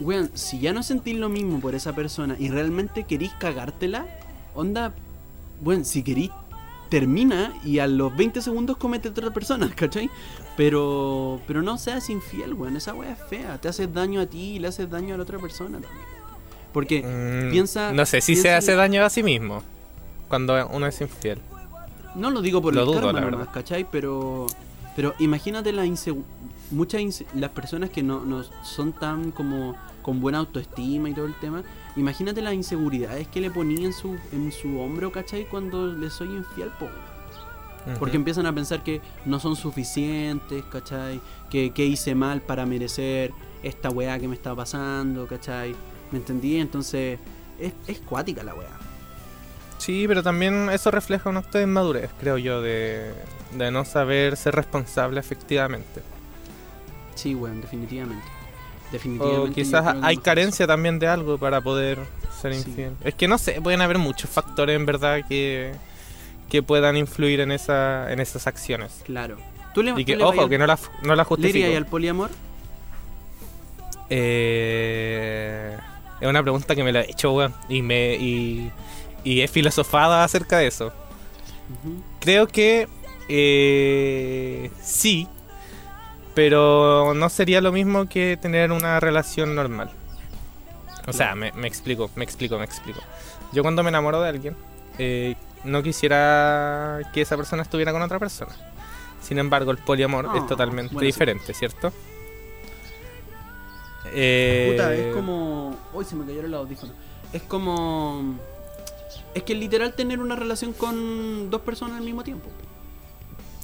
weón, 0.00 0.30
si 0.34 0.58
ya 0.60 0.72
no 0.72 0.82
sentís 0.82 1.16
lo 1.16 1.28
mismo 1.28 1.60
por 1.60 1.74
esa 1.74 1.94
persona 1.94 2.36
y 2.38 2.48
realmente 2.50 3.04
querís 3.04 3.32
cagártela, 3.38 4.06
onda, 4.54 4.92
weón, 5.62 5.84
si 5.84 6.02
querís, 6.02 6.30
termina 6.88 7.54
y 7.64 7.78
a 7.78 7.86
los 7.86 8.14
20 8.16 8.42
segundos 8.42 8.76
comete 8.76 9.08
otra 9.08 9.30
persona, 9.30 9.70
¿cachai? 9.76 10.10
Pero, 10.56 11.40
pero 11.46 11.62
no 11.62 11.78
seas 11.78 12.10
infiel, 12.10 12.52
weón. 12.54 12.76
Esa 12.76 12.92
weá 12.94 13.12
es 13.12 13.18
fea. 13.30 13.58
Te 13.58 13.68
haces 13.68 13.92
daño 13.92 14.20
a 14.20 14.26
ti 14.26 14.56
y 14.56 14.58
le 14.58 14.68
haces 14.68 14.90
daño 14.90 15.14
a 15.14 15.16
la 15.16 15.22
otra 15.22 15.38
persona 15.38 15.78
también. 15.80 16.04
Porque 16.72 17.02
Mm, 17.02 17.50
piensa. 17.50 17.92
No 17.92 18.04
sé 18.06 18.20
si 18.20 18.36
se 18.36 18.50
hace 18.52 18.74
daño 18.74 19.04
a 19.04 19.10
sí 19.10 19.22
mismo 19.22 19.62
cuando 20.28 20.66
uno 20.68 20.86
es 20.86 21.00
infiel. 21.00 21.38
No 22.14 22.30
lo 22.30 22.42
digo 22.42 22.60
por 22.60 22.74
Lo 22.74 22.80
el 22.80 22.86
dudo, 22.86 22.96
karma 22.96 23.12
la 23.12 23.20
nomás, 23.22 23.38
verdad. 23.38 23.52
¿cachai? 23.54 23.86
Pero, 23.90 24.46
pero 24.94 25.14
imagínate 25.18 25.72
la 25.72 25.86
insegu- 25.86 26.24
muchas 26.72 27.24
las 27.34 27.50
personas 27.50 27.90
que 27.90 28.02
no, 28.02 28.24
no 28.24 28.42
son 28.64 28.92
tan 28.92 29.30
como 29.30 29.76
con 30.02 30.20
buena 30.20 30.38
autoestima 30.38 31.08
y 31.08 31.14
todo 31.14 31.26
el 31.26 31.38
tema. 31.38 31.62
Imagínate 31.96 32.42
las 32.42 32.54
inseguridades 32.54 33.28
que 33.28 33.40
le 33.40 33.50
ponía 33.50 33.86
en 33.86 33.92
su, 33.92 34.16
en 34.32 34.50
su 34.50 34.80
hombro, 34.80 35.12
¿cachai? 35.12 35.46
Cuando 35.48 35.86
le 35.86 36.10
soy 36.10 36.28
infiel, 36.28 36.70
po. 36.78 36.88
Porque 37.98 38.16
empiezan 38.16 38.46
a 38.46 38.54
pensar 38.54 38.84
que 38.84 39.00
no 39.24 39.40
son 39.40 39.56
suficientes, 39.56 40.62
¿cachai? 40.70 41.20
Que, 41.50 41.72
que 41.72 41.84
hice 41.84 42.14
mal 42.14 42.40
para 42.40 42.64
merecer 42.64 43.32
esta 43.62 43.90
weá 43.90 44.18
que 44.18 44.28
me 44.28 44.36
está 44.36 44.54
pasando, 44.54 45.26
¿cachai? 45.26 45.74
¿Me 46.12 46.18
entendí? 46.18 46.58
Entonces, 46.58 47.18
es, 47.58 47.72
es 47.88 47.98
cuática 47.98 48.42
la 48.44 48.54
weá. 48.54 48.78
Sí, 49.78 50.04
pero 50.06 50.22
también 50.22 50.70
eso 50.70 50.92
refleja 50.92 51.28
un 51.28 51.38
acto 51.38 51.58
de 51.58 51.64
inmadurez, 51.64 52.10
creo 52.20 52.38
yo, 52.38 52.62
de, 52.62 53.12
de 53.58 53.70
no 53.72 53.84
saber 53.84 54.36
ser 54.36 54.54
responsable 54.54 55.18
efectivamente. 55.18 56.02
Sí, 57.14 57.34
weón, 57.34 57.60
definitivamente. 57.60 58.24
O 58.88 58.92
Definitivamente. 58.92 59.48
yo 59.48 59.54
quizás 59.54 59.96
hay 60.02 60.16
carencia 60.18 60.66
también 60.66 60.98
de 60.98 61.08
algo 61.08 61.38
para 61.38 61.60
poder 61.60 61.98
ser 62.40 62.54
Sí. 62.54 62.68
infiel. 62.68 62.92
Es 63.04 63.14
que 63.14 63.26
no 63.28 63.38
sé, 63.38 63.60
pueden 63.62 63.80
haber 63.80 63.98
muchos 63.98 64.28
factores 64.28 64.76
en 64.76 64.84
verdad 64.86 65.20
que, 65.28 65.72
que 66.50 66.62
puedan 66.62 66.96
influir 66.96 67.40
en, 67.40 67.52
esa, 67.52 68.12
en 68.12 68.20
esas 68.20 68.46
acciones. 68.46 69.00
Claro. 69.04 69.36
¿Tú 69.72 69.82
le, 69.82 69.92
Y 69.98 70.04
que, 70.04 70.12
tú 70.12 70.18
le 70.18 70.24
vas 70.26 70.36
ojo, 70.36 70.48
que 70.48 70.58
no 70.58 70.66
la, 70.66 70.78
no 71.02 71.14
la 71.14 71.22
¿Le 71.22 71.24
justifico. 71.24 71.58
irías 71.66 71.76
al 71.78 71.86
poliamor? 71.86 72.30
Eh, 74.10 75.76
es 76.20 76.28
una 76.28 76.42
pregunta 76.42 76.74
que 76.74 76.84
me 76.84 76.92
la 76.92 77.00
he 77.02 77.10
hecho, 77.10 77.32
weón. 77.32 77.54
Y, 77.68 77.82
me, 77.82 78.14
y, 78.16 78.70
y 79.24 79.40
he 79.40 79.48
filosofado 79.48 80.14
acerca 80.14 80.58
de 80.58 80.66
eso. 80.66 80.92
Creo 82.20 82.46
que 82.48 82.86
eh, 83.28 84.70
sí, 84.82 85.26
pero 86.34 87.12
no 87.14 87.28
sería 87.28 87.60
lo 87.60 87.72
mismo 87.72 88.08
que 88.08 88.36
tener 88.40 88.72
una 88.72 89.00
relación 89.00 89.54
normal. 89.54 89.90
O 91.06 91.12
sea, 91.12 91.34
me, 91.34 91.52
me 91.52 91.66
explico, 91.68 92.10
me 92.14 92.24
explico, 92.24 92.58
me 92.58 92.64
explico. 92.64 93.00
Yo 93.52 93.62
cuando 93.62 93.82
me 93.82 93.88
enamoro 93.88 94.20
de 94.22 94.28
alguien, 94.28 94.56
eh, 94.98 95.34
no 95.64 95.82
quisiera 95.82 97.00
que 97.12 97.20
esa 97.22 97.36
persona 97.36 97.62
estuviera 97.62 97.92
con 97.92 98.02
otra 98.02 98.18
persona. 98.18 98.52
Sin 99.20 99.38
embargo, 99.38 99.70
el 99.70 99.78
poliamor 99.78 100.26
Ah, 100.30 100.38
es 100.38 100.46
totalmente 100.46 100.94
bueno, 100.94 101.00
sí. 101.00 101.06
diferente, 101.06 101.54
¿cierto? 101.54 101.92
Eh, 104.14 104.70
Puta, 104.72 104.94
es 104.94 105.14
como. 105.14 105.76
Uy, 105.92 106.04
se 106.04 106.16
me 106.16 106.24
cayeron 106.24 106.50
los 106.50 106.60
audífonos. 106.60 106.94
Es 107.32 107.42
como. 107.42 108.36
Es 109.34 109.42
que 109.44 109.54
literal 109.54 109.94
tener 109.94 110.20
una 110.20 110.36
relación 110.36 110.72
con 110.72 111.50
dos 111.50 111.60
personas 111.62 111.98
al 111.98 112.04
mismo 112.04 112.22
tiempo. 112.24 112.48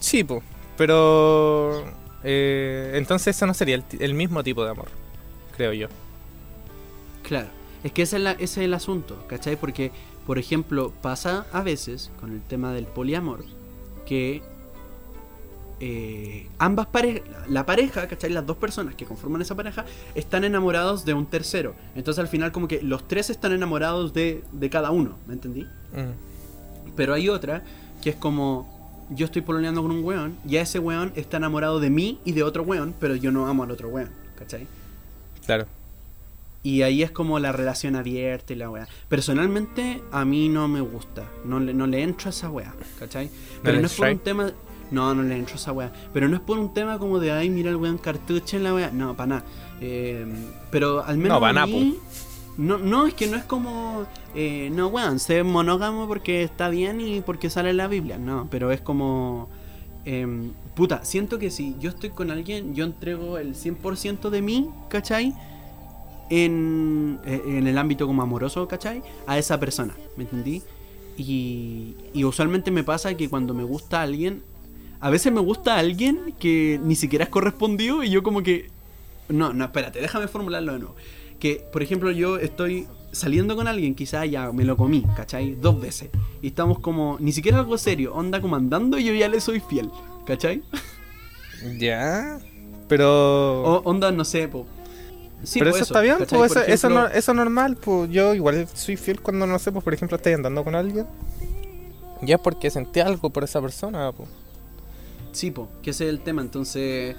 Sí, 0.01 0.25
po, 0.25 0.43
pero 0.77 1.85
eh, 2.31 2.93
entonces 2.97 3.35
eso 3.35 3.47
no 3.47 3.55
sería 3.55 3.83
el, 3.99 4.13
mismo 4.13 4.45
tipo 4.45 4.63
de 4.63 4.71
amor, 4.71 4.89
creo 5.57 5.73
yo. 5.73 5.89
Claro. 7.23 7.49
Es 7.83 7.93
que 7.93 8.03
ese 8.03 8.17
es, 8.17 8.23
la- 8.23 8.33
ese 8.33 8.43
es 8.43 8.59
el 8.59 8.75
asunto, 8.75 9.25
¿cachai? 9.29 9.57
Porque, 9.57 9.93
por 10.27 10.39
ejemplo, 10.39 10.93
pasa 11.01 11.47
a 11.55 11.63
veces 11.63 12.11
con 12.21 12.33
el 12.33 12.43
tema 12.43 12.75
del 12.75 12.85
poliamor 12.85 13.45
que 14.05 14.43
eh, 15.81 16.49
ambas 16.59 16.89
parejas, 16.89 17.23
la 17.49 17.65
pareja, 17.65 18.07
¿cachai? 18.09 18.29
Las 18.29 18.45
dos 18.45 18.59
personas 18.59 18.95
que 18.95 19.07
conforman 19.07 19.41
esa 19.41 19.55
pareja 19.55 19.87
están 20.15 20.45
enamorados 20.45 21.07
de 21.07 21.15
un 21.15 21.25
tercero. 21.25 21.75
Entonces 21.95 22.21
al 22.21 22.29
final 22.29 22.53
como 22.53 22.69
que 22.69 22.83
los 22.83 23.09
tres 23.09 23.31
están 23.31 23.53
enamorados 23.53 24.13
de, 24.13 24.45
de 24.53 24.69
cada 24.69 24.91
uno, 24.91 25.17
¿me 25.27 25.33
entendí? 25.33 25.63
Mm. 25.63 26.93
Pero 26.95 27.15
hay 27.15 27.31
otra 27.31 27.63
que 28.03 28.11
es 28.11 28.17
como 28.17 28.78
yo 29.11 29.27
estoy 29.27 29.43
pololeando 29.43 29.83
con 29.83 29.91
un 29.91 30.05
weón, 30.05 30.37
ya 30.45 30.61
ese 30.61 30.79
weón 30.79 31.13
está 31.17 31.37
enamorado 31.39 31.81
de 31.81 31.91
mí 31.91 32.19
y 32.25 32.33
de 32.33 32.43
otro 32.43 32.63
weón, 32.63 32.95
pero 32.99 33.17
yo 33.17 33.31
no 33.33 33.47
amo 33.47 33.63
al 33.63 33.71
otro 33.71 33.89
weón, 33.89 34.11
¿cachai? 34.39 34.67
Claro. 35.45 35.67
Y 36.63 36.83
ahí 36.83 37.03
es 37.03 37.11
como 37.11 37.39
la 37.39 37.53
relación 37.53 37.97
abierta 37.97 38.53
y 38.53 38.57
la 38.57 38.69
weá. 38.69 38.89
Personalmente, 39.09 40.03
a 40.11 40.25
mí 40.25 40.49
no 40.49 40.69
me 40.69 40.81
gusta. 40.81 41.25
No 41.45 41.61
le, 41.61 41.73
no 41.73 41.87
le 41.87 42.03
entro 42.03 42.29
a 42.29 42.31
esa 42.31 42.51
weá, 42.51 42.75
¿cachai? 42.99 43.31
Pero 43.63 43.81
no 43.81 43.87
es 43.87 43.95
por 43.95 44.09
un 44.09 44.19
tema. 44.19 44.51
No, 44.91 45.15
no 45.15 45.23
le 45.23 45.37
entro 45.37 45.55
a 45.55 45.57
esa 45.57 45.73
weá. 45.73 45.93
Pero 46.13 46.29
no 46.29 46.37
es 46.37 46.43
por 46.43 46.59
un 46.59 46.75
tema 46.75 46.99
como 46.99 47.21
de, 47.21 47.31
ay, 47.31 47.49
mira 47.49 47.71
el 47.71 47.77
weón 47.77 47.97
cartucho 47.97 48.57
en 48.57 48.65
la 48.65 48.75
weá. 48.75 48.91
No, 48.91 49.17
para 49.17 49.27
nada. 49.29 49.45
Eh, 49.81 50.27
pero 50.71 51.05
al 51.05 51.17
menos. 51.17 51.37
No, 51.37 51.41
pa' 51.41 51.51
a 51.51 51.53
nada, 51.53 51.69
no, 52.59 52.77
no, 52.77 53.07
es 53.07 53.15
que 53.15 53.27
no 53.27 53.39
es 53.39 53.45
como. 53.45 54.07
eh, 54.35 54.71
no, 54.73 54.89
weón, 54.89 55.19
sé 55.19 55.43
monógamo 55.43 56.07
porque 56.07 56.43
está 56.43 56.69
bien 56.69 57.01
y 57.01 57.23
porque 57.23 57.49
sale 57.49 57.71
en 57.71 57.79
la 57.79 57.89
Biblia. 57.89 58.19
No, 58.19 58.47
pero 58.51 58.71
es 58.73 58.83
como. 58.83 59.49
em, 60.05 60.53
puta, 60.75 61.05
siento 61.05 61.39
que 61.39 61.51
si 61.51 61.75
yo 61.81 61.89
estoy 61.89 62.11
con 62.11 62.31
alguien, 62.31 62.75
yo 62.75 62.85
entrego 62.85 63.39
el 63.39 63.55
100% 63.55 64.29
de 64.31 64.43
mí, 64.43 64.69
¿cachai? 64.91 65.35
en, 66.31 67.19
eh, 67.25 67.43
en 67.47 67.67
el 67.67 67.79
ámbito 67.79 68.07
como 68.07 68.23
amoroso, 68.23 68.69
¿cachai? 68.69 69.03
A 69.27 69.39
esa 69.39 69.59
persona, 69.59 69.95
¿me 70.17 70.25
entendí? 70.25 70.63
Y, 71.17 71.95
y 72.15 72.25
usualmente 72.25 72.71
me 72.71 72.85
pasa 72.85 73.15
que 73.17 73.29
cuando 73.29 73.55
me 73.55 73.65
gusta 73.65 74.03
alguien, 74.03 74.43
a 75.01 75.11
veces 75.11 75.33
me 75.33 75.41
gusta 75.41 75.79
alguien 75.79 76.35
que 76.39 76.81
ni 76.83 76.97
siquiera 76.97 77.25
es 77.25 77.31
correspondido 77.31 78.03
y 78.03 78.11
yo 78.11 78.23
como 78.23 78.43
que... 78.43 78.71
No, 79.29 79.53
no, 79.53 79.65
espérate, 79.65 80.01
déjame 80.01 80.29
formularlo 80.29 80.73
de 80.73 80.79
nuevo. 80.79 80.97
Que, 81.39 81.65
por 81.73 81.83
ejemplo, 81.83 82.11
yo 82.11 82.39
estoy 82.39 82.87
saliendo 83.13 83.57
con 83.57 83.67
alguien, 83.69 83.95
quizás 83.95 84.29
ya 84.31 84.53
me 84.53 84.65
lo 84.65 84.77
comí, 84.77 85.05
¿cachai? 85.17 85.55
Dos 85.55 85.81
veces. 85.81 86.11
Y 86.43 86.49
estamos 86.49 86.79
como, 86.81 87.17
ni 87.21 87.33
siquiera 87.33 87.59
algo 87.59 87.79
serio, 87.79 88.15
onda 88.15 88.41
como 88.41 88.57
andando 88.57 88.99
y 88.99 89.05
yo 89.05 89.15
ya 89.15 89.29
le 89.29 89.41
soy 89.41 89.61
fiel, 89.61 89.91
¿cachai? 90.27 90.63
Ya. 91.79 92.39
Pero. 92.89 93.63
O 93.63 93.83
onda, 93.85 94.11
no 94.11 94.25
sé, 94.25 94.49
po. 94.49 94.67
Sí, 95.45 95.61
pero 95.61 95.71
po, 95.71 95.77
eso, 95.77 95.85
está 95.85 96.01
bien, 96.01 96.17
Por 96.19 96.47
eso, 96.47 96.61
ejemplo- 96.65 96.89
no- 96.91 97.07
eso 97.07 97.33
normal, 97.35 97.77
pues 97.77 98.11
yo 98.11 98.35
igual 98.35 98.67
soy 98.75 98.97
fiel 98.97 99.21
cuando 99.21 99.47
no 99.47 99.59
sé, 99.61 99.71
pues 99.71 99.85
por 99.85 99.95
ejemplo 99.95 100.17
estoy 100.17 100.33
andando 100.33 100.65
con 100.65 100.75
alguien. 100.75 101.07
Ya 102.23 102.35
es 102.37 102.41
porque 102.41 102.71
sentí 102.71 102.99
algo 102.99 103.31
por 103.31 103.45
esa 103.45 103.61
persona, 103.61 104.11
pues. 104.13 104.29
Sí, 105.31 105.53
po, 105.53 105.69
que 105.83 105.91
ese 105.91 106.05
es 106.07 106.11
el 106.11 106.21
tema. 106.21 106.43
Entonces, 106.43 107.15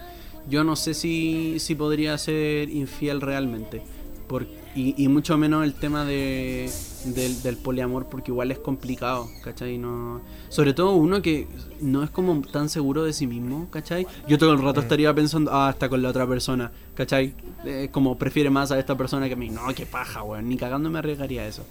yo 0.49 0.65
no 0.65 0.75
sé 0.75 0.93
si, 0.93 1.59
si 1.59 1.75
podría 1.75 2.17
ser 2.17 2.69
infiel 2.69 3.21
realmente. 3.21 3.81
Por, 4.29 4.45
y, 4.75 4.93
y 5.03 5.07
mucho 5.07 5.37
menos 5.39 5.63
el 5.65 5.73
tema 5.73 6.05
de, 6.05 6.69
del, 7.03 7.41
del 7.41 7.57
poliamor, 7.57 8.05
porque 8.05 8.29
igual 8.31 8.51
es 8.51 8.59
complicado, 8.59 9.27
¿cachai? 9.43 9.79
No, 9.79 10.21
sobre 10.49 10.73
todo 10.73 10.93
uno 10.93 11.21
que 11.23 11.47
no 11.81 12.03
es 12.03 12.11
como 12.11 12.39
tan 12.41 12.69
seguro 12.69 13.03
de 13.03 13.11
sí 13.11 13.25
mismo, 13.25 13.67
¿cachai? 13.71 14.05
Yo 14.27 14.37
todo 14.37 14.53
el 14.53 14.61
rato 14.61 14.81
Mm. 14.81 14.83
estaría 14.83 15.13
pensando, 15.15 15.49
ah, 15.51 15.71
está 15.71 15.89
con 15.89 16.01
la 16.03 16.09
otra 16.09 16.27
persona, 16.27 16.71
¿cachai? 16.93 17.33
Eh, 17.65 17.89
como 17.91 18.19
prefiere 18.19 18.51
más 18.51 18.71
a 18.71 18.77
esta 18.77 18.95
persona 18.95 19.27
que 19.27 19.33
a 19.33 19.35
mí. 19.35 19.49
No, 19.49 19.61
qué 19.75 19.87
paja, 19.87 20.21
weón. 20.23 20.47
Ni 20.47 20.57
cagando 20.57 20.91
me 20.91 20.99
arriesgaría 20.99 21.41
a 21.41 21.47
eso. 21.47 21.65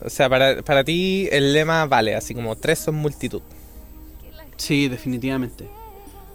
O 0.00 0.08
sea, 0.08 0.28
para, 0.30 0.62
para 0.62 0.84
ti 0.84 1.28
el 1.32 1.52
lema 1.52 1.84
vale, 1.86 2.14
así 2.14 2.32
como 2.32 2.54
tres 2.56 2.78
son 2.78 2.94
multitud. 2.94 3.42
Sí, 4.56 4.86
definitivamente. 4.88 5.68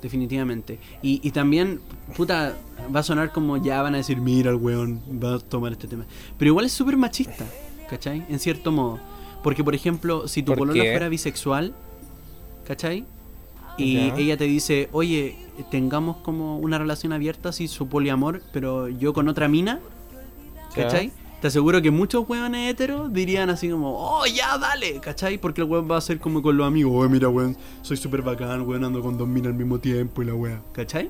Definitivamente. 0.01 0.79
Y, 1.01 1.19
y 1.27 1.31
también, 1.31 1.81
puta, 2.15 2.55
va 2.93 3.01
a 3.01 3.03
sonar 3.03 3.31
como 3.31 3.57
ya 3.57 3.81
van 3.81 3.95
a 3.95 3.97
decir, 3.97 4.17
mira 4.17 4.51
el 4.51 4.55
weón, 4.55 5.01
va 5.21 5.35
a 5.35 5.39
tomar 5.39 5.73
este 5.73 5.87
tema. 5.87 6.05
Pero 6.37 6.49
igual 6.49 6.65
es 6.65 6.71
súper 6.71 6.95
machista, 6.95 7.45
¿cachai? 7.89 8.25
En 8.29 8.39
cierto 8.39 8.71
modo. 8.71 8.99
Porque, 9.43 9.63
por 9.63 9.75
ejemplo, 9.75 10.27
si 10.27 10.41
tu 10.43 10.51
¿Por 10.51 10.59
polola 10.59 10.83
fuera 10.83 11.09
bisexual, 11.09 11.73
¿cachai? 12.65 13.05
Y 13.77 14.11
ella 14.17 14.35
te 14.35 14.43
dice, 14.43 14.89
oye, 14.91 15.37
tengamos 15.71 16.17
como 16.17 16.57
una 16.57 16.77
relación 16.77 17.13
abierta, 17.13 17.49
así 17.49 17.69
su 17.69 17.87
poliamor, 17.87 18.41
pero 18.51 18.89
yo 18.89 19.13
con 19.13 19.29
otra 19.29 19.47
mina. 19.47 19.79
¿cachai? 20.75 21.11
Te 21.41 21.47
aseguro 21.47 21.81
que 21.81 21.89
muchos 21.89 22.27
weones 22.27 22.69
heteros 22.69 23.13
dirían 23.13 23.49
así 23.49 23.69
como, 23.69 23.97
oh, 23.97 24.25
ya, 24.25 24.57
dale, 24.57 24.99
¿cachai? 24.99 25.37
Porque 25.37 25.61
el 25.61 25.67
weón 25.67 25.89
va 25.89 25.95
a 25.95 26.01
ser 26.01 26.19
como 26.19 26.41
con 26.41 26.57
los 26.57 26.67
amigos, 26.67 26.91
oh, 26.93 27.07
mira, 27.07 27.29
weón, 27.29 27.55
soy 27.81 27.95
súper 27.95 28.21
bacán, 28.21 28.67
weón, 28.67 28.83
ando 28.83 29.01
con 29.01 29.17
dos 29.17 29.27
minas 29.27 29.47
al 29.47 29.53
mismo 29.53 29.79
tiempo 29.79 30.21
y 30.21 30.25
la 30.25 30.33
weá, 30.33 30.61
¿cachai? 30.73 31.05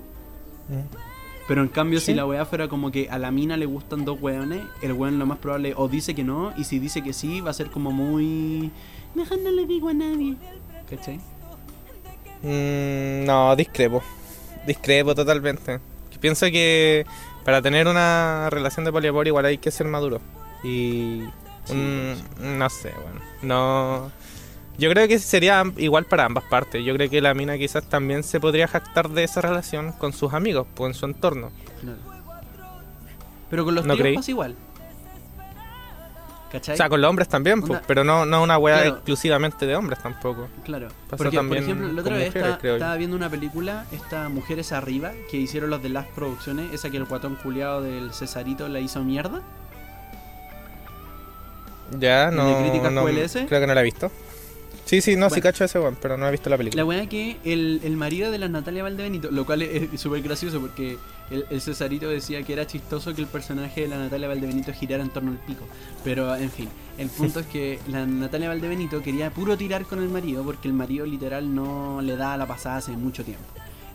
Mm. 0.68 1.10
Pero 1.48 1.64
en 1.64 1.68
cambio, 1.68 2.00
si 2.00 2.14
la 2.14 2.28
weá 2.28 2.46
fuera 2.46 2.68
como 2.68 2.92
que 2.92 3.10
a 3.10 3.18
la 3.18 3.32
mina 3.32 3.58
le 3.58 3.66
gustan 3.66 4.06
dos 4.06 4.22
weones, 4.22 4.62
el 4.84 4.94
weón 4.94 5.18
lo 5.18 5.26
más 5.26 5.40
probable 5.40 5.74
o 5.76 5.88
dice 5.88 6.14
que 6.14 6.24
no, 6.24 6.54
y 6.56 6.64
si 6.64 6.78
dice 6.78 7.02
que 7.02 7.12
sí, 7.12 7.42
va 7.42 7.50
a 7.50 7.54
ser 7.54 7.72
como 7.72 7.92
muy. 7.92 8.70
Mejor 9.16 9.40
no 9.40 9.50
le 9.50 9.66
digo 9.66 9.90
a 9.90 9.94
nadie. 9.96 10.36
¿Cachai? 10.88 11.20
Mm, 12.44 13.26
no, 13.26 13.56
discrepo. 13.56 14.04
Discrepo 14.68 15.16
totalmente. 15.16 15.80
Pienso 16.20 16.46
que 16.48 17.06
para 17.50 17.64
tener 17.64 17.88
una 17.88 18.48
relación 18.52 18.86
de 18.86 18.92
poliamor 18.92 19.26
igual 19.26 19.44
hay 19.44 19.58
que 19.58 19.72
ser 19.72 19.88
maduro. 19.88 20.22
Y... 20.64 21.24
Sí, 21.64 21.74
mm, 21.74 22.60
no 22.60 22.70
sé, 22.70 22.94
bueno. 22.94 23.22
No... 23.42 24.12
Yo 24.78 24.88
creo 24.92 25.08
que 25.08 25.18
sería 25.18 25.64
igual 25.78 26.06
para 26.06 26.26
ambas 26.26 26.44
partes. 26.44 26.86
Yo 26.86 26.94
creo 26.94 27.10
que 27.10 27.22
la 27.22 27.34
mina 27.34 27.58
quizás 27.58 27.84
también 27.86 28.22
se 28.22 28.40
podría 28.40 28.68
jactar 28.68 29.10
de 29.10 29.24
esa 29.24 29.42
relación 29.42 29.94
con 29.94 30.14
sus 30.14 30.32
amigos, 30.34 30.68
pues 30.76 30.90
en 30.90 30.94
su 30.94 31.08
entorno. 31.08 31.50
Claro. 31.82 31.98
Pero 33.50 33.66
con 33.66 33.74
los 33.74 33.84
¿No 33.84 33.96
tíos 33.96 34.04
creí? 34.04 34.16
pasa 34.16 34.30
igual. 34.30 34.56
¿Cachai? 36.52 36.74
O 36.74 36.78
sea, 36.78 36.90
con 36.90 37.00
los 37.00 37.10
hombres 37.10 37.28
también, 37.28 37.62
pues, 37.62 37.80
pero 37.86 38.04
no, 38.04 38.26
no 38.26 38.42
una 38.42 38.58
weá 38.58 38.78
Claro. 38.82 38.96
exclusivamente 38.96 39.66
de 39.68 39.76
hombres 39.76 40.00
tampoco. 40.02 40.48
Claro. 40.64 40.88
Pasa 40.88 41.18
Porque, 41.18 41.24
por 41.38 41.46
también 41.46 41.64
ejemplo, 41.64 41.92
la 41.92 42.02
otra 42.02 42.16
vez 42.18 42.28
mujeres, 42.36 42.58
estaba, 42.74 42.96
viendo 42.96 43.16
una 43.16 43.30
película, 43.30 43.86
esta 43.92 44.30
Mujeres 44.30 44.72
Arriba, 44.72 45.12
que 45.30 45.38
hicieron 45.38 45.70
los 45.70 45.84
de 45.84 45.90
las 45.90 46.08
producciones, 46.08 46.74
esa 46.74 46.90
que 46.90 46.98
el 46.98 47.06
guatón 47.06 47.36
culiado 47.36 47.82
del 47.84 48.12
Cesarito 48.14 48.68
la 48.68 48.80
hizo 48.80 49.04
mierda. 49.04 49.42
Ya, 51.98 52.30
¿El 52.30 52.36
no. 52.36 52.48
de 52.48 52.62
críticas 52.64 52.92
no- 52.92 53.04
QLS? 53.04 53.46
Creo 53.48 53.62
que 53.62 53.68
no 53.68 53.74
la 53.74 53.82
he 53.82 53.84
visto. 53.84 54.12
Sí, 54.90 55.02
sí, 55.02 55.16
no, 55.16 55.28
sí 55.28 55.34
Bueno. 55.34 55.44
cacho 55.44 55.66
ese 55.66 55.80
weón, 55.80 55.96
pero 56.02 56.18
no 56.18 56.28
he 56.28 56.32
visto 56.32 56.50
la 56.50 56.58
película. 56.58 56.82
La 56.82 56.86
weá 56.88 57.08
que 57.08 57.38
el, 57.44 57.80
el 57.84 57.96
marido 57.96 58.32
de 58.32 58.40
la 58.40 58.48
Natalia 58.48 58.82
Valdebenito, 58.82 59.30
lo 59.30 59.46
cual 59.46 59.62
es 59.62 60.02
súper 60.02 60.24
gracioso 60.24 60.60
porque 60.60 60.98
el, 61.30 61.46
el 61.52 61.62
Cesarito 61.62 62.10
decía 62.10 62.42
que 62.42 62.54
era 62.54 62.66
chistoso 62.66 63.14
que 63.14 63.22
el 63.22 63.28
personaje 63.28 63.82
de 63.82 63.88
la 63.88 64.00
Natalia 64.00 64.28
Valdebenito 64.28 64.74
girara 64.74 65.04
en 65.04 65.12
torno 65.12 65.30
al 65.30 65.38
pico. 65.38 65.64
Pero 66.04 66.36
en 66.36 66.50
fin, 66.50 66.68
el 66.98 67.08
punto 67.10 67.42
es 67.42 67.46
que 67.46 67.78
la 67.88 68.08
Natalia 68.08 68.48
Valdebenito 68.48 69.04
quería 69.04 69.30
puro 69.30 69.56
tirar 69.58 69.86
con 69.86 70.02
el 70.02 70.10
marido 70.10 70.44
porque 70.44 70.68
el 70.68 70.74
marido 70.74 71.06
literal 71.06 71.54
no 71.54 72.02
le 72.02 72.16
da 72.16 72.36
la 72.36 72.48
pasada 72.48 72.78
hace 72.78 72.94
mucho 72.94 73.24
tiempo. 73.24 73.46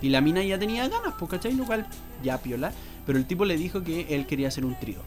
Y 0.01 0.11
la 0.11 0.21
mina 0.21 0.45
ya 0.45 0.61
tenía 0.61 0.87
ganas, 0.87 1.15
pues, 1.19 1.29
¿cachai? 1.29 1.55
Lo 1.55 1.65
cual 1.65 1.89
ya 2.23 2.39
piola. 2.39 2.71
Pero 3.05 3.19
el 3.19 3.27
tipo 3.27 3.45
le 3.45 3.57
dijo 3.57 3.83
que 3.83 4.15
él 4.15 4.27
quería 4.27 4.47
hacer 4.47 4.65
un 4.65 4.79
trío. 4.79 5.01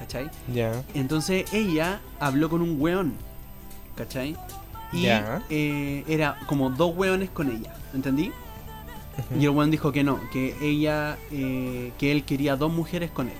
¿Cachai? 0.00 0.28
Ya. 0.52 0.82
Entonces 0.94 1.44
ella 1.52 2.00
habló 2.18 2.50
con 2.50 2.60
un 2.60 2.80
weón, 2.80 3.12
¿cachai? 3.94 4.34
Y 4.92 5.06
eh, 5.50 6.04
era 6.08 6.38
como 6.46 6.70
dos 6.70 6.96
weones 6.96 7.30
con 7.30 7.50
ella, 7.50 7.74
¿entendí? 7.94 8.32
Y 9.38 9.44
el 9.44 9.50
weón 9.50 9.70
dijo 9.70 9.92
que 9.92 10.02
no, 10.02 10.18
que 10.32 10.56
ella, 10.62 11.16
eh, 11.30 11.92
que 11.98 12.10
él 12.12 12.24
quería 12.24 12.56
dos 12.56 12.72
mujeres 12.72 13.10
con 13.10 13.28
él, 13.28 13.36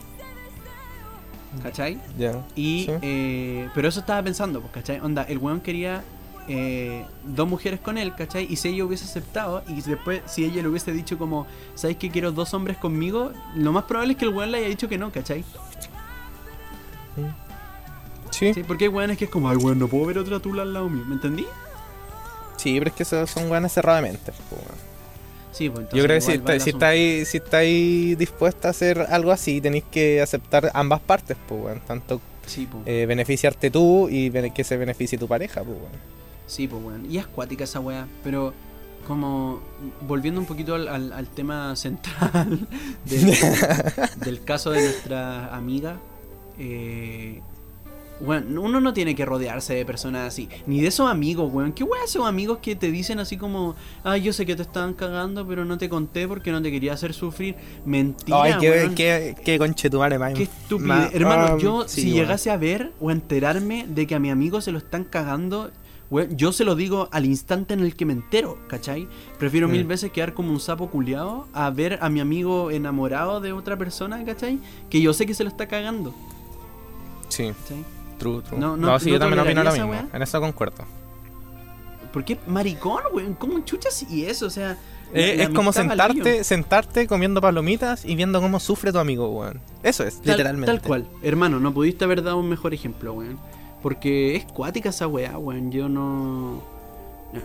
¿cachai? 1.62 1.98
Ya. 2.18 2.44
Y, 2.54 2.84
Sí. 2.86 2.92
eh, 3.02 3.68
pero 3.74 3.88
eso 3.88 4.00
estaba 4.00 4.22
pensando, 4.22 4.60
pues, 4.60 4.72
¿cachai? 4.72 5.00
Onda, 5.00 5.22
el 5.24 5.38
weón 5.38 5.60
quería 5.60 6.04
eh, 6.48 7.04
dos 7.24 7.48
mujeres 7.48 7.78
con 7.80 7.96
él, 7.96 8.14
¿cachai? 8.14 8.46
Y 8.50 8.56
si 8.56 8.68
ella 8.68 8.84
hubiese 8.84 9.04
aceptado, 9.04 9.62
y 9.68 9.80
después 9.82 10.22
si 10.26 10.44
ella 10.44 10.62
le 10.62 10.68
hubiese 10.68 10.92
dicho 10.92 11.16
como, 11.16 11.46
¿sabes 11.76 11.96
que 11.96 12.10
quiero 12.10 12.32
dos 12.32 12.52
hombres 12.54 12.76
conmigo? 12.76 13.32
Lo 13.54 13.72
más 13.72 13.84
probable 13.84 14.12
es 14.14 14.18
que 14.18 14.24
el 14.24 14.34
weón 14.34 14.50
le 14.50 14.58
haya 14.58 14.68
dicho 14.68 14.88
que 14.88 14.98
no, 14.98 15.10
¿cachai? 15.12 15.44
Sí. 17.16 17.22
Sí, 18.30 18.52
porque 18.66 18.84
hay 18.84 18.88
weones 18.88 19.18
que 19.18 19.24
es 19.26 19.30
como, 19.30 19.48
ay 19.50 19.56
weón, 19.56 19.78
no 19.78 19.88
puedo 19.88 20.06
ver 20.06 20.18
otra 20.18 20.40
tula 20.40 20.62
al 20.62 20.72
lado 20.72 20.88
mío, 20.88 21.04
¿me 21.06 21.14
entendí? 21.14 21.46
Sí, 22.56 22.76
pero 22.78 22.90
es 22.90 22.96
que 22.96 23.02
esos 23.02 23.30
son 23.30 23.50
weones 23.50 23.72
cerradamente. 23.72 24.32
pues, 24.32 24.62
weón. 24.62 24.90
Sí, 25.52 25.68
pues 25.68 25.80
entonces 25.84 25.98
Yo 25.98 26.04
creo 26.04 26.16
que 26.16 26.20
si, 26.20 26.32
está- 26.32 26.60
si 26.60 26.70
estáis 26.70 27.28
si 27.28 27.36
estáis 27.38 28.18
dispuesta 28.18 28.68
a 28.68 28.70
hacer 28.70 29.00
algo 29.10 29.32
así, 29.32 29.60
tenéis 29.60 29.84
que 29.90 30.20
aceptar 30.22 30.70
ambas 30.74 31.00
partes, 31.00 31.36
pues, 31.48 31.60
weón. 31.64 31.80
Tanto 31.80 32.20
Sí, 32.46 32.68
pues. 32.70 32.82
eh, 32.86 33.06
beneficiarte 33.06 33.70
tú 33.70 34.08
y 34.08 34.30
que 34.52 34.64
se 34.64 34.76
beneficie 34.76 35.18
tu 35.18 35.26
pareja, 35.26 35.62
pues, 35.62 35.76
weón. 35.76 35.92
Sí, 36.46 36.68
pues 36.68 36.82
weón. 36.82 37.10
Y 37.10 37.18
es 37.18 37.26
cuática 37.26 37.64
esa 37.64 37.80
weá. 37.80 38.06
Pero 38.22 38.52
como 39.06 39.60
volviendo 40.02 40.40
un 40.40 40.46
poquito 40.46 40.74
al, 40.76 40.86
al- 40.88 41.12
al 41.12 41.26
tema 41.28 41.74
central 41.76 42.68
del, 43.06 43.36
del 44.24 44.44
caso 44.44 44.70
de 44.70 44.82
nuestra 44.82 45.54
amiga. 45.54 45.96
Eh, 46.58 47.40
bueno, 48.24 48.60
uno 48.62 48.80
no 48.80 48.92
tiene 48.92 49.14
que 49.14 49.24
rodearse 49.24 49.74
de 49.74 49.84
personas 49.86 50.28
así. 50.28 50.48
Ni 50.66 50.80
de 50.80 50.88
esos 50.88 51.10
amigos, 51.10 51.50
weón. 51.52 51.72
¿Qué 51.72 51.84
weón 51.84 52.04
esos 52.04 52.26
amigos 52.26 52.58
que 52.62 52.76
te 52.76 52.90
dicen 52.90 53.18
así 53.18 53.36
como, 53.36 53.74
ay, 54.04 54.22
yo 54.22 54.32
sé 54.32 54.44
que 54.46 54.54
te 54.56 54.62
estaban 54.62 54.94
cagando, 54.94 55.46
pero 55.46 55.64
no 55.64 55.78
te 55.78 55.88
conté 55.88 56.28
porque 56.28 56.52
no 56.52 56.60
te 56.62 56.70
quería 56.70 56.92
hacer 56.92 57.12
sufrir? 57.14 57.54
Mentira, 57.84 58.42
Ay, 58.42 58.54
qué, 58.60 58.70
weón. 58.70 58.94
qué, 58.94 59.34
qué 59.44 59.58
conchetumare, 59.58 60.18
man. 60.18 60.34
Qué 60.34 60.44
estúpido. 60.44 60.88
Ma- 60.88 61.08
Hermano, 61.12 61.54
ah, 61.54 61.58
yo 61.58 61.88
sí, 61.88 62.02
si 62.02 62.06
weón. 62.08 62.16
llegase 62.20 62.50
a 62.50 62.56
ver 62.56 62.92
o 63.00 63.08
a 63.08 63.12
enterarme 63.12 63.86
de 63.88 64.06
que 64.06 64.14
a 64.14 64.18
mi 64.18 64.30
amigo 64.30 64.60
se 64.60 64.70
lo 64.72 64.78
están 64.78 65.04
cagando, 65.04 65.70
weón, 66.10 66.36
yo 66.36 66.52
se 66.52 66.64
lo 66.64 66.74
digo 66.74 67.08
al 67.12 67.24
instante 67.24 67.72
en 67.72 67.80
el 67.80 67.94
que 67.96 68.04
me 68.04 68.12
entero, 68.12 68.58
¿cachai? 68.68 69.08
Prefiero 69.38 69.66
mil 69.68 69.84
Mm. 69.84 69.88
veces 69.88 70.10
quedar 70.12 70.34
como 70.34 70.50
un 70.52 70.60
sapo 70.60 70.90
culiado 70.90 71.46
a 71.52 71.70
ver 71.70 71.98
a 72.02 72.08
mi 72.10 72.20
amigo 72.20 72.70
enamorado 72.70 73.40
de 73.40 73.52
otra 73.52 73.76
persona, 73.78 74.22
¿cachai? 74.24 74.58
Que 74.90 75.00
yo 75.00 75.12
sé 75.14 75.24
que 75.24 75.34
se 75.34 75.44
lo 75.44 75.48
está 75.50 75.68
cagando, 75.68 76.12
Sí, 77.28 77.44
¿cachai? 77.62 77.84
True, 78.20 78.42
true. 78.42 78.58
No, 78.58 78.76
No, 78.76 78.86
no- 78.92 78.98
sí, 79.00 79.06
no 79.06 79.12
yo 79.14 79.18
también 79.18 79.40
opino 79.40 79.64
lo 79.64 79.72
mismo. 79.72 79.94
En 80.12 80.22
eso 80.22 80.40
concuerdo. 80.40 80.84
¿Por 82.12 82.24
qué 82.24 82.38
maricón, 82.46 83.02
weón? 83.12 83.34
¿Cómo 83.34 83.60
chuchas 83.64 84.04
y 84.10 84.24
eso? 84.26 84.46
O 84.46 84.50
sea... 84.50 84.76
Eh, 85.12 85.42
es 85.42 85.48
como 85.48 85.72
sentarte, 85.72 86.44
sentarte 86.44 87.08
comiendo 87.08 87.40
palomitas 87.40 88.04
y 88.04 88.14
viendo 88.14 88.40
cómo 88.40 88.60
sufre 88.60 88.92
tu 88.92 88.98
amigo, 89.00 89.28
weón. 89.28 89.60
Eso 89.82 90.04
es, 90.04 90.16
Tal- 90.20 90.26
literalmente. 90.32 90.66
Tal 90.72 90.80
cual. 90.82 91.06
Hermano, 91.22 91.58
no 91.58 91.74
pudiste 91.74 92.04
haber 92.04 92.22
dado 92.22 92.36
un 92.38 92.48
mejor 92.48 92.74
ejemplo, 92.74 93.14
weón. 93.14 93.38
Porque 93.82 94.36
es 94.36 94.44
cuática 94.44 94.90
esa 94.90 95.06
weá, 95.08 95.36
weón. 95.38 95.72
Yo 95.72 95.88
no... 95.88 96.62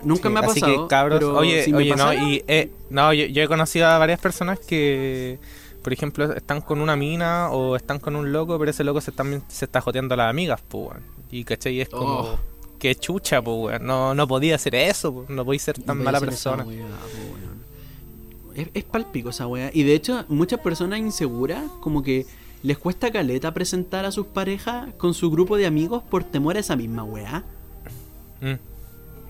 Nunca 0.04 0.30
Sí, 0.30 0.34
me 0.34 0.40
ha 0.40 0.44
así 0.44 0.60
pasado. 0.62 0.84
que, 0.84 0.90
cabros, 0.90 1.20
pero 1.20 1.38
oye, 1.38 1.64
si 1.64 1.74
oye, 1.74 1.92
pasara- 1.92 2.20
no, 2.20 2.28
y, 2.30 2.44
eh, 2.48 2.72
no, 2.90 3.14
yo, 3.14 3.26
yo 3.28 3.44
he 3.44 3.48
conocido 3.48 3.86
a 3.88 3.98
varias 4.00 4.20
personas 4.20 4.60
que, 4.60 5.38
por 5.86 5.94
ejemplo, 5.94 6.34
están 6.34 6.62
con 6.62 6.82
una 6.82 6.96
mina 6.96 7.50
o 7.52 7.76
están 7.76 8.00
con 8.00 8.16
un 8.16 8.32
loco, 8.34 8.58
pero 8.58 8.72
ese 8.72 8.84
loco 8.84 9.00
se, 9.02 9.12
también 9.12 9.44
se 9.48 9.66
está 9.66 9.82
joteando 9.82 10.16
a 10.16 10.18
las 10.18 10.30
amigas, 10.32 10.60
pues, 10.68 10.88
weón. 10.90 11.04
Y, 11.30 11.44
¿cachai? 11.44 11.80
Es 11.80 11.90
como, 11.90 12.20
Oh. 12.22 12.40
qué 12.80 12.96
chucha, 12.96 13.40
pues, 13.42 13.56
weón. 13.58 13.86
No, 13.86 14.16
no 14.16 14.28
podía 14.28 14.56
hacer 14.56 14.74
eso, 14.74 15.14
pues, 15.14 15.30
no 15.30 15.46
podía 15.46 15.60
ser 15.60 15.80
tan 15.82 16.00
No 16.00 16.04
mala 16.04 16.20
persona. 16.20 16.64
po. 16.64 16.72
Es, 18.56 18.68
es 18.74 18.84
palpico 18.84 19.30
esa 19.30 19.46
weá. 19.48 19.70
Y 19.74 19.84
de 19.84 19.94
hecho, 19.94 20.26
muchas 20.28 20.60
personas 20.62 21.00
inseguras, 21.00 21.62
como 21.82 22.02
que 22.02 22.26
les 22.64 22.78
cuesta 22.80 23.12
caleta 23.12 23.54
presentar 23.54 24.06
a 24.06 24.12
sus 24.12 24.26
parejas 24.28 24.90
con 24.98 25.14
su 25.14 25.30
grupo 25.30 25.56
de 25.58 25.66
amigos 25.68 26.02
por 26.10 26.24
temor 26.24 26.56
a 26.58 26.62
esa 26.62 26.76
misma 26.76 27.04
weá. 27.04 27.44
Mm. 28.42 28.54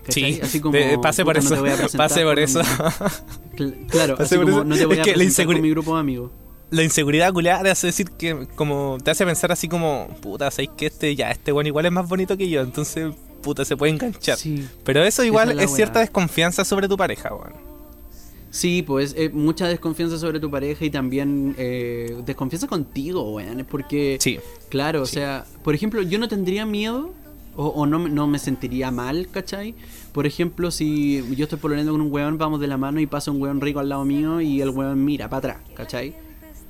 Sí, 0.08 0.38
Así 0.40 0.60
como, 0.60 0.72
de- 0.72 0.98
pasé 1.02 1.24
por 1.24 1.34
no 1.34 1.40
eso, 1.40 1.50
pasé 1.98 2.22
por 2.22 2.34
con 2.36 2.44
eso. 2.44 2.60
mi- 2.60 3.58
Cl- 3.58 3.86
claro, 3.90 4.14
así 4.20 4.36
por 4.36 4.44
como 4.44 4.56
eso. 4.58 4.64
no 4.64 4.76
te 4.76 4.86
voy 4.86 4.94
Es 4.94 5.00
a 5.00 5.04
que 5.04 5.10
la 5.10 5.16
presentar 5.16 5.46
con 5.46 5.56
inseguri- 5.56 5.60
mi 5.62 5.70
grupo 5.70 5.94
de 5.94 6.00
amigos. 6.00 6.30
La 6.70 6.82
inseguridad 6.82 7.32
culiada 7.32 7.62
te 7.62 7.70
hace 7.70 7.86
decir 7.88 8.10
que, 8.10 8.46
como, 8.56 8.98
te 9.02 9.10
hace 9.12 9.24
pensar 9.24 9.52
así 9.52 9.68
como, 9.68 10.08
puta, 10.20 10.50
sabéis 10.50 10.70
que 10.76 10.86
este, 10.86 11.14
ya, 11.14 11.30
este 11.30 11.52
weón 11.52 11.66
igual 11.68 11.86
es 11.86 11.92
más 11.92 12.08
bonito 12.08 12.36
que 12.36 12.48
yo, 12.48 12.60
entonces, 12.62 13.14
puta, 13.42 13.64
se 13.64 13.76
puede 13.76 13.92
enganchar. 13.92 14.36
Sí. 14.36 14.66
Pero 14.84 15.04
eso 15.04 15.22
igual 15.22 15.58
es 15.60 15.70
cierta 15.72 16.00
desconfianza 16.00 16.64
sobre 16.64 16.88
tu 16.88 16.96
pareja, 16.96 17.32
weón. 17.32 17.52
Sí, 18.50 18.82
pues 18.82 19.14
eh, 19.18 19.28
mucha 19.28 19.68
desconfianza 19.68 20.18
sobre 20.18 20.40
tu 20.40 20.50
pareja 20.50 20.84
y 20.84 20.90
también 20.90 21.54
eh, 21.58 22.16
desconfianza 22.24 22.66
contigo, 22.66 23.32
weón. 23.34 23.60
Es 23.60 23.66
porque, 23.66 24.16
Sí. 24.20 24.40
claro, 24.68 25.02
o 25.02 25.06
sea, 25.06 25.44
por 25.62 25.74
ejemplo, 25.74 26.02
yo 26.02 26.18
no 26.18 26.26
tendría 26.26 26.64
miedo 26.66 27.12
o, 27.54 27.66
o 27.68 27.86
no, 27.86 27.98
me- 28.00 28.10
no 28.10 28.26
me 28.26 28.38
sentiría 28.40 28.90
mal, 28.90 29.28
¿cachai? 29.30 29.74
Por 30.12 30.26
ejemplo, 30.26 30.70
si 30.72 31.22
yo 31.36 31.44
estoy 31.44 31.58
pololeando 31.58 31.92
con 31.92 32.00
un 32.00 32.10
weón, 32.12 32.38
vamos 32.38 32.58
de 32.60 32.66
la 32.66 32.76
mano 32.76 32.98
y 32.98 33.06
pasa 33.06 33.30
un 33.30 33.40
weón 33.40 33.60
rico 33.60 33.78
al 33.78 33.88
lado 33.88 34.04
mío 34.04 34.40
y 34.40 34.60
el 34.62 34.70
weón 34.70 35.04
mira 35.04 35.28
para 35.28 35.38
atrás, 35.38 35.58
¿cachai? 35.74 36.14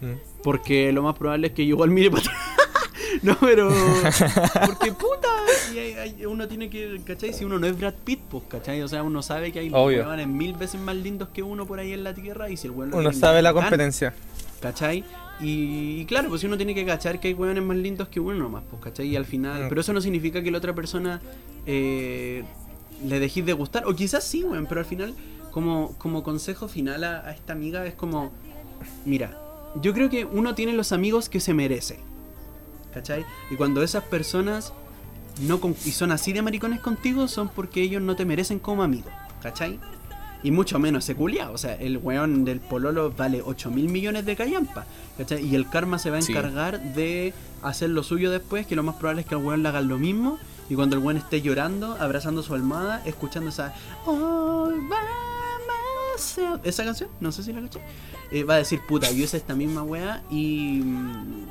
Mm. 0.01 0.43
Porque 0.43 0.93
lo 0.93 1.03
más 1.03 1.17
probable 1.17 1.49
es 1.49 1.53
que 1.53 1.65
yo 1.67 1.71
igual 1.75 1.91
mire 1.91 2.11
para 2.11 2.23
atrás. 2.23 2.37
no, 3.23 3.37
pero. 3.41 3.69
Porque 4.67 4.93
puta. 4.93 5.29
y 5.75 5.79
hay- 5.79 5.93
hay- 5.95 6.27
uno 6.27 6.47
tiene 6.49 6.69
que. 6.71 7.01
¿cachai? 7.05 7.33
Si 7.33 7.45
uno 7.45 7.59
no 7.59 7.67
es 7.67 7.79
Brad 7.79 7.95
Pitt, 8.05 8.21
pues, 8.31 8.45
¿cachai? 8.49 8.83
O 8.83 8.89
sea, 8.89 9.03
uno 9.03 9.23
sabe 9.23 9.53
que 9.53 9.61
hay 9.61 9.71
weones 9.71 10.27
mil 10.29 10.53
veces 10.55 10.81
más 10.81 10.97
lindos 10.97 11.29
que 11.31 11.43
uno 11.43 11.67
por 11.67 11.79
ahí 11.79 11.93
en 11.93 12.05
la 12.05 12.15
tierra. 12.15 12.51
Y 12.51 12.57
si 12.57 12.67
el 12.69 12.75
lo 12.75 12.97
Uno 12.99 13.13
sabe 13.13 13.43
la 13.43 13.53
competencia. 13.53 14.15
¿cachai? 14.61 15.05
Y, 15.39 16.01
y 16.01 16.05
claro, 16.07 16.31
pues 16.31 16.43
uno 16.45 16.57
tiene 16.57 16.75
que 16.75 16.87
cachar 16.87 17.21
que 17.21 17.29
hay 17.29 17.35
weones 17.35 17.63
más 17.63 17.77
lindos 17.77 18.09
que 18.09 18.21
uno 18.21 18.39
nomás, 18.39 18.63
pues, 18.71 18.83
¿cachai? 18.83 19.07
Y 19.09 19.17
al 19.17 19.27
final. 19.27 19.65
Mm. 19.65 19.69
Pero 19.69 19.81
eso 19.81 19.93
no 19.93 20.01
significa 20.01 20.43
que 20.43 20.51
la 20.51 20.59
otra 20.59 20.75
persona 20.75 21.21
eh, 21.67 22.43
le 23.05 23.21
dejéis 23.21 23.45
de 23.47 23.53
gustar. 23.53 23.87
O 23.87 23.95
quizás 23.95 24.25
sí, 24.25 24.45
weón, 24.45 24.67
pero 24.67 24.81
al 24.81 24.87
final, 24.87 25.15
como, 25.51 25.95
como 25.99 26.23
consejo 26.23 26.69
final 26.69 27.05
a, 27.05 27.27
a 27.27 27.33
esta 27.33 27.53
amiga, 27.53 27.85
es 27.87 27.95
como. 27.95 28.33
Mira, 29.05 29.39
yo 29.83 29.93
creo 29.95 30.09
que 30.11 30.25
uno 30.25 30.55
tiene 30.55 30.73
los 30.73 30.93
amigos 30.93 31.29
que 31.29 31.41
se 31.41 31.55
merece. 31.55 31.99
¿Cachai? 32.95 33.25
Y 33.51 33.57
cuando 33.57 33.83
esas 33.83 34.05
personas 34.05 34.73
no 35.43 35.61
con- 35.61 35.77
y 35.85 35.91
son 35.91 36.13
así 36.13 36.33
de 36.33 36.41
maricones 36.43 36.81
contigo, 36.81 37.29
son 37.29 37.49
porque 37.49 37.83
ellos 37.83 38.01
no 38.01 38.17
te 38.17 38.25
merecen 38.25 38.59
como 38.59 38.83
amigo. 38.83 39.11
¿Cachai? 39.43 39.79
Y 40.43 40.51
mucho 40.51 40.79
menos 40.79 41.05
ese 41.05 41.15
culiao. 41.15 41.53
O 41.53 41.59
sea, 41.59 41.75
el 41.75 41.99
weón 41.99 42.45
del 42.45 42.61
pololo 42.61 43.11
vale 43.13 43.43
8 43.45 43.71
mil 43.71 43.89
millones 43.89 44.25
de 44.25 44.35
callampa. 44.37 44.87
¿cachai? 45.19 45.45
Y 45.47 45.55
el 45.55 45.69
karma 45.69 45.99
se 45.99 46.11
va 46.11 46.19
a 46.19 46.23
Sí. 46.23 46.33
encargar 46.33 46.95
de 46.95 47.35
hacer 47.63 47.91
lo 47.91 48.03
suyo 48.03 48.31
después, 48.31 48.67
que 48.67 48.77
lo 48.77 48.83
más 48.83 48.97
probable 48.97 49.23
es 49.23 49.27
que 49.27 49.35
al 49.35 49.43
weón 49.45 49.63
le 49.63 49.69
hagan 49.69 49.89
lo 49.89 49.99
mismo. 49.99 50.39
Y 50.71 50.75
cuando 50.75 50.97
el 50.97 51.03
weón 51.03 51.17
esté 51.19 51.43
llorando, 51.43 51.97
abrazando 52.01 52.43
su 52.43 52.55
almohada, 52.55 53.03
escuchando 53.05 53.51
esa... 53.51 53.75
"Oh, 54.07 54.69
vamos 54.71 55.36
a-". 56.17 56.61
Esa 56.65 56.85
canción, 56.85 57.11
no 57.21 57.33
sé 57.33 57.43
si 57.43 57.53
la 57.53 57.61
escuché. 57.61 57.81
Eh, 58.31 58.45
va 58.45 58.55
a 58.55 58.59
decir, 58.59 58.81
puta, 58.87 59.11
yo 59.11 59.25
hice 59.25 59.37
esta 59.37 59.55
misma 59.55 59.83
wea 59.83 60.23
y... 60.31 60.81
mm, 60.85 61.47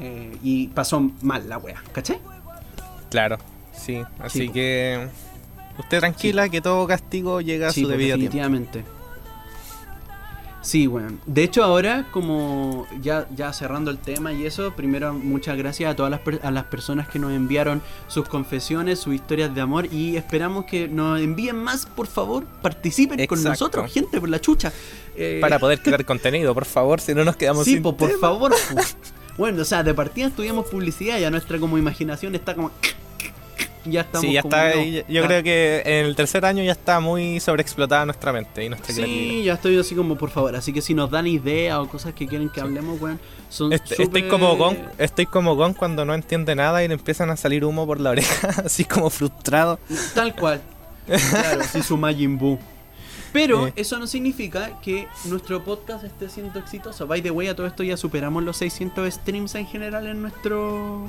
eh, 0.00 0.36
y 0.42 0.66
pasó 0.68 1.00
mal 1.22 1.48
la 1.48 1.58
wea, 1.58 1.82
¿cachai? 1.92 2.18
Claro, 3.10 3.38
sí. 3.72 4.02
Así 4.18 4.40
Sí, 4.40 4.48
que. 4.48 5.06
Usted 5.78 6.00
tranquila 6.00 6.48
que 6.48 6.60
todo 6.60 6.86
castigo 6.86 7.40
llega 7.40 7.68
a 7.68 7.72
Sí, 7.72 7.82
su 7.82 7.88
debido 7.88 8.16
tiempo. 8.16 8.32
Sí, 10.64 10.86
bueno. 10.86 11.18
De 11.26 11.42
hecho, 11.44 11.62
ahora, 11.62 12.06
como 12.10 12.86
ya, 13.02 13.28
ya 13.36 13.52
cerrando 13.52 13.90
el 13.90 13.98
tema 13.98 14.32
y 14.32 14.46
eso, 14.46 14.72
primero 14.74 15.12
muchas 15.12 15.58
gracias 15.58 15.92
a 15.92 15.94
todas 15.94 16.10
las, 16.10 16.20
per- 16.20 16.40
a 16.42 16.50
las 16.50 16.64
personas 16.64 17.06
que 17.06 17.18
nos 17.18 17.32
enviaron 17.32 17.82
sus 18.08 18.26
confesiones, 18.28 18.98
sus 18.98 19.14
historias 19.14 19.54
de 19.54 19.60
amor 19.60 19.92
y 19.92 20.16
esperamos 20.16 20.64
que 20.64 20.88
nos 20.88 21.20
envíen 21.20 21.56
más, 21.56 21.84
por 21.84 22.06
favor, 22.06 22.44
participen 22.62 23.26
con 23.26 23.44
nosotros, 23.44 23.92
gente, 23.92 24.18
por 24.18 24.30
la 24.30 24.40
chucha. 24.40 24.72
Eh, 25.16 25.38
Para 25.40 25.58
poder 25.58 25.82
crear 25.82 26.02
contenido, 26.06 26.54
por 26.54 26.64
favor, 26.64 26.98
si 26.98 27.14
no 27.14 27.24
nos 27.24 27.36
quedamos 27.36 27.66
Sí, 27.66 27.74
sin 27.74 27.82
po, 27.82 27.94
por 27.96 28.08
tema. 28.08 28.20
favor. 28.20 28.50
po. 28.72 28.80
Bueno, 29.36 29.62
o 29.62 29.64
sea, 29.64 29.82
de 29.82 29.92
partida 29.94 30.28
estudiamos 30.28 30.66
publicidad, 30.66 31.18
ya 31.18 31.28
nuestra 31.28 31.58
como 31.58 31.76
imaginación 31.76 32.36
está 32.36 32.54
como... 32.54 32.70
Ya 33.86 34.00
estamos 34.02 34.22
Sí, 34.26 34.32
ya 34.32 34.42
como, 34.42 34.56
está. 34.56 34.74
no, 34.76 34.82
yo 35.08 35.26
creo 35.26 35.42
que 35.42 35.82
en 35.84 36.06
el 36.06 36.16
tercer 36.16 36.44
año 36.44 36.62
ya 36.64 36.72
está 36.72 37.00
muy 37.00 37.38
sobreexplotada 37.40 38.04
nuestra 38.06 38.32
mente 38.32 38.64
y 38.64 38.68
nuestra 38.68 38.94
creatividad. 38.94 39.30
Sí, 39.30 39.42
ya 39.44 39.54
estoy 39.54 39.78
así 39.78 39.94
como 39.94 40.16
por 40.16 40.30
favor. 40.30 40.56
Así 40.56 40.72
que 40.72 40.80
si 40.80 40.94
nos 40.94 41.10
dan 41.10 41.26
ideas 41.26 41.78
o 41.78 41.88
cosas 41.88 42.14
que 42.14 42.26
quieren 42.26 42.48
que 42.48 42.60
hablemos, 42.60 43.00
weón, 43.00 43.20
son 43.50 43.72
Est- 43.72 43.92
Estoy 44.00 44.22
como 44.28 44.56
Gon, 44.56 44.78
estoy 44.98 45.26
como 45.26 45.54
Gon 45.56 45.74
cuando 45.74 46.04
no 46.04 46.14
entiende 46.14 46.54
nada 46.54 46.82
y 46.82 46.88
le 46.88 46.94
empiezan 46.94 47.30
a 47.30 47.36
salir 47.36 47.64
humo 47.64 47.86
por 47.86 48.00
la 48.00 48.10
oreja, 48.10 48.48
así 48.64 48.84
como 48.84 49.10
frustrado. 49.10 49.78
Tal 50.14 50.34
cual. 50.34 50.62
Claro, 51.06 51.62
sí, 51.70 51.82
su 51.82 51.96
Majin 51.98 52.38
Buu. 52.38 52.58
Pero 53.34 53.66
Eh. 53.66 53.72
eso 53.76 53.98
no 53.98 54.06
significa 54.06 54.80
que 54.80 55.08
nuestro 55.24 55.62
podcast 55.64 56.04
esté 56.04 56.28
siendo 56.30 56.58
exitoso. 56.58 57.06
By 57.06 57.20
the 57.20 57.30
way, 57.32 57.48
a 57.48 57.56
todo 57.56 57.66
esto 57.66 57.82
ya 57.82 57.96
superamos 57.96 58.42
los 58.44 58.56
600 58.56 59.12
streams 59.12 59.54
en 59.56 59.66
general 59.66 60.06
en 60.06 60.22
nuestro 60.22 61.06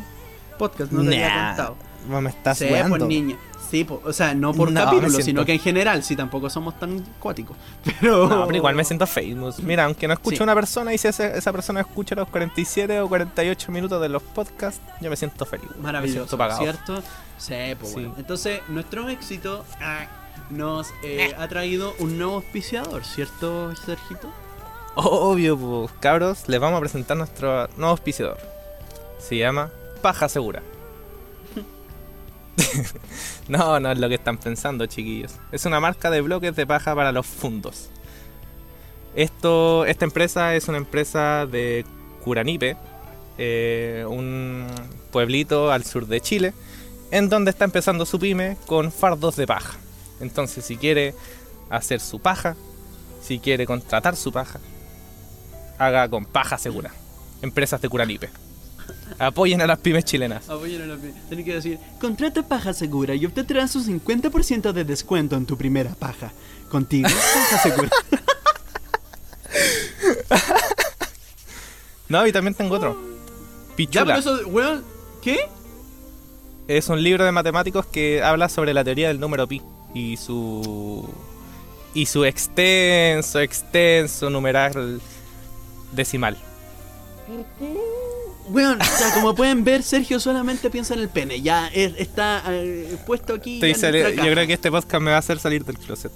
podcast. 0.57 0.91
No 0.91 1.01
te 1.03 1.07
había 1.23 1.30
Nah, 1.30 1.47
contado. 1.49 1.78
No 2.07 2.21
me 2.21 2.29
estás 2.29 2.57
Sí, 2.59 2.65
weando. 2.65 2.97
pues 2.97 3.07
niña. 3.09 3.37
Sí, 3.69 3.83
po- 3.83 3.99
o 4.05 4.13
sea, 4.13 4.33
no 4.35 4.53
por 4.53 4.71
No, 4.71 4.79
capítulo, 4.85 5.09
siento- 5.09 5.25
sino 5.25 5.45
que 5.45 5.53
en 5.53 5.59
general, 5.59 6.03
sí, 6.03 6.15
tampoco 6.15 6.49
somos 6.49 6.79
tan 6.79 6.99
cuáticos. 7.19 7.57
Pero... 7.99 8.27
No, 8.29 8.45
pero 8.45 8.57
igual 8.57 8.75
me 8.75 8.83
siento 8.83 9.07
famous. 9.07 9.59
Mira, 9.59 9.85
aunque 9.85 10.07
no 10.07 10.13
escuche 10.13 10.37
Sí. 10.37 10.43
una 10.43 10.53
persona 10.53 10.93
y 10.93 10.97
si 10.99 11.07
esa 11.07 11.51
persona 11.51 11.81
escucha 11.81 12.13
los 12.15 12.27
47 12.29 12.99
o 13.01 13.09
48 13.09 13.71
minutos 13.71 13.99
de 14.01 14.07
los 14.09 14.21
podcasts, 14.21 14.81
yo 15.01 15.09
me 15.09 15.15
siento 15.15 15.45
feliz. 15.45 15.67
Me 15.77 15.81
Maravilloso, 15.83 16.19
siento 16.19 16.37
pagado. 16.37 16.61
¿cierto? 16.61 17.01
Sí, 17.37 17.53
pues 17.79 17.89
Sí. 17.91 17.95
bueno. 17.95 18.13
Entonces, 18.17 18.61
nuestro 18.69 19.09
éxito 19.09 19.65
ah, 19.81 20.05
nos 20.51 20.87
eh, 21.03 21.33
ha 21.37 21.47
traído 21.47 21.93
un 21.99 22.17
nuevo 22.19 22.35
auspiciador, 22.35 23.03
¿cierto, 23.03 23.75
Sergito? 23.75 24.29
Obvio, 24.95 25.57
pues, 25.57 25.91
cabros, 25.99 26.47
les 26.47 26.59
vamos 26.59 26.77
a 26.77 26.79
presentar 26.81 27.17
nuestro 27.17 27.67
nuevo 27.77 27.91
auspiciador. 27.91 28.37
Se 29.19 29.35
llama 29.37 29.69
Paja 30.01 30.29
Segura. 30.29 30.61
no, 33.47 33.79
no 33.79 33.91
es 33.91 33.99
lo 33.99 34.09
que 34.09 34.15
están 34.15 34.37
pensando, 34.37 34.85
chiquillos. 34.85 35.33
Es 35.51 35.65
una 35.65 35.79
marca 35.79 36.09
de 36.09 36.21
bloques 36.21 36.55
de 36.55 36.65
paja 36.65 36.95
para 36.95 37.11
los 37.11 37.25
fundos. 37.25 37.89
Esto, 39.15 39.85
esta 39.85 40.05
empresa 40.05 40.55
es 40.55 40.67
una 40.67 40.77
empresa 40.77 41.45
de 41.45 41.85
Curanipe, 42.23 42.75
eh, 43.37 44.05
un 44.07 44.67
pueblito 45.11 45.71
al 45.71 45.85
sur 45.85 46.07
de 46.07 46.19
Chile, 46.21 46.53
en 47.11 47.29
donde 47.29 47.51
está 47.51 47.65
empezando 47.65 48.05
su 48.05 48.19
pyme 48.19 48.57
con 48.65 48.91
fardos 48.91 49.35
de 49.35 49.47
paja. 49.47 49.77
Entonces, 50.19 50.65
si 50.65 50.77
quiere 50.77 51.13
hacer 51.69 51.99
su 51.99 52.19
paja, 52.19 52.55
si 53.21 53.39
quiere 53.39 53.65
contratar 53.65 54.15
su 54.15 54.31
paja, 54.31 54.59
haga 55.77 56.09
con 56.09 56.25
paja 56.25 56.57
segura. 56.57 56.91
Empresas 57.41 57.81
de 57.81 57.89
Curanipe. 57.89 58.29
Apoyen 59.19 59.61
a 59.61 59.67
las 59.67 59.79
pymes 59.79 60.03
chilenas. 60.05 60.49
Apoyen 60.49 60.81
a 60.81 60.85
la 60.87 60.95
pi- 60.95 61.13
Tiene 61.29 61.43
que 61.43 61.53
decir, 61.53 61.79
contrata 61.99 62.43
paja 62.47 62.73
segura 62.73 63.15
y 63.15 63.25
obtendrás 63.25 63.75
un 63.75 63.85
50% 64.01 64.71
de 64.73 64.83
descuento 64.83 65.35
en 65.35 65.45
tu 65.45 65.57
primera 65.57 65.93
paja. 65.95 66.31
Contigo, 66.69 67.07
paja 67.33 67.57
segura. 67.63 67.89
No, 72.07 72.25
y 72.27 72.31
también 72.31 72.53
tengo 72.53 72.75
otro. 72.75 72.93
ya, 72.93 73.75
Pichula. 73.75 74.05
pero 74.05 74.19
eso, 74.19 74.47
weón, 74.47 74.83
¿qué? 75.21 75.49
Es 76.67 76.87
un 76.89 77.01
libro 77.01 77.25
de 77.25 77.31
matemáticos 77.31 77.85
que 77.87 78.21
habla 78.23 78.47
sobre 78.49 78.73
la 78.73 78.83
teoría 78.83 79.07
del 79.07 79.19
número 79.19 79.47
pi 79.47 79.61
y 79.93 80.17
su 80.17 81.07
y 81.93 82.05
su 82.05 82.25
extenso, 82.25 83.39
extenso 83.39 84.29
numeral 84.29 85.01
decimal. 85.93 86.37
Weón, 88.49 88.79
o 88.81 88.85
sea, 88.85 89.13
como 89.13 89.33
pueden 89.35 89.63
ver, 89.63 89.81
Sergio 89.83 90.19
solamente 90.19 90.69
piensa 90.69 90.93
en 90.93 90.99
el 91.01 91.09
pene. 91.09 91.41
Ya 91.41 91.67
es- 91.67 91.93
está 91.97 92.43
eh, 92.49 92.97
puesto 93.05 93.33
aquí. 93.33 93.55
Estoy 93.55 93.71
nuestra 93.71 94.09
yo 94.25 94.31
creo 94.31 94.47
que 94.47 94.53
este 94.53 94.69
podcast 94.71 95.01
me 95.03 95.09
va 95.11 95.17
a 95.17 95.19
hacer 95.19 95.39
salir 95.39 95.65
del 95.65 95.77
closet. 95.77 96.11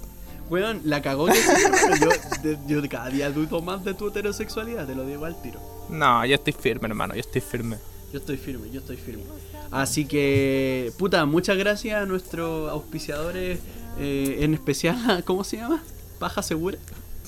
Weón, 0.48 0.80
la 0.84 1.00
cagó 1.02 1.26
que 1.26 1.34
sí, 1.34 1.48
hermano. 1.64 1.96
yo, 2.00 2.42
de- 2.42 2.58
yo 2.66 2.88
cada 2.88 3.08
día 3.08 3.30
dudo 3.30 3.60
más 3.62 3.84
de 3.84 3.94
tu 3.94 4.08
heterosexualidad, 4.08 4.86
te 4.86 4.94
lo 4.94 5.04
digo 5.06 5.24
al 5.24 5.40
tiro. 5.42 5.60
No, 5.88 6.24
yo 6.26 6.34
estoy 6.36 6.52
firme, 6.52 6.88
hermano, 6.88 7.14
yo 7.14 7.20
estoy 7.20 7.40
firme. 7.40 7.76
Yo 8.12 8.18
estoy 8.18 8.36
firme, 8.36 8.68
yo 8.72 8.80
estoy 8.80 8.96
firme. 8.96 9.22
Así 9.70 10.04
que, 10.04 10.92
puta, 10.98 11.24
muchas 11.26 11.56
gracias 11.56 12.02
a 12.02 12.06
nuestros 12.06 12.68
auspiciadores, 12.70 13.60
eh, 14.00 14.38
en 14.40 14.54
especial, 14.54 15.22
¿cómo 15.24 15.44
se 15.44 15.58
llama? 15.58 15.82
Paja 16.18 16.42
Segura. 16.42 16.78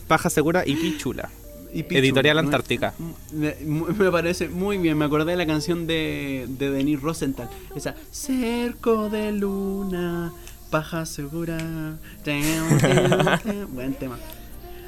Paja 0.08 0.28
segura 0.28 0.64
y 0.66 0.74
pichula. 0.74 1.30
Y 1.72 1.82
Pichu. 1.84 1.98
Editorial 1.98 2.38
Antártica. 2.38 2.94
Me, 3.32 3.56
me 3.64 4.10
parece 4.10 4.48
muy 4.48 4.78
bien, 4.78 4.98
me 4.98 5.04
acordé 5.04 5.32
de 5.32 5.38
la 5.38 5.46
canción 5.46 5.86
de, 5.86 6.46
de 6.48 6.70
Denis 6.70 7.00
Rosenthal. 7.00 7.48
Esa, 7.74 7.94
Cerco 8.10 9.08
de 9.08 9.32
Luna, 9.32 10.32
Paja 10.70 11.06
Segura. 11.06 11.96
Buen 13.72 13.94
tema. 13.94 14.18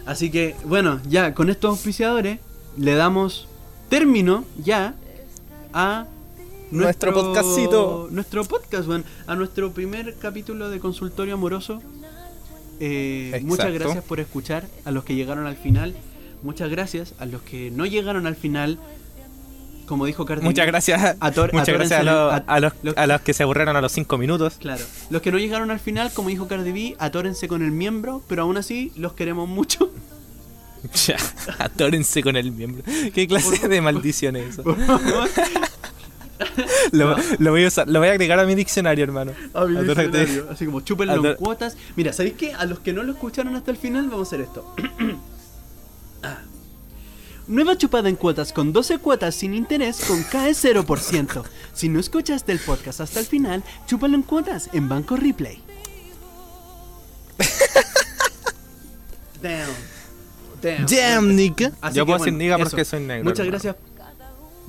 Así 0.06 0.30
que, 0.30 0.54
bueno, 0.64 1.00
ya 1.08 1.34
con 1.34 1.48
estos 1.48 1.70
auspiciadores 1.70 2.38
le 2.76 2.94
damos 2.94 3.48
término 3.88 4.44
ya 4.62 4.94
a 5.72 6.06
Nuestro 6.70 7.14
podcastcito. 7.14 8.08
Nuestro 8.10 8.44
podcast, 8.44 8.86
bueno, 8.86 9.04
a 9.26 9.36
nuestro 9.36 9.72
primer 9.72 10.16
capítulo 10.16 10.70
de 10.70 10.80
consultorio 10.80 11.34
amoroso. 11.34 11.80
Eh, 12.80 13.40
muchas 13.44 13.72
gracias 13.72 14.02
por 14.02 14.18
escuchar 14.18 14.66
a 14.84 14.90
los 14.90 15.04
que 15.04 15.14
llegaron 15.14 15.46
al 15.46 15.56
final. 15.56 15.94
Muchas 16.44 16.70
gracias 16.70 17.14
a 17.18 17.26
los 17.26 17.42
que 17.42 17.70
no 17.72 17.86
llegaron 17.86 18.26
al 18.28 18.36
final. 18.36 18.78
Como 19.86 20.06
dijo 20.06 20.24
Cardi 20.24 20.42
Muchas 20.44 20.66
gracias, 20.66 21.16
Ator- 21.20 21.52
muchas 21.52 21.74
gracias 21.74 22.00
a, 22.00 22.02
los- 22.04 22.32
a- 22.32 22.36
a 22.46 22.60
los, 22.60 22.72
los- 22.82 22.96
a 22.96 23.06
los 23.06 23.20
que 23.20 23.34
se 23.34 23.42
aburrieron 23.42 23.76
a 23.76 23.80
los 23.82 23.92
5 23.92 24.16
minutos. 24.16 24.54
Claro, 24.58 24.82
los 25.10 25.20
que 25.20 25.30
no 25.32 25.38
llegaron 25.38 25.70
al 25.70 25.78
final, 25.80 26.10
como 26.14 26.28
dijo 26.30 26.46
Cardi 26.48 26.72
B, 26.72 26.96
atórense 26.98 27.48
con 27.48 27.62
el 27.62 27.70
miembro, 27.70 28.22
pero 28.28 28.42
aún 28.44 28.56
así 28.56 28.92
los 28.96 29.12
queremos 29.14 29.48
mucho. 29.48 29.90
Ya, 31.06 31.16
atórense 31.58 32.22
con 32.22 32.36
el 32.36 32.52
miembro. 32.52 32.82
¿Qué 33.14 33.26
clase 33.26 33.58
Por- 33.58 33.68
de 33.70 33.80
maldición 33.80 34.36
es 34.36 34.50
eso? 34.50 34.62
Por 34.64 34.78
favor, 34.84 35.28
Lo, 36.92 37.16
No. 37.16 37.22
lo 37.38 37.50
voy 37.52 37.64
a 37.64 37.68
usar- 37.68 37.86
lo 37.88 38.00
voy 38.00 38.08
a 38.08 38.12
agregar 38.12 38.38
a 38.38 38.44
mi 38.44 38.54
diccionario, 38.54 39.02
hermano. 39.04 39.32
a 39.54 39.64
mi 39.64 39.76
Atórate. 39.78 40.08
diccionario. 40.18 40.48
Así 40.50 40.66
como 40.66 40.80
chúpenlo 40.82 41.26
en 41.30 41.36
cuotas. 41.36 41.76
Mira, 41.96 42.12
¿sabéis 42.12 42.34
qué? 42.34 42.52
A 42.52 42.66
los 42.66 42.80
que 42.80 42.92
no 42.92 43.02
lo 43.02 43.12
escucharon 43.12 43.54
hasta 43.56 43.70
el 43.70 43.76
final, 43.78 44.08
vamos 44.10 44.28
a 44.28 44.36
hacer 44.36 44.40
esto. 44.42 44.74
Ah. 46.24 46.38
Nueva 47.46 47.76
chupada 47.76 48.08
en 48.08 48.16
cuotas 48.16 48.52
con 48.54 48.72
12 48.72 48.98
cuotas 48.98 49.34
sin 49.34 49.52
interés 49.54 50.00
con 50.06 50.22
CAE 50.22 50.52
0%. 50.52 51.42
Si 51.74 51.90
no 51.90 52.00
escuchaste 52.00 52.52
el 52.52 52.58
podcast 52.58 53.00
hasta 53.00 53.20
el 53.20 53.26
final, 53.26 53.62
chúpalo 53.86 54.14
en 54.14 54.22
cuotas 54.22 54.70
en 54.72 54.88
Banco 54.88 55.16
Replay. 55.16 55.62
Damn. 59.42 59.68
Damn. 60.62 60.86
Damn. 60.86 61.38
Así 61.82 61.96
Yo 61.96 62.06
que, 62.06 62.06
puedo 62.06 62.18
bueno, 62.18 62.24
decir 62.24 62.32
nigga 62.32 62.56
eso. 62.56 62.64
porque 62.64 62.84
soy 62.86 63.00
negro. 63.00 63.24
Muchas 63.24 63.40
hermano. 63.46 63.50
gracias. 63.62 63.76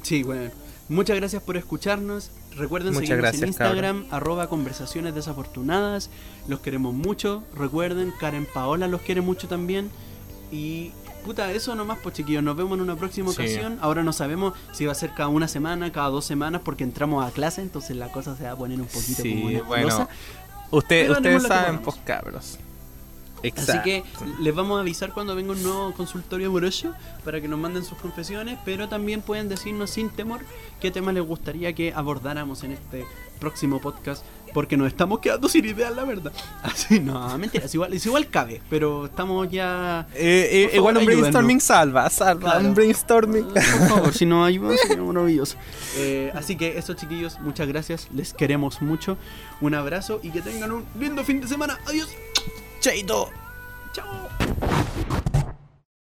Sí, 0.03 0.23
bueno. 0.23 0.51
Muchas 0.89 1.15
gracias 1.15 1.41
por 1.41 1.55
escucharnos. 1.57 2.29
Recuerden 2.57 2.93
Muchas 2.93 3.07
seguirnos 3.07 3.21
gracias, 3.23 3.41
en 3.43 3.47
Instagram, 3.49 4.05
arroba 4.11 4.47
conversaciones 4.49 5.15
desafortunadas. 5.15 6.09
Los 6.47 6.59
queremos 6.59 6.93
mucho. 6.93 7.43
Recuerden, 7.57 8.11
Karen 8.19 8.45
Paola 8.53 8.87
los 8.87 9.01
quiere 9.01 9.21
mucho 9.21 9.47
también. 9.47 9.89
Y 10.51 10.91
puta, 11.25 11.51
eso 11.51 11.75
nomás, 11.75 11.97
pues 12.01 12.15
chiquillos. 12.15 12.43
Nos 12.43 12.55
vemos 12.55 12.77
en 12.77 12.81
una 12.83 12.95
próxima 12.95 13.31
Sí. 13.31 13.41
ocasión. 13.41 13.77
Ahora 13.81 14.03
no 14.03 14.13
sabemos 14.13 14.53
si 14.71 14.85
va 14.85 14.91
a 14.91 14.95
ser 14.95 15.13
cada 15.13 15.27
una 15.29 15.47
semana, 15.47 15.91
cada 15.91 16.09
dos 16.09 16.23
semanas, 16.25 16.61
porque 16.63 16.83
entramos 16.83 17.25
a 17.25 17.31
clase, 17.31 17.61
entonces 17.61 17.97
la 17.97 18.11
cosa 18.11 18.35
se 18.37 18.43
va 18.43 18.51
a 18.51 18.55
poner 18.55 18.79
un 18.79 18.87
poquito 18.87 19.23
Sí, 19.23 19.41
como 19.57 19.63
bueno. 19.65 20.07
Usted- 20.71 21.09
ustedes 21.09 21.43
saben, 21.43 21.79
pues 21.79 21.97
cabros. 22.05 22.59
Así 23.39 23.47
Exacto. 23.49 23.83
que 23.83 24.03
les 24.39 24.55
vamos 24.55 24.77
a 24.77 24.81
avisar 24.81 25.13
cuando 25.13 25.35
venga 25.35 25.51
un 25.51 25.61
nuevo 25.61 25.93
consultorio 25.93 26.47
amoroso 26.47 26.93
para 27.23 27.39
que 27.41 27.47
nos 27.47 27.59
manden 27.59 27.83
sus 27.83 27.97
confesiones, 27.99 28.57
pero 28.65 28.89
también 28.89 29.21
pueden 29.21 29.49
decirnos 29.49 29.91
sin 29.91 30.09
temor 30.09 30.39
qué 30.81 30.89
temas 30.89 31.13
les 31.13 31.23
gustaría 31.23 31.73
que 31.73 31.93
abordáramos 31.93 32.63
en 32.63 32.71
este 32.71 33.05
próximo 33.39 33.79
podcast 33.79 34.23
porque 34.55 34.77
nos 34.77 34.87
estamos 34.87 35.19
quedando 35.19 35.49
sin 35.49 35.65
ideas, 35.65 35.93
la 35.93 36.05
verdad. 36.05 36.31
Así, 36.63 37.01
no, 37.01 37.37
mentira, 37.37 37.65
es 37.65 37.73
igual, 37.73 37.93
es 37.93 38.05
igual 38.05 38.29
cabe, 38.29 38.61
pero 38.69 39.07
estamos 39.07 39.51
ya... 39.51 40.07
Eh, 40.15 40.69
eh, 40.71 40.77
igual 40.77 40.95
un 40.95 41.05
brainstorming 41.05 41.59
salva, 41.59 42.09
salva. 42.09 42.51
Claro. 42.51 42.69
Un 42.69 42.73
brainstorming. 42.73 43.47
Por 43.47 43.89
favor, 43.89 44.13
si 44.13 44.25
nos 44.25 44.47
ayudan 44.47 44.77
sería 44.77 45.03
maravilloso. 45.03 45.57
Eh, 45.97 46.31
así 46.33 46.55
que 46.55 46.77
eso, 46.77 46.93
chiquillos, 46.93 47.37
muchas 47.41 47.67
gracias. 47.67 48.07
Les 48.15 48.33
queremos 48.33 48.81
mucho. 48.81 49.17
Un 49.59 49.75
abrazo 49.75 50.21
y 50.23 50.29
que 50.29 50.41
tengan 50.41 50.71
un 50.71 50.85
lindo 50.97 51.25
fin 51.25 51.41
de 51.41 51.49
semana. 51.49 51.77
Adiós. 51.85 52.07
Chaito. 52.79 53.29
Chao. 53.91 54.29